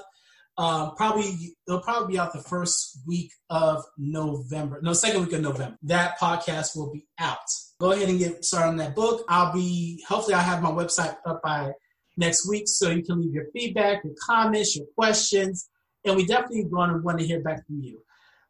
Um, 0.57 0.95
probably 0.95 1.55
it'll 1.67 1.81
probably 1.81 2.13
be 2.13 2.19
out 2.19 2.33
the 2.33 2.43
first 2.43 2.99
week 3.07 3.31
of 3.49 3.83
November. 3.97 4.79
No, 4.83 4.93
second 4.93 5.21
week 5.21 5.33
of 5.33 5.41
November. 5.41 5.77
That 5.83 6.19
podcast 6.19 6.75
will 6.75 6.91
be 6.91 7.07
out. 7.19 7.37
Go 7.79 7.91
ahead 7.91 8.09
and 8.09 8.19
get 8.19 8.45
started 8.45 8.69
on 8.69 8.77
that 8.77 8.95
book. 8.95 9.25
I'll 9.27 9.53
be 9.53 10.03
hopefully 10.07 10.35
I'll 10.35 10.43
have 10.43 10.61
my 10.61 10.69
website 10.69 11.15
up 11.25 11.41
by 11.41 11.71
next 12.17 12.47
week 12.47 12.67
so 12.67 12.89
you 12.89 13.03
can 13.03 13.21
leave 13.21 13.33
your 13.33 13.45
feedback, 13.53 14.03
your 14.03 14.13
comments, 14.23 14.75
your 14.75 14.85
questions, 14.95 15.67
and 16.05 16.15
we 16.15 16.25
definitely 16.25 16.65
going 16.65 16.91
to 16.91 16.97
want 16.97 17.19
to 17.19 17.25
hear 17.25 17.41
back 17.41 17.65
from 17.65 17.81
you. 17.81 18.03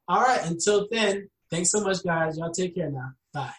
All 0.08 0.22
right, 0.22 0.44
until 0.46 0.88
then, 0.92 1.30
Thanks 1.52 1.72
so 1.72 1.82
much, 1.82 2.02
guys. 2.02 2.38
Y'all 2.38 2.50
take 2.50 2.76
care 2.76 2.90
now. 2.90 3.12
Bye. 3.34 3.52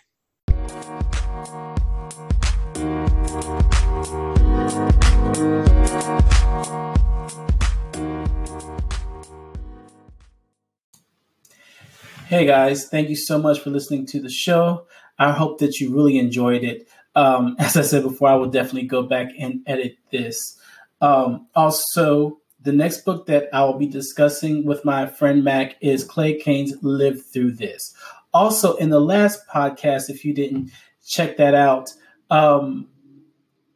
Hey 12.28 12.46
guys, 12.46 12.88
thank 12.88 13.10
you 13.10 13.16
so 13.16 13.38
much 13.38 13.60
for 13.60 13.68
listening 13.68 14.06
to 14.06 14.22
the 14.22 14.30
show. 14.30 14.86
I 15.18 15.32
hope 15.32 15.58
that 15.58 15.78
you 15.78 15.94
really 15.94 16.18
enjoyed 16.18 16.64
it. 16.64 16.88
Um, 17.14 17.56
as 17.58 17.76
I 17.76 17.82
said 17.82 18.04
before, 18.04 18.30
I 18.30 18.36
will 18.36 18.48
definitely 18.48 18.88
go 18.88 19.02
back 19.02 19.28
and 19.38 19.60
edit 19.66 19.96
this. 20.10 20.58
Um, 21.02 21.46
also, 21.54 22.38
the 22.62 22.72
next 22.72 23.04
book 23.04 23.26
that 23.26 23.48
I 23.52 23.64
will 23.64 23.78
be 23.78 23.86
discussing 23.86 24.64
with 24.64 24.84
my 24.84 25.06
friend 25.06 25.42
Mac 25.42 25.76
is 25.80 26.04
Clay 26.04 26.38
Cane's 26.38 26.74
Live 26.82 27.24
Through 27.24 27.52
This. 27.52 27.94
Also, 28.32 28.76
in 28.76 28.90
the 28.90 29.00
last 29.00 29.46
podcast, 29.48 30.08
if 30.08 30.24
you 30.24 30.32
didn't 30.32 30.70
check 31.06 31.36
that 31.36 31.54
out, 31.54 31.90
um, 32.30 32.88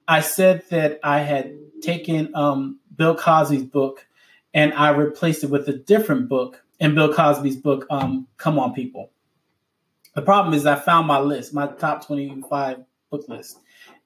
I 0.09 0.21
said 0.21 0.63
that 0.71 1.01
I 1.03 1.21
had 1.21 1.53
taken 1.83 2.35
um, 2.35 2.79
Bill 2.95 3.15
Cosby's 3.15 3.65
book 3.65 4.07
and 4.55 4.73
I 4.73 4.91
replaced 4.91 5.45
it 5.45 5.51
with 5.51 5.69
a 5.69 5.77
different 5.77 6.29
book 6.29 6.63
in 6.79 6.95
Bill 6.95 7.13
Cosby's 7.13 7.57
book, 7.57 7.87
um, 7.91 8.29
Come 8.37 8.59
On 8.59 8.73
People. 8.73 9.11
The 10.15 10.23
problem 10.23 10.55
is 10.55 10.65
I 10.65 10.77
found 10.77 11.07
my 11.07 11.19
list, 11.19 11.53
my 11.53 11.67
top 11.67 12.07
25 12.07 12.79
book 13.11 13.29
list. 13.29 13.59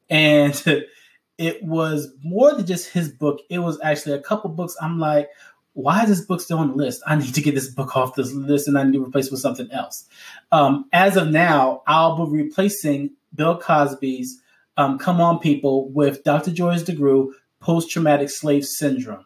And 0.08 0.54
it 1.40 1.62
was 1.62 2.12
more 2.22 2.54
than 2.54 2.66
just 2.66 2.90
his 2.90 3.08
book. 3.08 3.40
It 3.48 3.60
was 3.60 3.80
actually 3.82 4.12
a 4.14 4.20
couple 4.20 4.50
books. 4.50 4.76
I'm 4.80 4.98
like, 4.98 5.30
why 5.72 6.02
is 6.02 6.10
this 6.10 6.20
book 6.20 6.42
still 6.42 6.58
on 6.58 6.68
the 6.68 6.74
list? 6.74 7.02
I 7.06 7.16
need 7.16 7.34
to 7.34 7.40
get 7.40 7.54
this 7.54 7.68
book 7.68 7.96
off 7.96 8.14
this 8.14 8.32
list 8.32 8.68
and 8.68 8.76
I 8.76 8.82
need 8.82 8.92
to 8.92 9.04
replace 9.04 9.28
it 9.28 9.32
with 9.32 9.40
something 9.40 9.70
else. 9.72 10.06
Um, 10.52 10.84
as 10.92 11.16
of 11.16 11.30
now, 11.30 11.82
I'll 11.86 12.26
be 12.26 12.42
replacing 12.42 13.12
Bill 13.34 13.56
Cosby's 13.56 14.42
um, 14.76 14.98
Come 14.98 15.22
On 15.22 15.38
People 15.38 15.88
with 15.88 16.22
Dr. 16.24 16.50
Joyce 16.50 16.82
DeGruy, 16.82 17.30
Post 17.58 17.90
Traumatic 17.90 18.28
Slave 18.28 18.66
Syndrome. 18.66 19.24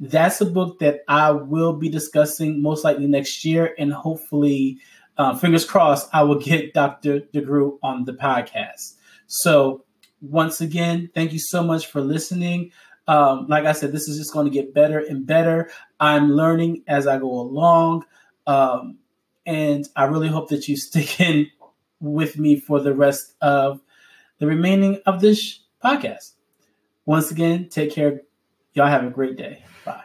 That's 0.00 0.40
a 0.40 0.46
book 0.46 0.80
that 0.80 1.02
I 1.06 1.30
will 1.30 1.74
be 1.74 1.88
discussing 1.88 2.62
most 2.62 2.82
likely 2.82 3.06
next 3.06 3.44
year, 3.44 3.76
and 3.78 3.92
hopefully, 3.92 4.78
uh, 5.16 5.36
fingers 5.36 5.64
crossed, 5.64 6.08
I 6.12 6.24
will 6.24 6.40
get 6.40 6.74
Dr. 6.74 7.20
DeGruy 7.20 7.78
on 7.80 8.04
the 8.04 8.12
podcast. 8.12 8.94
So, 9.28 9.83
once 10.30 10.60
again, 10.60 11.10
thank 11.14 11.32
you 11.32 11.38
so 11.38 11.62
much 11.62 11.86
for 11.86 12.00
listening. 12.00 12.72
Um, 13.06 13.46
like 13.48 13.64
I 13.64 13.72
said, 13.72 13.92
this 13.92 14.08
is 14.08 14.16
just 14.18 14.32
going 14.32 14.46
to 14.46 14.50
get 14.50 14.72
better 14.72 14.98
and 14.98 15.26
better. 15.26 15.70
I'm 16.00 16.30
learning 16.32 16.82
as 16.86 17.06
I 17.06 17.18
go 17.18 17.30
along. 17.30 18.04
Um, 18.46 18.98
and 19.46 19.86
I 19.94 20.04
really 20.04 20.28
hope 20.28 20.48
that 20.48 20.68
you 20.68 20.76
stick 20.78 21.20
in 21.20 21.48
with 22.00 22.38
me 22.38 22.58
for 22.58 22.80
the 22.80 22.94
rest 22.94 23.34
of 23.40 23.80
the 24.38 24.46
remaining 24.46 25.00
of 25.06 25.20
this 25.20 25.60
podcast. 25.82 26.32
Once 27.06 27.30
again, 27.30 27.68
take 27.68 27.92
care. 27.92 28.22
Y'all 28.72 28.86
have 28.86 29.04
a 29.04 29.10
great 29.10 29.36
day. 29.36 29.62
Bye. 29.84 30.04